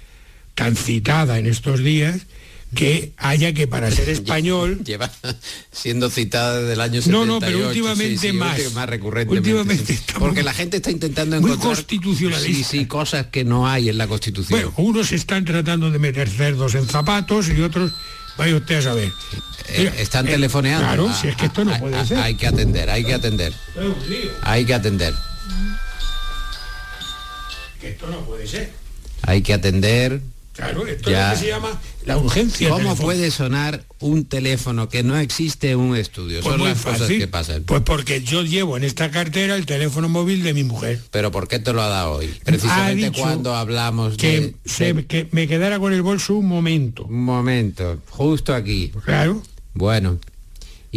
tan 0.55 0.77
citada 0.77 1.39
en 1.39 1.47
estos 1.47 1.81
días, 1.81 2.23
que 2.75 3.13
haya 3.17 3.53
que 3.53 3.67
para 3.67 3.91
ser 3.91 4.09
español... 4.11 4.83
Lleva 4.85 5.11
siendo 5.73 6.11
citada 6.11 6.61
desde 6.61 6.73
el 6.75 6.81
año 6.81 7.01
No, 7.07 7.25
78. 7.25 7.27
no, 7.27 7.41
pero 7.41 7.69
últimamente 7.69 8.19
sí, 8.19 8.29
sí, 8.29 8.33
más. 8.33 8.73
más 8.75 8.89
recurrentemente. 8.89 9.51
Últimamente 9.51 9.97
sí. 9.97 10.03
Porque 10.19 10.43
la 10.43 10.53
gente 10.53 10.79
está 10.79 10.91
intentando 10.91 11.41
muy 11.41 11.51
encontrar... 11.51 11.75
constitucionalista. 11.77 12.69
Sí, 12.71 12.79
sí, 12.79 12.87
cosas 12.87 13.27
que 13.27 13.45
no 13.45 13.69
hay 13.69 13.89
en 13.89 13.99
la 13.99 14.07
Constitución. 14.07 14.61
Bueno, 14.61 14.75
unos 14.77 15.13
están 15.13 15.45
tratando 15.45 15.91
de 15.91 15.99
meter 15.99 16.29
cerdos 16.29 16.75
en 16.75 16.87
zapatos 16.87 17.49
y 17.49 17.61
otros, 17.63 17.93
vaya 18.37 18.57
usted 18.57 18.77
a 18.79 18.83
saber. 18.83 19.13
Eh, 19.69 19.93
están 19.99 20.27
eh, 20.29 20.33
telefoneando. 20.33 20.87
Claro, 20.87 21.09
Ah, 21.09 21.19
si 21.21 21.29
es 21.29 21.37
que 21.37 21.47
esto 21.47 21.65
no 21.65 21.75
ah, 21.75 21.79
puede 21.79 21.97
ah, 21.97 22.07
ser. 22.07 22.19
Hay 22.19 22.35
que 22.35 22.47
atender, 22.47 22.91
hay 22.91 23.05
que 23.05 23.15
atender. 23.15 23.53
Hay 24.43 24.65
que 24.65 24.75
atender. 24.75 25.15
que 27.81 27.91
esto 27.91 28.07
no 28.09 28.21
puede 28.25 28.47
ser. 28.47 28.73
Hay 29.23 29.43
que 29.43 29.55
atender. 29.55 30.21
Claro, 30.57 30.87
esto 30.87 31.11
Ya. 31.11 31.33
es 31.33 31.39
lo 31.39 31.41
que 31.41 31.45
se 31.45 31.51
llama 31.53 31.81
la 32.07 32.17
urgencia. 32.17 32.69
¿Cómo 32.71 32.79
telefónica. 32.79 33.05
puede 33.05 33.31
sonar 33.31 33.85
un 34.01 34.25
teléfono 34.25 34.89
que 34.89 35.03
no 35.03 35.17
existe 35.19 35.71
en 35.71 35.79
un 35.79 35.97
estudio? 35.97 36.41
Pues 36.41 36.57
Son 36.57 36.67
las 36.69 36.81
cosas 36.83 37.09
que 37.09 37.29
pasan. 37.29 37.65
Pues 37.65 37.83
porque 37.83 38.23
yo 38.23 38.43
llevo 38.43 38.77
en 38.77 38.85
esta 38.85 39.11
cartera 39.11 39.55
el 39.57 39.67
teléfono 39.67 40.09
móvil 40.09 40.43
de 40.43 40.55
mi 40.55 40.65
mujer. 40.65 41.01
Pero 41.11 41.31
¿por 41.31 41.47
qué 41.49 41.59
te 41.59 41.73
lo 41.73 41.83
ha 41.83 41.89
dado 41.89 42.13
hoy? 42.17 42.29
Precisamente 42.45 43.13
cuando 43.13 43.55
hablamos 43.55 44.17
Que, 44.17 44.41
de, 44.41 44.57
se- 44.65 44.93
de- 44.95 45.07
que 45.07 45.29
me 45.33 45.47
quedara 45.47 45.79
con 45.79 45.93
el 45.93 46.03
bolso 46.03 46.35
un 46.35 46.47
momento. 46.47 47.05
Un 47.05 47.25
momento, 47.25 47.99
justo 48.11 48.55
aquí. 48.55 48.93
Claro. 49.05 49.43
Bueno. 49.75 50.19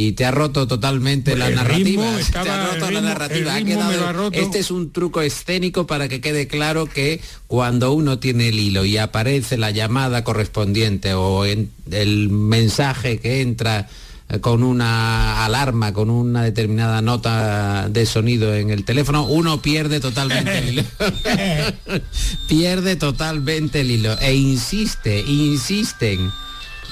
Y 0.02 0.14
te 0.14 0.24
ha 0.26 0.32
roto 0.32 0.66
totalmente 0.66 1.32
Pues 1.32 1.40
la 1.40 1.50
narrativa. 1.50 2.04
ritmo 2.04 2.16
te 2.16 2.22
estaba- 2.22 2.54
ha 2.64 2.68
roto 2.74 2.88
el 2.88 2.94
la 2.94 3.00
ritmo- 3.02 3.10
narrativa. 3.10 3.40
el 3.40 3.48
Ha 3.50 3.56
ritmo 3.58 3.74
me 3.84 3.90
quedado- 3.90 4.00
lo 4.02 4.08
ha 4.08 4.14
roto. 4.14 4.40
Este 4.40 4.60
es 4.60 4.72
un 4.72 4.92
truco 4.94 5.20
escénico 5.20 5.88
para 5.88 6.08
que 6.08 6.22
quede 6.22 6.48
claro 6.48 6.86
que 6.86 7.20
cuando 7.48 7.92
uno 7.92 8.18
tiene 8.18 8.48
el 8.48 8.60
hilo 8.60 8.86
y 8.86 8.96
aparece 8.98 9.58
la 9.58 9.72
llamada 9.72 10.24
correspondiente 10.24 11.14
o 11.16 11.46
en- 11.46 11.70
el 11.92 12.30
mensaje 12.30 13.20
que 13.20 13.42
entra 13.42 13.90
eh, 14.32 14.40
con 14.40 14.62
una 14.62 15.44
alarma, 15.44 15.92
con 15.92 16.12
una 16.12 16.44
determinada 16.44 17.02
nota 17.02 17.90
de 17.90 18.06
sonido 18.06 18.54
en 18.56 18.70
el 18.70 18.86
teléfono, 18.86 19.26
uno 19.26 19.60
pierde 19.60 20.00
totalmente 20.00 20.56
el 20.60 20.70
hilo. 20.70 20.84
pierde 22.48 22.96
totalmente 22.96 23.82
el 23.82 23.92
hilo. 23.92 24.18
E 24.20 24.36
insiste, 24.36 25.20
insisten. 25.28 26.32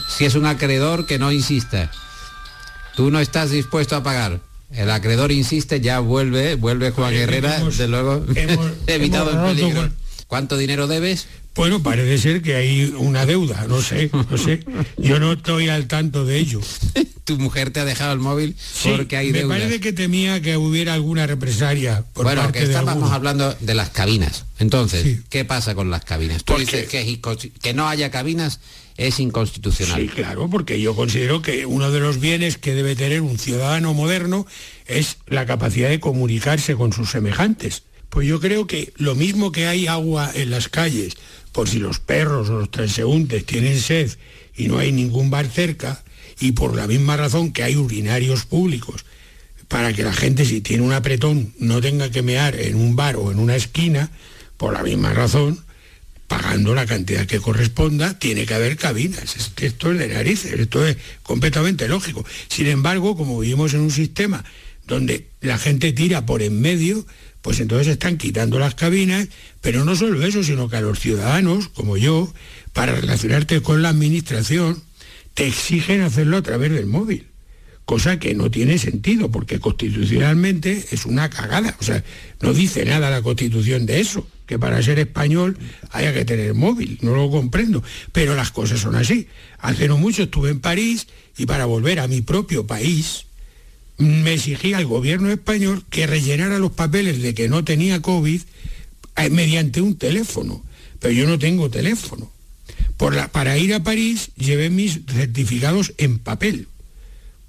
Si 0.10 0.26
es 0.26 0.36
un 0.36 0.46
acreedor, 0.48 1.06
que 1.06 1.20
no 1.20 1.32
insista. 1.32 1.92
Tú 2.98 3.12
no 3.12 3.20
estás 3.22 3.52
dispuesto 3.52 3.96
a 3.96 4.04
pagar. 4.04 4.42
El 4.72 4.90
acreedor 4.92 5.32
insiste, 5.32 5.80
ya 5.80 6.00
vuelve, 6.00 6.56
vuelve 6.56 6.92
Juan 6.92 7.14
Herrera, 7.14 7.60
hemos- 7.60 7.78
de 7.78 7.88
luego 7.88 8.26
hemos- 8.36 8.72
evitado 8.88 9.32
hemos 9.32 9.52
el 9.52 9.56
peligro. 9.56 9.82
con- 9.84 9.94
¿Cuánto 10.28 10.58
dinero 10.58 10.88
debes? 10.88 11.28
Bueno, 11.56 11.82
parece 11.82 12.18
ser 12.18 12.42
que 12.42 12.56
hay 12.56 12.94
una 12.98 13.26
deuda, 13.26 13.66
no 13.70 13.82
sé, 13.82 14.10
no 14.12 14.38
sé. 14.38 14.60
Yo 14.98 15.20
no 15.20 15.32
estoy 15.34 15.70
al 15.70 15.88
tanto 15.88 16.26
de 16.26 16.38
ello. 16.40 16.60
Tu 17.24 17.38
mujer 17.38 17.72
te 17.72 17.82
ha 17.82 17.86
dejado 17.86 18.14
el 18.14 18.20
móvil 18.20 18.56
Sí, 18.58 18.90
porque 18.96 19.18
hay 19.18 19.32
me 19.32 19.40
deudas. 19.40 19.58
parece 19.60 19.80
que 19.82 19.92
temía 19.94 20.42
que 20.42 20.56
hubiera 20.58 20.94
alguna 20.94 21.28
represalia 21.28 22.04
por 22.14 22.24
bueno, 22.24 22.42
parte 22.42 22.60
que 22.60 22.66
de 22.66 22.72
estábamos 22.72 22.96
alguno. 22.96 23.14
hablando 23.16 23.54
de 23.60 23.74
las 23.76 23.90
cabinas. 23.90 24.46
Entonces, 24.60 25.04
Sí. 25.04 25.22
¿qué 25.30 25.44
pasa 25.46 25.76
con 25.76 25.90
las 25.92 26.04
cabinas? 26.06 26.44
Tú 26.46 26.54
Porque- 26.54 26.66
dices 26.66 26.90
que, 26.90 27.02
es 27.02 27.08
inconsti- 27.08 27.52
que 27.62 27.74
no 27.74 27.88
haya 27.90 28.12
cabinas 28.12 28.60
es 28.98 29.20
inconstitucional. 29.20 30.02
Sí, 30.02 30.08
claro, 30.08 30.50
porque 30.50 30.82
yo 30.82 30.96
considero 30.96 31.42
que 31.42 31.66
uno 31.66 31.92
de 31.92 32.00
los 32.00 32.20
bienes 32.20 32.58
que 32.58 32.74
debe 32.74 32.96
tener 32.96 33.22
un 33.22 33.38
ciudadano 33.38 33.94
moderno 33.94 34.48
es 34.88 35.18
la 35.28 35.46
capacidad 35.46 35.90
de 35.90 36.00
comunicarse 36.00 36.76
con 36.76 36.92
sus 36.92 37.12
semejantes. 37.12 37.84
Pues 38.10 38.28
yo 38.28 38.40
creo 38.40 38.66
que 38.66 38.94
lo 38.98 39.16
mismo 39.16 39.52
que 39.52 39.68
hay 39.68 39.86
agua 39.86 40.32
en 40.34 40.50
las 40.50 40.68
calles, 40.68 41.16
por 41.52 41.70
si 41.70 41.78
los 41.78 42.00
perros 42.00 42.50
o 42.50 42.60
los 42.60 42.72
transeúntes 42.72 43.46
tienen 43.46 43.80
sed 43.80 44.12
y 44.56 44.68
no 44.68 44.80
hay 44.80 44.92
ningún 44.92 45.30
bar 45.30 45.48
cerca, 45.48 46.04
y 46.40 46.54
por 46.54 46.76
la 46.76 46.88
misma 46.88 47.18
razón 47.18 47.52
que 47.52 47.64
hay 47.64 47.76
urinarios 47.76 48.46
públicos, 48.46 49.06
para 49.68 49.94
que 49.94 50.04
la 50.04 50.14
gente 50.14 50.46
si 50.46 50.62
tiene 50.62 50.84
un 50.84 50.94
apretón 50.94 51.54
no 51.60 51.82
tenga 51.82 52.10
que 52.10 52.22
mear 52.22 52.56
en 52.56 52.76
un 52.76 52.96
bar 52.96 53.18
o 53.18 53.32
en 53.32 53.40
una 53.40 53.56
esquina, 53.56 54.12
por 54.56 54.74
la 54.74 54.82
misma 54.82 55.14
razón, 55.14 55.64
pagando 56.28 56.76
la 56.76 56.86
cantidad 56.86 57.26
que 57.26 57.40
corresponda, 57.40 58.20
tiene 58.20 58.46
que 58.46 58.54
haber 58.54 58.78
cabinas. 58.78 59.36
Esto 59.58 59.92
es 59.92 59.98
de 59.98 60.08
narices, 60.08 60.60
esto 60.60 60.86
es 60.86 60.98
completamente 61.24 61.88
lógico. 61.88 62.26
Sin 62.50 62.68
embargo, 62.68 63.16
como 63.16 63.40
vivimos 63.40 63.74
en 63.74 63.82
un 63.82 63.92
sistema 63.92 64.44
donde 64.86 65.30
la 65.42 65.58
gente 65.58 65.94
tira 65.94 66.26
por 66.26 66.42
en 66.42 66.60
medio, 66.60 67.06
pues 67.42 67.60
entonces 67.60 67.88
están 67.88 68.18
quitando 68.18 68.60
las 68.60 68.76
cabinas, 68.76 69.28
pero 69.62 69.86
no 69.86 69.96
solo 69.96 70.26
eso, 70.26 70.44
sino 70.44 70.70
que 70.70 70.78
a 70.78 70.82
los 70.82 71.00
ciudadanos, 71.00 71.70
como 71.70 71.98
yo, 71.98 72.34
para 72.74 72.94
relacionarte 72.96 73.62
con 73.62 73.82
la 73.82 73.90
administración, 73.90 74.84
te 75.34 75.48
exigen 75.48 76.02
hacerlo 76.02 76.38
a 76.38 76.42
través 76.42 76.72
del 76.72 76.88
móvil 76.88 77.28
cosa 77.88 78.20
que 78.20 78.36
no 78.36 78.52
tiene 78.52 78.78
sentido, 78.80 79.32
porque 79.32 79.62
constitucionalmente 79.62 80.88
es 80.92 81.06
una 81.06 81.30
cagada. 81.30 81.78
O 81.80 81.86
sea, 81.86 82.04
no 82.42 82.52
dice 82.52 82.84
nada 82.84 83.10
la 83.10 83.22
constitución 83.22 83.86
de 83.86 84.02
eso, 84.02 84.28
que 84.48 84.58
para 84.58 84.82
ser 84.82 84.98
español 84.98 85.58
haya 85.92 86.14
que 86.14 86.26
tener 86.26 86.54
móvil, 86.56 86.98
no 87.02 87.16
lo 87.16 87.30
comprendo. 87.30 87.84
Pero 88.12 88.34
las 88.34 88.52
cosas 88.52 88.80
son 88.80 88.96
así. 88.96 89.28
Hace 89.60 89.88
no 89.88 89.98
mucho 89.98 90.24
estuve 90.24 90.50
en 90.50 90.60
París 90.60 91.08
y 91.38 91.46
para 91.46 91.66
volver 91.66 92.00
a 92.00 92.08
mi 92.08 92.22
propio 92.22 92.66
país, 92.66 93.26
me 93.98 94.34
exigía 94.34 94.78
al 94.78 94.86
gobierno 94.86 95.30
español 95.30 95.84
que 95.90 96.08
rellenara 96.08 96.60
los 96.60 96.72
papeles 96.72 97.22
de 97.22 97.34
que 97.34 97.50
no 97.50 97.64
tenía 97.64 98.02
COVID 98.02 98.42
eh, 99.18 99.30
mediante 99.30 99.82
un 99.82 99.98
teléfono. 99.98 100.64
Pero 101.00 101.14
yo 101.14 101.28
no 101.28 101.38
tengo 101.38 101.70
teléfono. 101.70 102.32
Por 102.96 103.14
la, 103.14 103.28
para 103.28 103.58
ir 103.58 103.74
a 103.76 103.84
París 103.84 104.32
llevé 104.38 104.72
mis 104.72 105.02
certificados 105.06 105.94
en 105.98 106.18
papel 106.18 106.68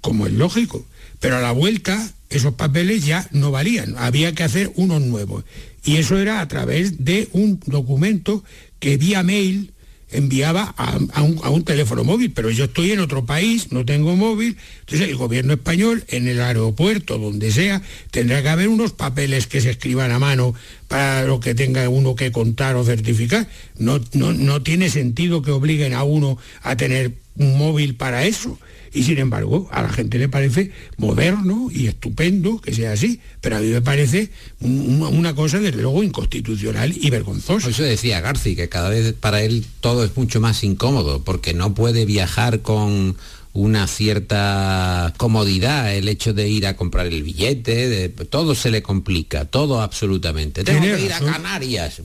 como 0.01 0.27
es 0.27 0.33
lógico. 0.33 0.85
Pero 1.19 1.37
a 1.37 1.41
la 1.41 1.51
vuelta 1.51 2.11
esos 2.29 2.53
papeles 2.53 3.05
ya 3.05 3.27
no 3.31 3.51
valían, 3.51 3.95
había 3.97 4.33
que 4.33 4.43
hacer 4.43 4.71
unos 4.75 5.01
nuevos. 5.01 5.43
Y 5.83 5.97
eso 5.97 6.17
era 6.17 6.41
a 6.41 6.47
través 6.47 7.03
de 7.03 7.29
un 7.31 7.59
documento 7.65 8.43
que 8.79 8.97
vía 8.97 9.23
mail 9.23 9.73
enviaba 10.11 10.73
a, 10.75 11.21
un, 11.21 11.39
a 11.43 11.49
un 11.49 11.63
teléfono 11.63 12.03
móvil, 12.03 12.31
pero 12.31 12.49
yo 12.49 12.65
estoy 12.65 12.91
en 12.91 12.99
otro 12.99 13.25
país, 13.25 13.71
no 13.71 13.85
tengo 13.85 14.15
móvil, 14.15 14.57
entonces 14.79 15.07
el 15.07 15.15
gobierno 15.15 15.53
español 15.53 16.03
en 16.07 16.27
el 16.27 16.41
aeropuerto, 16.41 17.17
donde 17.17 17.51
sea, 17.51 17.81
tendrá 18.09 18.41
que 18.41 18.49
haber 18.49 18.69
unos 18.69 18.91
papeles 18.93 19.47
que 19.47 19.61
se 19.61 19.69
escriban 19.69 20.11
a 20.11 20.19
mano 20.19 20.55
para 20.89 21.23
lo 21.23 21.39
que 21.39 21.55
tenga 21.55 21.87
uno 21.87 22.15
que 22.15 22.33
contar 22.33 22.75
o 22.75 22.83
certificar. 22.83 23.47
No, 23.77 24.01
no, 24.11 24.33
no 24.33 24.61
tiene 24.61 24.89
sentido 24.89 25.41
que 25.41 25.51
obliguen 25.51 25.93
a 25.93 26.03
uno 26.03 26.37
a 26.61 26.75
tener 26.75 27.13
un 27.37 27.57
móvil 27.57 27.95
para 27.95 28.25
eso. 28.25 28.59
Y 28.91 29.03
sin 29.03 29.19
embargo, 29.19 29.69
a 29.71 29.83
la 29.83 29.89
gente 29.93 30.17
le 30.17 30.29
parece 30.29 30.71
moderno 30.97 31.67
y 31.71 31.85
estupendo 31.85 32.59
que 32.59 32.73
sea 32.73 32.91
así, 32.93 33.19
pero 33.39 33.57
a 33.57 33.59
mí 33.59 33.67
me 33.67 33.81
parece 33.81 34.31
un- 34.61 35.03
una 35.03 35.35
cosa 35.35 35.59
desde 35.59 35.79
luego 35.83 36.01
inconstitucional 36.01 36.91
y 36.99 37.07
vergonzosa. 37.11 37.69
Eso 37.69 37.83
decía 37.83 38.19
Garci, 38.19 38.55
que 38.55 38.67
cada 38.67 38.89
vez 38.89 39.13
para 39.13 39.43
él 39.43 39.63
todo 39.79 40.03
es 40.03 40.17
mucho 40.17 40.41
más 40.41 40.63
incómodo, 40.63 41.21
porque 41.23 41.53
no 41.53 41.75
puede 41.75 42.05
viajar 42.05 42.61
con 42.61 43.15
una 43.53 43.87
cierta 43.87 45.13
comodidad, 45.17 45.93
el 45.95 46.07
hecho 46.07 46.33
de 46.33 46.47
ir 46.49 46.67
a 46.67 46.75
comprar 46.75 47.07
el 47.07 47.23
billete, 47.23 47.89
de- 47.89 48.09
todo 48.09 48.53
se 48.55 48.69
le 48.71 48.81
complica, 48.83 49.45
todo 49.45 49.81
absolutamente. 49.81 50.63
Tengo 50.63 50.81
que 50.81 51.05
ir 51.05 51.13
a. 51.13 51.19
Canarias. 51.19 52.01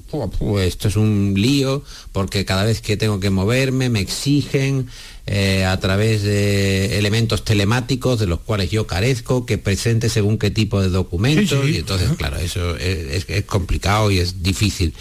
Esto 0.61 0.88
es 0.88 0.97
un 0.97 1.34
lío, 1.36 1.82
porque 2.12 2.45
cada 2.45 2.64
vez 2.64 2.80
que 2.80 2.97
tengo 2.97 3.20
que 3.20 3.30
moverme 3.30 3.88
me 3.90 4.01
exigen 4.01 4.88
eh, 5.27 5.64
a 5.64 5.81
través 5.81 6.22
de 6.22 6.99
elementos 6.99 7.45
telemáticos 7.45 8.20
de 8.20 8.27
los 8.27 8.41
cuales 8.41 8.70
yo 8.70 8.87
carezco, 8.87 9.47
que 9.47 9.57
presente 9.57 10.11
según 10.11 10.37
qué 10.37 10.51
tipo 10.51 10.83
de 10.83 10.91
documentos, 10.91 11.61
Sí, 11.62 11.68
sí, 11.68 11.75
y 11.77 11.79
entonces, 11.79 12.11
claro, 12.18 12.37
eso 12.37 12.77
es, 12.77 13.25
complicado 13.47 14.11
y 14.11 14.18
es 14.18 14.43
difícil. 14.43 14.93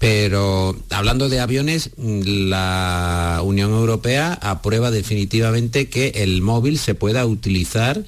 Pero 0.00 0.76
hablando 0.90 1.28
de 1.28 1.38
aviones, 1.38 1.90
la 1.96 3.40
Unión 3.44 3.70
Europea 3.70 4.36
aprueba 4.42 4.90
definitivamente 4.90 5.88
que 5.88 6.08
el 6.16 6.42
móvil 6.42 6.76
se 6.78 6.96
pueda 6.96 7.24
utilizar 7.24 8.02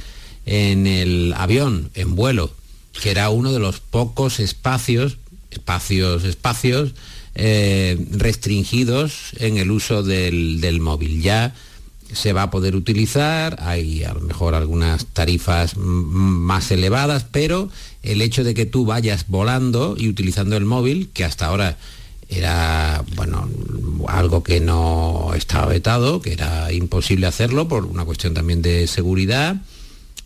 en 0.47 0.89
el 0.89 1.35
avión, 1.37 1.91
en 1.95 2.17
vuelo, 2.17 2.53
que 3.01 3.13
era 3.13 3.31
uno 3.31 3.53
de 3.53 3.61
los 3.61 3.79
pocos 3.79 4.41
espacios, 4.41 5.19
espacios, 5.53 6.25
espacios 6.25 6.95
eh, 7.35 7.99
restringidos 8.11 9.33
en 9.39 9.57
el 9.57 9.71
uso 9.71 10.03
del, 10.03 10.61
del 10.61 10.81
móvil. 10.81 11.23
Ya 11.23 11.55
se 12.13 12.33
va 12.33 12.45
a 12.45 12.51
poder 12.51 12.75
utilizar, 12.75 13.57
hay 13.61 14.05
a 14.05 14.15
lo 14.15 14.21
mejor 14.21 14.55
algunas 14.55 15.07
tarifas 15.07 15.77
más 15.77 16.71
elevadas, 16.71 17.25
pero 17.31 17.71
el 18.03 18.23
hecho 18.23 18.45
de 18.45 18.55
que 18.55 18.67
tú 18.67 18.85
vayas 18.85 19.27
volando 19.29 19.95
y 19.97 20.09
utilizando 20.09 20.57
el 20.57 20.65
móvil, 20.65 21.11
que 21.13 21.25
hasta 21.25 21.47
ahora 21.47 21.77
era 22.29 23.05
bueno 23.17 23.49
algo 24.07 24.43
que 24.43 24.61
no 24.61 25.33
estaba 25.35 25.67
vetado, 25.67 26.23
que 26.23 26.33
era 26.33 26.73
imposible 26.73 27.27
hacerlo 27.27 27.69
por 27.69 27.87
una 27.87 28.05
cuestión 28.05 28.35
también 28.35 28.63
de 28.63 28.87
seguridad, 28.87 29.57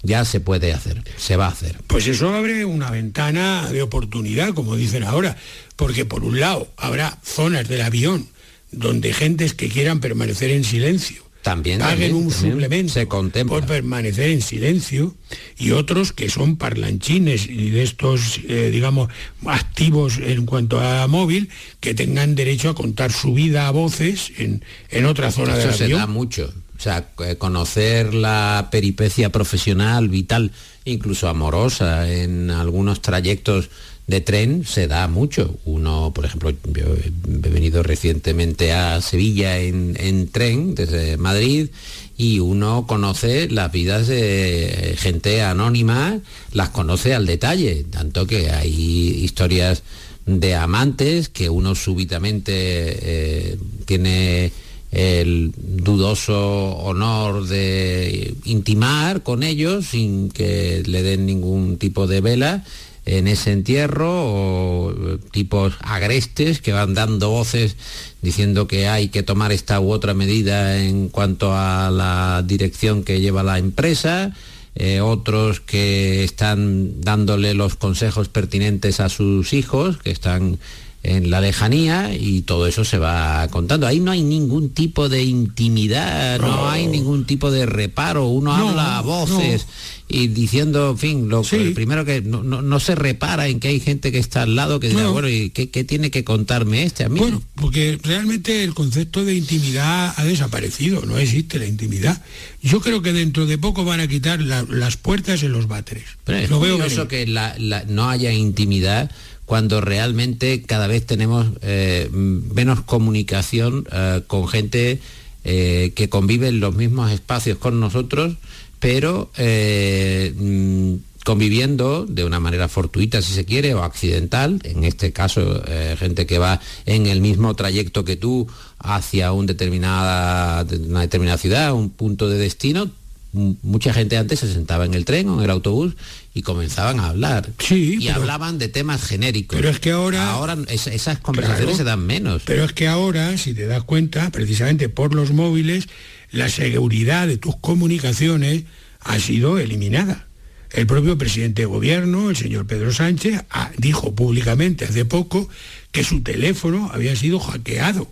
ya 0.04 0.24
se 0.24 0.38
puede 0.40 0.72
hacer, 0.72 1.02
se 1.16 1.36
va 1.36 1.46
a 1.46 1.50
hacer. 1.50 1.76
Pues 1.88 2.06
eso 2.06 2.32
abre 2.34 2.64
una 2.64 2.90
ventana 2.90 3.68
de 3.72 3.82
oportunidad, 3.82 4.54
como 4.54 4.76
dicen 4.76 5.02
ahora, 5.02 5.36
porque 5.76 6.04
por 6.04 6.22
un 6.22 6.38
lado 6.38 6.68
habrá 6.76 7.18
zonas 7.24 7.66
del 7.68 7.80
avión 7.82 8.28
donde 8.70 9.12
gentes 9.12 9.54
que 9.54 9.68
quieran 9.68 10.00
permanecer 10.00 10.50
en 10.50 10.64
silencio 10.64 11.22
También, 11.42 11.78
paguen 11.78 12.10
también, 12.10 12.14
un 12.16 12.30
también 12.32 12.52
suplemento 12.54 12.92
se 12.92 13.06
contempla. 13.06 13.56
por 13.58 13.66
permanecer 13.68 14.30
en 14.30 14.42
silencio 14.42 15.14
y 15.58 15.70
otros 15.70 16.12
que 16.12 16.28
son 16.28 16.56
parlanchines 16.56 17.46
y 17.46 17.70
de 17.70 17.82
estos, 17.84 18.40
eh, 18.48 18.70
digamos, 18.72 19.10
activos 19.46 20.18
en 20.18 20.44
cuanto 20.46 20.80
a 20.80 21.06
móvil, 21.06 21.50
que 21.80 21.94
tengan 21.94 22.34
derecho 22.34 22.70
a 22.70 22.74
contar 22.74 23.12
su 23.12 23.32
vida 23.34 23.68
a 23.68 23.70
voces 23.70 24.32
en, 24.38 24.64
en 24.90 25.04
otra 25.06 25.30
zona 25.30 25.56
Eso 25.56 25.68
del 25.68 25.76
se 25.76 25.84
avión. 25.84 26.00
da 26.00 26.06
mucho. 26.06 26.52
Sea, 26.84 27.08
eh, 27.24 27.36
conocer 27.36 28.12
la 28.12 28.68
peripecia 28.70 29.32
profesional, 29.32 30.10
vital, 30.10 30.50
incluso 30.84 31.28
amorosa, 31.28 32.12
en 32.12 32.50
algunos 32.50 33.00
trayectos 33.00 33.70
de 34.06 34.20
tren 34.20 34.66
se 34.66 34.86
da 34.86 35.08
mucho. 35.08 35.56
Uno, 35.64 36.12
por 36.14 36.26
ejemplo, 36.26 36.50
yo 36.50 36.84
he 36.84 37.48
venido 37.48 37.82
recientemente 37.82 38.74
a 38.74 39.00
Sevilla 39.00 39.60
en, 39.60 39.96
en 39.98 40.28
tren 40.28 40.74
desde 40.74 41.16
Madrid 41.16 41.70
y 42.18 42.40
uno 42.40 42.86
conoce 42.86 43.48
las 43.48 43.72
vidas 43.72 44.06
de 44.06 44.94
gente 44.98 45.40
anónima, 45.40 46.18
las 46.52 46.68
conoce 46.68 47.14
al 47.14 47.24
detalle, 47.24 47.84
tanto 47.84 48.26
que 48.26 48.50
hay 48.50 49.24
historias 49.24 49.84
de 50.26 50.54
amantes 50.54 51.30
que 51.30 51.48
uno 51.48 51.74
súbitamente 51.74 52.52
eh, 52.52 53.58
tiene 53.86 54.52
el 54.94 55.52
dudoso 55.56 56.76
honor 56.76 57.46
de 57.46 58.32
intimar 58.44 59.22
con 59.24 59.42
ellos 59.42 59.86
sin 59.86 60.30
que 60.30 60.82
le 60.86 61.02
den 61.02 61.26
ningún 61.26 61.78
tipo 61.78 62.06
de 62.06 62.20
vela 62.20 62.64
en 63.04 63.26
ese 63.26 63.52
entierro 63.52 64.08
o 64.08 64.92
eh, 64.92 65.18
tipos 65.30 65.74
agrestes 65.80 66.60
que 66.60 66.72
van 66.72 66.94
dando 66.94 67.28
voces 67.28 67.76
diciendo 68.22 68.66
que 68.66 68.88
hay 68.88 69.08
que 69.08 69.22
tomar 69.22 69.52
esta 69.52 69.80
u 69.80 69.90
otra 69.90 70.14
medida 70.14 70.82
en 70.82 71.08
cuanto 71.08 71.54
a 71.54 71.90
la 71.90 72.42
dirección 72.46 73.02
que 73.02 73.20
lleva 73.20 73.42
la 73.42 73.58
empresa, 73.58 74.32
eh, 74.76 75.00
otros 75.00 75.60
que 75.60 76.24
están 76.24 77.02
dándole 77.02 77.52
los 77.54 77.74
consejos 77.74 78.28
pertinentes 78.28 79.00
a 79.00 79.08
sus 79.08 79.52
hijos, 79.52 79.98
que 79.98 80.10
están 80.10 80.58
en 81.04 81.30
la 81.30 81.40
lejanía 81.40 82.14
y 82.18 82.42
todo 82.42 82.66
eso 82.66 82.82
se 82.84 82.98
va 82.98 83.46
contando. 83.48 83.86
Ahí 83.86 84.00
no 84.00 84.10
hay 84.10 84.22
ningún 84.22 84.70
tipo 84.70 85.08
de 85.10 85.22
intimidad, 85.22 86.40
no, 86.40 86.68
hay 86.68 86.86
ningún 86.86 87.24
tipo 87.26 87.50
de 87.50 87.66
reparo, 87.66 88.26
uno 88.28 88.52
habla 88.54 88.98
a 88.98 89.02
voces 89.02 89.66
y 90.08 90.28
diciendo, 90.28 90.90
en 90.90 90.98
fin, 90.98 91.28
lo 91.28 91.42
el 91.52 91.72
primero 91.72 92.04
que 92.04 92.20
no, 92.20 92.42
no- 92.42 92.60
no 92.62 92.78
se 92.80 92.94
repara 92.94 93.48
en 93.48 93.58
que 93.60 93.68
hay 93.68 93.80
gente 93.80 94.12
que 94.12 94.18
está 94.18 94.42
al 94.42 94.54
lado 94.54 94.78
que 94.80 94.88
dirá, 94.90 95.04
No. 95.04 95.12
bueno, 95.12 95.28
¿y 95.28 95.50
qué, 95.50 95.70
qué 95.70 95.82
tiene 95.84 96.10
que 96.10 96.24
contarme 96.24 96.84
este 96.84 97.04
a 97.04 97.08
mí? 97.08 97.18
Bueno, 97.20 97.42
porque 97.54 97.98
realmente 98.02 98.64
el 98.64 98.74
concepto 98.74 99.24
de 99.24 99.34
intimidad 99.34 100.14
ha 100.16 100.24
desaparecido, 100.24 101.04
no 101.06 101.18
existe 101.18 101.58
la 101.58 101.66
intimidad. 101.66 102.20
Yo 102.62 102.80
creo 102.80 103.02
que 103.02 103.12
dentro 103.12 103.46
de 103.46 103.56
poco 103.58 103.84
van 103.84 104.00
a 104.00 104.08
quitar 104.08 104.40
la- 104.42 104.64
las 104.68 104.96
puertas 104.96 105.42
en 105.42 105.52
los 105.52 105.68
váteres. 105.68 106.04
Pero 106.24 106.38
es 106.38 106.50
Lo 106.50 106.60
veo 106.60 106.76
curioso 106.76 107.08
que 107.08 107.26
la- 107.26 107.54
la- 107.58 107.84
no 107.84 108.08
haya 108.08 108.32
intimidad 108.32 109.10
cuando 109.46 109.80
realmente 109.80 110.62
cada 110.62 110.86
vez 110.86 111.04
tenemos 111.04 111.46
eh, 111.62 112.08
menos 112.12 112.80
comunicación 112.82 113.86
eh, 113.92 114.22
con 114.26 114.48
gente 114.48 115.00
eh, 115.44 115.92
que 115.94 116.08
convive 116.08 116.48
en 116.48 116.60
los 116.60 116.74
mismos 116.74 117.10
espacios 117.10 117.58
con 117.58 117.78
nosotros, 117.78 118.36
pero 118.80 119.30
mm, 119.36 120.94
conviviendo 121.24 122.06
de 122.06 122.24
una 122.24 122.40
manera 122.40 122.68
fortuita, 122.68 123.22
si 123.22 123.32
se 123.32 123.44
quiere, 123.44 123.74
o 123.74 123.82
accidental, 123.82 124.60
en 124.64 124.84
este 124.84 125.12
caso 125.12 125.62
gente 125.98 126.26
que 126.26 126.38
va 126.38 126.60
en 126.84 127.06
el 127.06 127.22
mismo 127.22 127.54
trayecto 127.54 128.04
que 128.04 128.16
tú 128.16 128.46
hacia 128.78 129.32
una 129.32 129.46
determinada 129.46 131.38
ciudad, 131.38 131.72
un 131.72 131.88
punto 131.90 132.28
de 132.28 132.36
destino, 132.36 132.90
mucha 133.34 133.92
gente 133.92 134.16
antes 134.16 134.40
se 134.40 134.52
sentaba 134.52 134.84
en 134.86 134.94
el 134.94 135.04
tren 135.04 135.28
o 135.28 135.38
en 135.38 135.44
el 135.44 135.50
autobús 135.50 135.94
y 136.32 136.42
comenzaban 136.42 137.00
a 137.00 137.08
hablar. 137.08 137.50
y 137.70 137.98
pero- 138.06 138.14
hablaban 138.16 138.58
de 138.58 138.68
temas 138.68 139.02
genéricos. 139.04 139.56
Pero 139.56 139.68
es 139.70 139.80
que 139.80 139.90
ahora- 139.90 140.30
Ahora 140.32 140.56
es- 140.68 140.86
esas 140.86 141.18
conversaciones 141.18 141.74
Claro. 141.74 141.76
se 141.78 141.84
dan 141.84 142.06
menos. 142.06 142.42
Pero 142.46 142.64
es 142.64 142.72
que 142.72 142.86
ahora, 142.88 143.36
si 143.36 143.52
te 143.54 143.66
das 143.66 143.82
cuenta, 143.84 144.30
precisamente 144.30 144.88
por 144.88 145.14
los 145.14 145.32
móviles, 145.32 145.88
la 146.30 146.48
seguridad 146.48 147.26
de 147.26 147.36
tus 147.36 147.56
comunicaciones 147.56 148.62
ha 149.00 149.18
sido 149.18 149.58
eliminada. 149.58 150.26
El 150.70 150.86
propio 150.86 151.16
presidente 151.18 151.62
de 151.62 151.66
gobierno, 151.66 152.30
el 152.30 152.36
señor 152.36 152.66
Pedro 152.66 152.92
Sánchez, 152.92 153.42
dijo 153.78 154.14
públicamente 154.14 154.84
hace 154.84 155.04
poco 155.04 155.48
que 155.92 156.02
su 156.02 156.22
teléfono 156.22 156.90
había 156.92 157.14
sido 157.14 157.38
hackeado. 157.38 158.08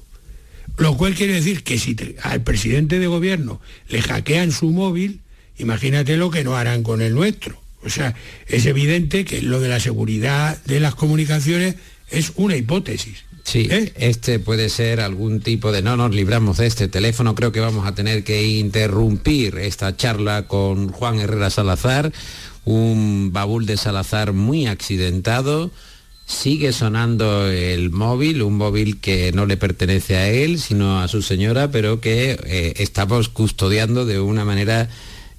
Lo 0.78 0.96
cual 0.96 1.14
quiere 1.14 1.34
decir 1.34 1.62
que 1.62 1.78
si 1.78 1.94
te- 1.94 2.16
al 2.22 2.42
presidente 2.42 2.98
de 2.98 3.06
gobierno 3.06 3.60
le 3.88 4.00
hackean 4.02 4.52
su 4.52 4.70
móvil, 4.70 5.20
imagínate 5.58 6.16
lo 6.16 6.30
que 6.30 6.44
no 6.44 6.56
harán 6.56 6.82
con 6.82 7.02
el 7.02 7.14
nuestro. 7.14 7.60
O 7.84 7.90
sea, 7.90 8.14
es 8.46 8.64
evidente 8.66 9.24
que 9.24 9.42
lo 9.42 9.60
de 9.60 9.68
la 9.68 9.80
seguridad 9.80 10.62
de 10.64 10.80
las 10.80 10.94
comunicaciones 10.94 11.74
es 12.10 12.32
una 12.36 12.56
hipótesis. 12.56 13.24
Sí, 13.44 13.66
¿Eh? 13.70 13.92
este 13.96 14.38
puede 14.38 14.68
ser 14.68 15.00
algún 15.00 15.40
tipo 15.40 15.72
de 15.72 15.82
no 15.82 15.96
nos 15.96 16.14
libramos 16.14 16.58
de 16.58 16.68
este 16.68 16.86
teléfono. 16.86 17.34
Creo 17.34 17.50
que 17.50 17.58
vamos 17.58 17.86
a 17.86 17.94
tener 17.94 18.22
que 18.22 18.46
interrumpir 18.46 19.58
esta 19.58 19.96
charla 19.96 20.46
con 20.46 20.88
Juan 20.90 21.18
Herrera 21.18 21.50
Salazar, 21.50 22.12
un 22.64 23.30
baúl 23.32 23.66
de 23.66 23.76
Salazar 23.76 24.32
muy 24.32 24.66
accidentado. 24.68 25.72
Sigue 26.32 26.72
sonando 26.72 27.46
el 27.46 27.90
móvil, 27.90 28.42
un 28.42 28.56
móvil 28.56 29.00
que 29.00 29.30
no 29.32 29.46
le 29.46 29.56
pertenece 29.56 30.16
a 30.16 30.28
él, 30.28 30.58
sino 30.58 31.00
a 31.00 31.06
su 31.06 31.22
señora, 31.22 31.70
pero 31.70 32.00
que 32.00 32.36
eh, 32.44 32.72
estamos 32.78 33.28
custodiando 33.28 34.06
de 34.06 34.18
una 34.18 34.44
manera 34.44 34.88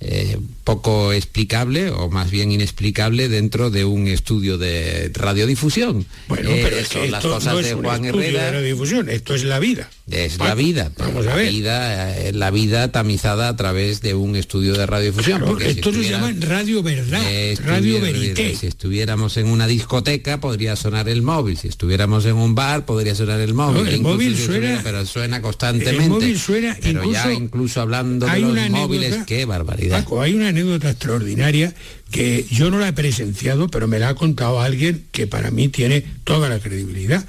eh, 0.06 0.38
poco 0.64 1.12
explicable 1.14 1.89
o 1.89 2.10
más 2.10 2.30
bien 2.32 2.51
inexplicable 2.51 3.28
dentro 3.30 3.70
de 3.70 3.86
un 3.86 4.08
estudio 4.08 4.58
de 4.58 5.12
radiodifusión. 5.14 6.06
Bueno, 6.28 6.49
Eh, 6.49 6.62
pero 6.64 6.78
es 6.78 6.88
son 6.88 7.12
las 7.12 7.24
cosas 7.24 7.54
no 7.54 7.60
es 7.60 7.68
de 7.68 7.74
Juan 7.76 8.06
Herrera. 8.06 8.43
de 8.45 8.51
radiodifusión, 8.51 9.10
esto 9.10 9.36
es 9.36 9.43
la 9.43 9.60
vida. 9.60 9.89
Es 10.10 10.38
la 10.38 10.54
vida, 10.56 10.91
Vamos 10.97 11.26
a 11.26 11.30
la 11.30 11.36
ver. 11.36 11.49
vida, 11.51 12.18
eh, 12.18 12.34
la 12.34 12.51
vida 12.51 12.91
tamizada 12.91 13.47
a 13.47 13.56
través 13.56 14.01
de 14.01 14.14
un 14.14 14.36
estudio 14.36 14.74
de 14.74 14.86
radiodifusión. 14.86 15.38
Claro, 15.39 15.51
porque 15.54 15.66
si 15.74 15.80
esto 15.80 15.93
se 15.93 16.10
llama 16.10 16.34
radio 16.39 16.84
verdad, 16.84 17.22
radio 17.64 18.01
verité. 18.01 18.56
Si 18.56 18.68
estuviéramos 18.68 19.38
en 19.38 19.47
una 19.47 19.66
discoteca 19.68 20.39
podría 20.41 20.76
sonar 20.76 21.08
el 21.08 21.22
móvil, 21.22 21.58
si 21.58 21.70
estuviéramos 21.70 22.26
en 22.26 22.36
un 22.36 22.54
bar 22.56 22.86
podría 22.86 23.16
sonar 23.16 23.39
el 23.39 23.54
móvil. 23.54 23.84
No, 23.84 23.88
el 23.89 23.95
Incluso 23.95 24.14
móvil 24.16 24.36
si 24.36 24.45
suena- 24.45 24.82
pero 24.84 25.06
suena 25.06 25.41
constantemente. 25.41 26.04
el 26.04 26.10
móvil 26.10 26.39
suena 26.39 26.78
pero 26.82 27.04
ya 27.12 27.24
incluso- 27.32 27.32
incluso 27.43 27.82
hablando 27.82 28.26
de 28.26 28.39
los 28.39 28.70
móviles, 28.72 29.18
qué 29.26 29.45
barbaridad. 29.45 29.93
Paco, 29.94 30.22
hay 30.22 30.34
una 30.34 30.50
anécdota 30.50 30.89
extraordinaria 30.89 31.74
que 32.12 32.46
yo 32.50 32.70
no 32.72 32.80
la 32.80 32.89
he 32.89 32.94
presenciado, 32.94 33.68
pero 33.70 33.88
me 33.88 34.00
la 34.00 34.10
ha 34.10 34.16
contado 34.16 34.60
alguien 34.62 35.06
que 35.12 35.28
para 35.28 35.52
mí 35.52 35.70
tiene 35.70 36.02
toda 36.24 36.50
la 36.50 36.60
credibilidad, 36.60 37.26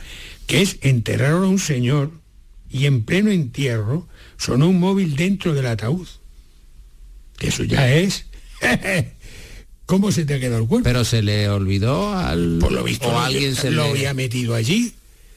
que 0.47 0.63
es 0.63 0.79
enterraron 0.83 1.45
a 1.45 1.49
un 1.49 1.59
señor 1.59 2.11
y 2.71 2.87
en 2.87 3.05
pleno 3.05 3.31
entierro 3.31 4.09
sonó 4.37 4.69
un 4.69 4.81
móvil 4.81 5.17
dentro 5.17 5.55
del 5.55 5.67
ataúd. 5.67 6.07
Eso 7.41 7.65
ya 7.65 7.93
es. 7.93 8.27
¿Cómo 9.87 10.11
se 10.13 10.25
te 10.25 10.35
ha 10.35 10.41
quedado 10.41 10.63
el 10.63 10.69
cuerpo? 10.69 10.85
Pero 10.85 11.05
se 11.05 11.23
le 11.23 11.49
olvidó 11.49 12.15
al 12.17 12.59
Por 12.61 12.73
lo 12.73 12.83
visto 12.83 13.09
o 13.09 13.19
alguien 13.19 13.55
se 13.55 13.71
lo 13.71 13.85
le- 13.85 13.91
había 13.91 14.15
metido 14.15 14.55
allí. 14.55 14.95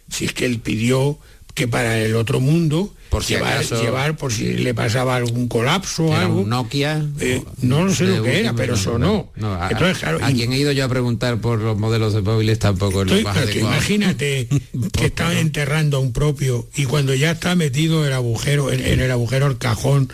Si 0.09 0.25
es 0.25 0.31
que 0.33 0.45
él 0.45 0.59
pidió 0.59 1.19
que 1.53 1.67
para 1.67 1.99
el 1.99 2.15
otro 2.15 2.39
mundo 2.39 2.95
Por 3.09 3.23
si 3.23 3.33
llevar, 3.35 3.53
acaso- 3.57 3.81
llevar 3.81 4.17
por 4.17 4.33
si 4.33 4.53
le 4.53 4.73
pasaba 4.73 5.15
algún 5.15 5.47
colapso 5.47 6.05
o 6.05 6.15
algo. 6.15 6.41
un 6.41 6.49
Nokia. 6.49 7.05
Eh, 7.19 7.41
no 7.61 7.89
sé 7.93 8.05
lo 8.05 8.23
que 8.23 8.39
era, 8.41 8.53
pero 8.53 8.73
no, 8.75 8.77
sonó. 8.77 9.31
no, 9.35 9.53
a, 9.53 9.69
Entonces, 9.71 9.99
claro, 9.99 10.19
a 10.21 10.31
quien 10.31 10.51
he 10.53 10.57
ido 10.59 10.71
yo 10.73 10.85
a 10.85 10.89
preguntar 10.89 11.39
por 11.39 11.59
los 11.59 11.77
modelos 11.77 12.13
de 12.13 12.21
móviles 12.21 12.59
tampoco 12.59 13.03
lo 13.05 13.11
Estoy- 13.11 13.23
más 13.23 13.33
pero 13.35 13.45
que 13.47 13.51
adecuado. 13.53 13.75
imagínate 13.75 14.47
que 14.93 15.05
estaban 15.05 15.37
enterrando 15.37 15.97
a 15.97 15.99
un 16.01 16.11
propio 16.13 16.67
y 16.75 16.83
cuando 16.85 17.13
ya 17.15 17.31
está 17.31 17.55
metido 17.55 18.05
el 18.05 18.13
agujero, 18.13 18.71
en, 18.71 18.85
en 18.85 18.99
el 18.99 19.11
agujero 19.11 19.47
el 19.47 19.57
cajón, 19.57 20.09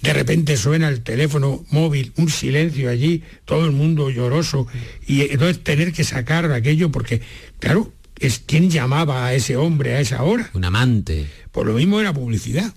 de 0.00 0.12
repente 0.12 0.56
suena 0.56 0.88
el 0.88 1.02
teléfono 1.02 1.64
móvil, 1.70 2.12
un 2.16 2.30
silencio 2.30 2.88
allí, 2.88 3.24
todo 3.44 3.64
el 3.66 3.72
mundo 3.72 4.10
lloroso, 4.10 4.66
y 5.06 5.22
entonces 5.22 5.62
tener 5.64 5.92
que 5.92 6.04
sacar 6.04 6.50
aquello 6.52 6.90
porque, 6.92 7.20
claro, 7.58 7.92
es 8.20 8.40
quién 8.44 8.70
llamaba 8.70 9.26
a 9.26 9.34
ese 9.34 9.56
hombre 9.56 9.94
a 9.96 10.00
esa 10.00 10.22
hora. 10.22 10.50
Un 10.54 10.64
amante. 10.64 11.26
Por 11.52 11.66
lo 11.66 11.74
mismo 11.74 12.00
era 12.00 12.12
publicidad. 12.12 12.72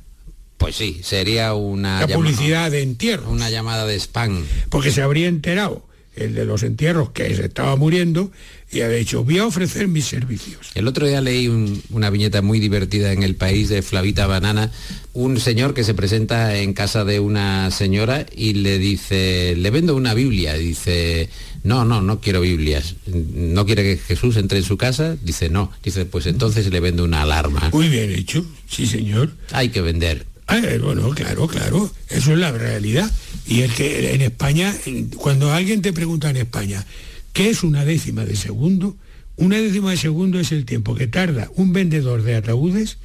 Pues 0.57 0.75
sí, 0.75 1.01
sería 1.03 1.53
una 1.55 2.01
La 2.01 2.07
publicidad 2.07 2.69
de 2.69 2.81
entierro. 2.83 3.29
una 3.31 3.49
llamada 3.49 3.85
de 3.85 3.95
spam. 3.99 4.43
porque 4.69 4.91
se 4.91 5.01
habría 5.01 5.27
enterado 5.27 5.87
el 6.15 6.35
de 6.35 6.45
los 6.45 6.61
entierros 6.63 7.11
que 7.11 7.33
se 7.35 7.45
estaba 7.45 7.75
muriendo 7.77 8.31
y 8.71 8.81
había 8.81 8.97
dicho, 8.97 9.23
voy 9.23 9.37
a 9.39 9.45
ofrecer 9.45 9.87
mis 9.87 10.05
servicios. 10.05 10.67
El 10.75 10.87
otro 10.87 11.07
día 11.07 11.19
leí 11.21 11.47
un- 11.47 11.81
una 11.89 12.09
viñeta 12.09 12.41
muy 12.41 12.59
divertida 12.59 13.11
en 13.13 13.23
el 13.23 13.35
país 13.35 13.69
de 13.69 13.81
Flavita 13.81 14.27
Banana, 14.27 14.71
un 15.13 15.39
señor 15.39 15.73
que 15.73 15.83
se 15.85 15.93
presenta 15.93 16.57
en 16.57 16.73
casa 16.73 17.05
de 17.05 17.19
una 17.21 17.71
señora 17.71 18.25
y 18.35 18.53
le 18.53 18.77
dice, 18.77 19.55
le 19.57 19.69
vendo 19.71 19.95
una 19.95 20.13
Biblia, 20.13 20.53
dice, 20.55 21.29
no, 21.63 21.85
no, 21.85 22.01
no 22.01 22.19
quiero 22.19 22.41
Biblias, 22.41 22.95
no 23.05 23.65
quiere 23.65 23.83
que 23.83 23.97
Jesús 23.97 24.37
entre 24.37 24.59
en 24.59 24.63
su 24.63 24.77
casa, 24.77 25.15
dice, 25.21 25.49
no, 25.49 25.71
dice, 25.83 26.05
pues 26.05 26.25
entonces 26.25 26.71
le 26.71 26.79
vendo 26.79 27.03
una 27.03 27.21
alarma. 27.21 27.69
Muy 27.71 27.89
bien 27.89 28.11
hecho, 28.11 28.45
sí 28.67 28.87
señor. 28.87 29.31
Hay 29.51 29.69
que 29.69 29.81
vender. 29.81 30.25
Ah, 30.47 30.59
bueno, 30.81 31.11
claro, 31.11 31.47
claro, 31.47 31.91
eso 32.09 32.33
es 32.33 32.37
la 32.37 32.51
realidad. 32.51 33.09
Y 33.47 33.61
es 33.61 33.73
que 33.73 34.13
en 34.13 34.21
España, 34.21 34.75
cuando 35.15 35.53
alguien 35.53 35.81
te 35.81 35.93
pregunta 35.93 36.29
en 36.29 36.37
España, 36.37 36.85
¿qué 37.31 37.49
es 37.49 37.63
una 37.63 37.85
décima 37.85 38.25
de 38.25 38.35
segundo? 38.35 38.97
Una 39.37 39.57
décima 39.57 39.91
de 39.91 39.97
segundo 39.97 40.39
es 40.39 40.51
el 40.51 40.65
tiempo 40.65 40.95
que 40.95 41.07
tarda 41.07 41.49
un 41.55 41.73
vendedor 41.73 42.23
de 42.23 42.35
ataúdes 42.35 42.97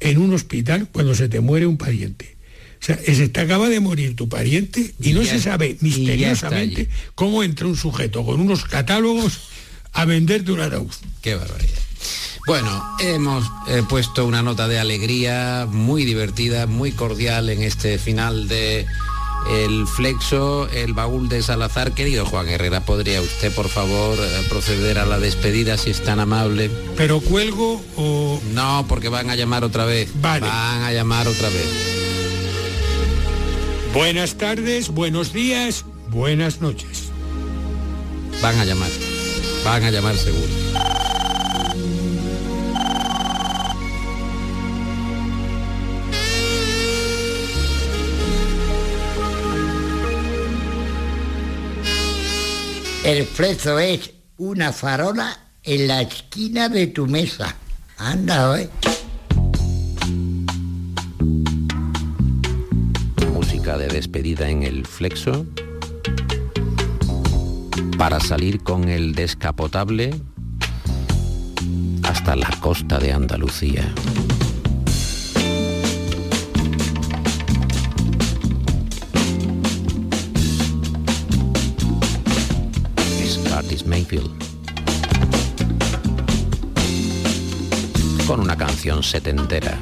en 0.00 0.18
un 0.18 0.34
hospital 0.34 0.88
cuando 0.92 1.14
se 1.14 1.28
te 1.28 1.40
muere 1.40 1.66
un 1.66 1.76
pariente. 1.76 2.36
O 2.80 2.84
sea, 2.84 2.96
se 2.98 3.28
te 3.28 3.40
acaba 3.40 3.68
de 3.68 3.78
morir 3.80 4.16
tu 4.16 4.28
pariente 4.28 4.94
y 5.00 5.12
no 5.12 5.22
ya- 5.22 5.32
se 5.32 5.40
sabe 5.40 5.76
misteriosamente 5.80 6.88
cómo 7.14 7.42
entra 7.42 7.66
un 7.66 7.76
sujeto 7.76 8.24
con 8.24 8.40
unos 8.40 8.64
catálogos 8.64 9.38
a 9.92 10.04
venderte 10.06 10.52
un 10.52 10.60
ataúd. 10.60 10.90
Qué 11.20 11.34
barbaridad. 11.34 11.78
Bueno, 12.46 12.82
hemos 13.00 13.44
eh, 13.68 13.82
puesto 13.88 14.24
una 14.24 14.42
nota 14.42 14.66
de 14.66 14.78
alegría 14.78 15.66
muy 15.70 16.04
divertida, 16.06 16.66
muy 16.66 16.92
cordial 16.92 17.50
en 17.50 17.62
este 17.62 17.98
final 17.98 18.48
de 18.48 18.86
el 19.50 19.86
flexo, 19.86 20.68
el 20.70 20.94
baúl 20.94 21.28
de 21.28 21.42
Salazar. 21.42 21.92
Querido 21.92 22.24
Juan 22.24 22.48
Herrera, 22.48 22.84
¿podría 22.86 23.20
usted, 23.20 23.52
por 23.54 23.68
favor, 23.68 24.18
eh, 24.18 24.46
proceder 24.48 24.98
a 24.98 25.04
la 25.06 25.18
despedida 25.18 25.76
si 25.76 25.90
es 25.90 26.02
tan 26.02 26.18
amable? 26.18 26.70
¿Pero 26.96 27.20
cuelgo 27.20 27.82
o...? 27.96 28.40
No, 28.54 28.86
porque 28.88 29.08
van 29.10 29.28
a 29.30 29.36
llamar 29.36 29.62
otra 29.64 29.84
vez. 29.84 30.08
Vale. 30.20 30.46
Van 30.46 30.82
a 30.82 30.92
llamar 30.92 31.28
otra 31.28 31.48
vez. 31.50 31.66
Buenas 33.92 34.36
tardes, 34.36 34.88
buenos 34.90 35.32
días, 35.32 35.84
buenas 36.10 36.60
noches. 36.60 37.10
Van 38.40 38.56
a 38.56 38.64
llamar. 38.64 38.88
Van 39.64 39.82
a 39.82 39.90
llamar 39.90 40.16
seguro. 40.16 40.46
El 53.04 53.26
flezo 53.26 53.80
es 53.80 54.12
una 54.36 54.72
farola 54.72 55.36
en 55.64 55.88
la 55.88 56.02
esquina 56.02 56.68
de 56.68 56.86
tu 56.86 57.08
mesa. 57.08 57.56
Anda, 57.98 58.60
¿eh? 58.60 58.70
De 63.78 63.86
despedida 63.86 64.50
en 64.50 64.64
el 64.64 64.84
flexo. 64.84 65.46
Para 67.96 68.18
salir 68.18 68.62
con 68.62 68.88
el 68.88 69.14
descapotable 69.14 70.10
hasta 72.02 72.34
la 72.34 72.50
costa 72.60 72.98
de 72.98 73.12
Andalucía. 73.12 73.94
Es 83.22 83.38
Curtis 83.38 83.86
Mayfield. 83.86 84.30
Con 88.26 88.40
una 88.40 88.56
canción 88.56 89.02
setentera. 89.02 89.78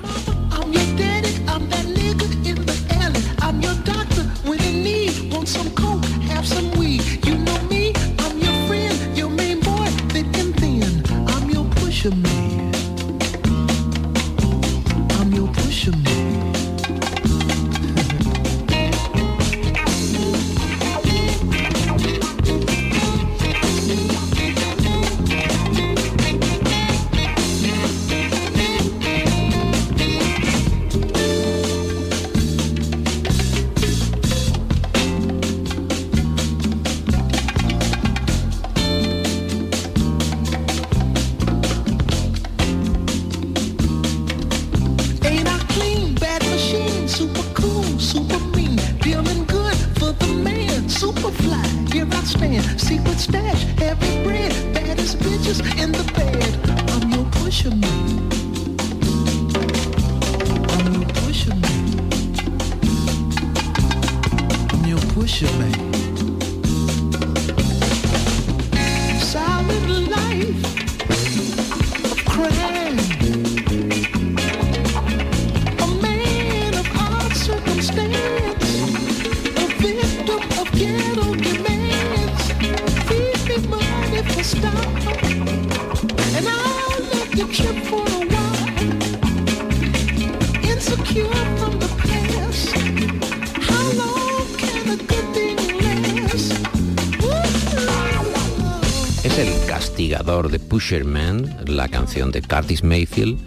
Pusherman, 100.88 101.66
la 101.66 101.86
canción 101.88 102.30
de 102.30 102.40
Curtis 102.40 102.82
Mayfield, 102.82 103.38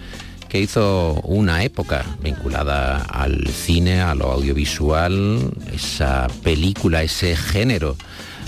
que 0.48 0.60
hizo 0.60 1.14
una 1.24 1.64
época 1.64 2.06
vinculada 2.22 3.02
al 3.02 3.48
cine, 3.48 4.00
a 4.00 4.14
lo 4.14 4.32
audiovisual, 4.32 5.52
esa 5.74 6.28
película, 6.44 7.02
ese 7.02 7.36
género 7.36 7.98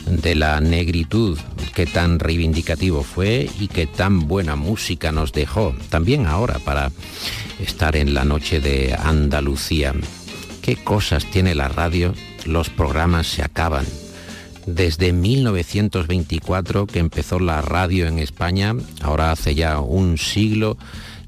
de 0.06 0.36
la 0.36 0.62
negritud 0.62 1.40
que 1.74 1.88
tan 1.88 2.20
reivindicativo 2.20 3.02
fue 3.02 3.50
y 3.60 3.68
que 3.68 3.88
tan 3.88 4.28
buena 4.28 4.56
música 4.56 5.12
nos 5.12 5.34
dejó, 5.34 5.74
también 5.90 6.28
ahora 6.28 6.60
para 6.60 6.92
estar 7.60 7.96
en 7.96 8.14
la 8.14 8.26
noche 8.26 8.60
de 8.60 8.94
Andalucía. 8.94 9.96
¿Qué 10.62 10.76
cosas 10.76 11.26
tiene 11.26 11.56
la 11.56 11.68
radio? 11.68 12.14
Los 12.46 12.70
programas 12.70 13.26
se 13.26 13.42
acaban, 13.42 13.88
desde 14.66 15.14
1924 15.14 16.88
que 16.88 17.00
empezó 17.00 17.40
la 17.40 17.62
radio 17.62 18.08
en 18.08 18.20
España, 18.20 18.76
ahora 19.02 19.32
hace 19.32 19.56
ya 19.56 19.80
un 19.80 20.18
siglo, 20.18 20.78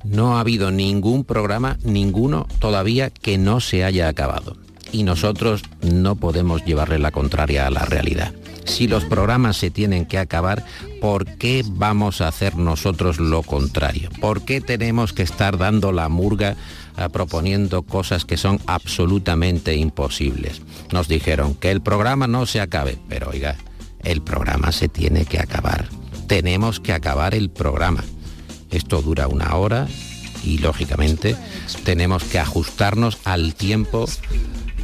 no 0.03 0.37
ha 0.37 0.39
habido 0.39 0.71
ningún 0.71 1.23
programa, 1.23 1.77
ninguno 1.83 2.47
todavía 2.59 3.09
que 3.09 3.37
no 3.37 3.59
se 3.59 3.83
haya 3.83 4.07
acabado. 4.07 4.55
Y 4.91 5.03
nosotros 5.03 5.63
no 5.81 6.15
podemos 6.15 6.63
llevarle 6.63 6.99
la 6.99 7.11
contraria 7.11 7.67
a 7.67 7.71
la 7.71 7.85
realidad. 7.85 8.33
Si 8.65 8.87
los 8.87 9.03
programas 9.05 9.57
se 9.57 9.69
tienen 9.69 10.05
que 10.05 10.17
acabar, 10.17 10.65
¿por 11.01 11.25
qué 11.25 11.63
vamos 11.67 12.21
a 12.21 12.27
hacer 12.27 12.55
nosotros 12.55 13.19
lo 13.19 13.43
contrario? 13.43 14.09
¿Por 14.19 14.43
qué 14.43 14.61
tenemos 14.61 15.13
que 15.13 15.23
estar 15.23 15.57
dando 15.57 15.91
la 15.91 16.09
murga 16.09 16.55
proponiendo 17.11 17.83
cosas 17.83 18.25
que 18.25 18.37
son 18.37 18.59
absolutamente 18.67 19.75
imposibles? 19.75 20.61
Nos 20.91 21.07
dijeron 21.07 21.55
que 21.55 21.71
el 21.71 21.81
programa 21.81 22.27
no 22.27 22.45
se 22.45 22.61
acabe, 22.61 22.97
pero 23.09 23.29
oiga, 23.29 23.55
el 24.03 24.21
programa 24.21 24.71
se 24.71 24.87
tiene 24.87 25.25
que 25.25 25.39
acabar. 25.39 25.89
Tenemos 26.27 26.79
que 26.79 26.93
acabar 26.93 27.35
el 27.35 27.49
programa. 27.49 28.03
Esto 28.71 29.01
dura 29.01 29.27
una 29.27 29.55
hora 29.55 29.87
y 30.43 30.59
lógicamente 30.59 31.35
tenemos 31.83 32.23
que 32.23 32.39
ajustarnos 32.39 33.17
al 33.23 33.55
tiempo 33.55 34.05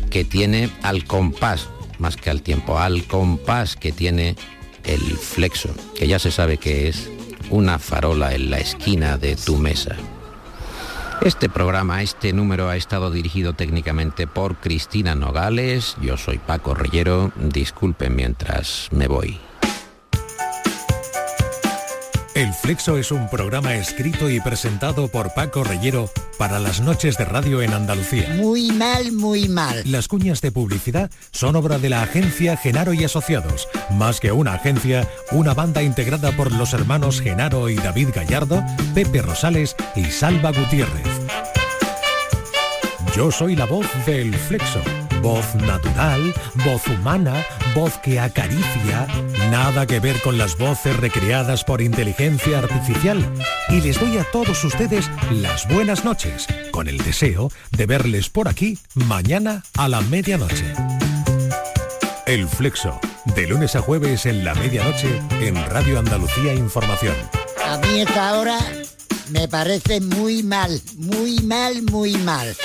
que 0.10 0.24
tiene 0.26 0.70
al 0.82 1.06
compás, 1.06 1.70
más 2.00 2.18
que 2.18 2.30
al 2.30 2.42
tiempo, 2.42 2.80
al 2.80 3.06
compás 3.06 3.76
que 3.76 3.92
tiene 3.92 4.36
el 4.84 5.00
flexo, 5.18 5.70
que 5.96 6.08
ya 6.08 6.20
se 6.20 6.32
sabe 6.32 6.58
que 6.58 6.90
es 6.90 7.10
una 7.50 7.80
farola 7.80 8.34
en 8.34 8.50
la 8.50 8.60
esquina 8.60 9.18
de 9.18 9.36
tu 9.36 9.58
mesa. 9.58 9.96
Este 11.24 11.50
programa, 11.50 12.02
este 12.02 12.34
número 12.34 12.68
ha 12.68 12.76
estado 12.76 13.12
dirigido 13.12 13.54
técnicamente 13.54 14.26
por 14.26 14.56
Cristina 14.56 15.14
Nogales, 15.14 15.96
yo 16.02 16.18
soy 16.18 16.40
Paco 16.40 16.74
Reyero, 16.74 17.32
disculpen 17.36 18.16
mientras 18.16 18.90
me 18.92 19.08
voy. 19.08 19.40
El 22.34 22.54
Flexo 22.54 22.98
es 22.98 23.12
un 23.12 23.30
programa 23.30 23.76
escrito 23.76 24.30
y 24.30 24.40
presentado 24.40 25.10
por 25.10 25.34
Paco 25.34 25.66
Reyero 25.66 26.10
para 26.38 26.60
las 26.60 26.80
noches 26.80 27.18
de 27.18 27.26
radio 27.26 27.62
en 27.62 27.74
Andalucía. 27.74 28.36
Muy 28.38 28.72
mal, 28.72 29.12
muy 29.12 29.50
mal. 29.50 29.84
Las 29.86 30.08
cuñas 30.08 30.40
de 30.40 30.52
publicidad 30.52 31.12
son 31.32 31.58
obra 31.58 31.78
de 31.78 31.90
la 31.90 32.04
agencia 32.04 32.56
Genaro 32.56 32.94
y 32.94 33.04
Asociados. 33.04 33.68
Más 33.92 34.22
que 34.22 34.32
una 34.32 34.54
agencia, 34.54 35.10
una 35.32 35.54
banda 35.54 35.84
integrada 35.84 36.32
por 36.32 36.54
los 36.54 36.72
hermanos 36.74 37.20
Genaro 37.20 37.70
y 37.70 37.76
David 37.76 38.10
Gallardo, 38.16 38.64
Pepe 38.96 39.22
Rosales 39.22 39.76
y 39.98 40.06
Salva 40.06 40.54
Gutiérrez. 40.54 41.08
Yo 43.14 43.30
soy 43.30 43.58
la 43.58 43.66
voz 43.66 43.88
del 44.06 44.34
Flexo. 44.36 44.82
Voz 45.22 45.54
natural, 45.56 46.34
voz 46.66 46.88
humana, 46.88 47.46
voz 47.76 47.98
que 48.00 48.20
acaricia, 48.20 49.08
nada 49.52 49.86
que 49.86 50.00
ver 50.00 50.20
con 50.22 50.38
las 50.38 50.58
voces 50.58 50.98
recreadas 50.98 51.64
por 51.64 51.82
inteligencia 51.82 52.60
artificial. 52.60 53.32
Y 53.70 53.82
les 53.82 54.00
doy 54.00 54.18
a 54.18 54.24
todos 54.32 54.64
ustedes 54.64 55.10
las 55.32 55.68
buenas 55.68 56.04
noches, 56.04 56.48
con 56.72 56.88
el 56.88 56.98
deseo 56.98 57.52
de 57.72 57.86
verles 57.86 58.30
por 58.30 58.48
aquí 58.48 58.80
mañana 58.96 59.64
a 59.78 59.88
la 59.88 60.02
medianoche. 60.02 60.74
El 62.26 62.48
Flexo, 62.48 63.00
de 63.36 63.48
lunes 63.48 63.76
a 63.76 63.82
jueves 63.82 64.26
en 64.26 64.44
la 64.44 64.56
medianoche 64.56 65.22
en 65.40 65.56
Radio 65.70 66.00
Andalucía 66.00 66.54
Información. 66.54 67.16
A 67.64 67.78
mí 67.78 68.02
esta 68.02 68.40
hora 68.40 68.58
me 69.30 69.48
parece 69.48 70.02
muy 70.02 70.42
mal, 70.42 70.82
muy 70.98 71.40
mal, 71.42 71.84
muy 71.84 72.18
mal. 72.18 72.56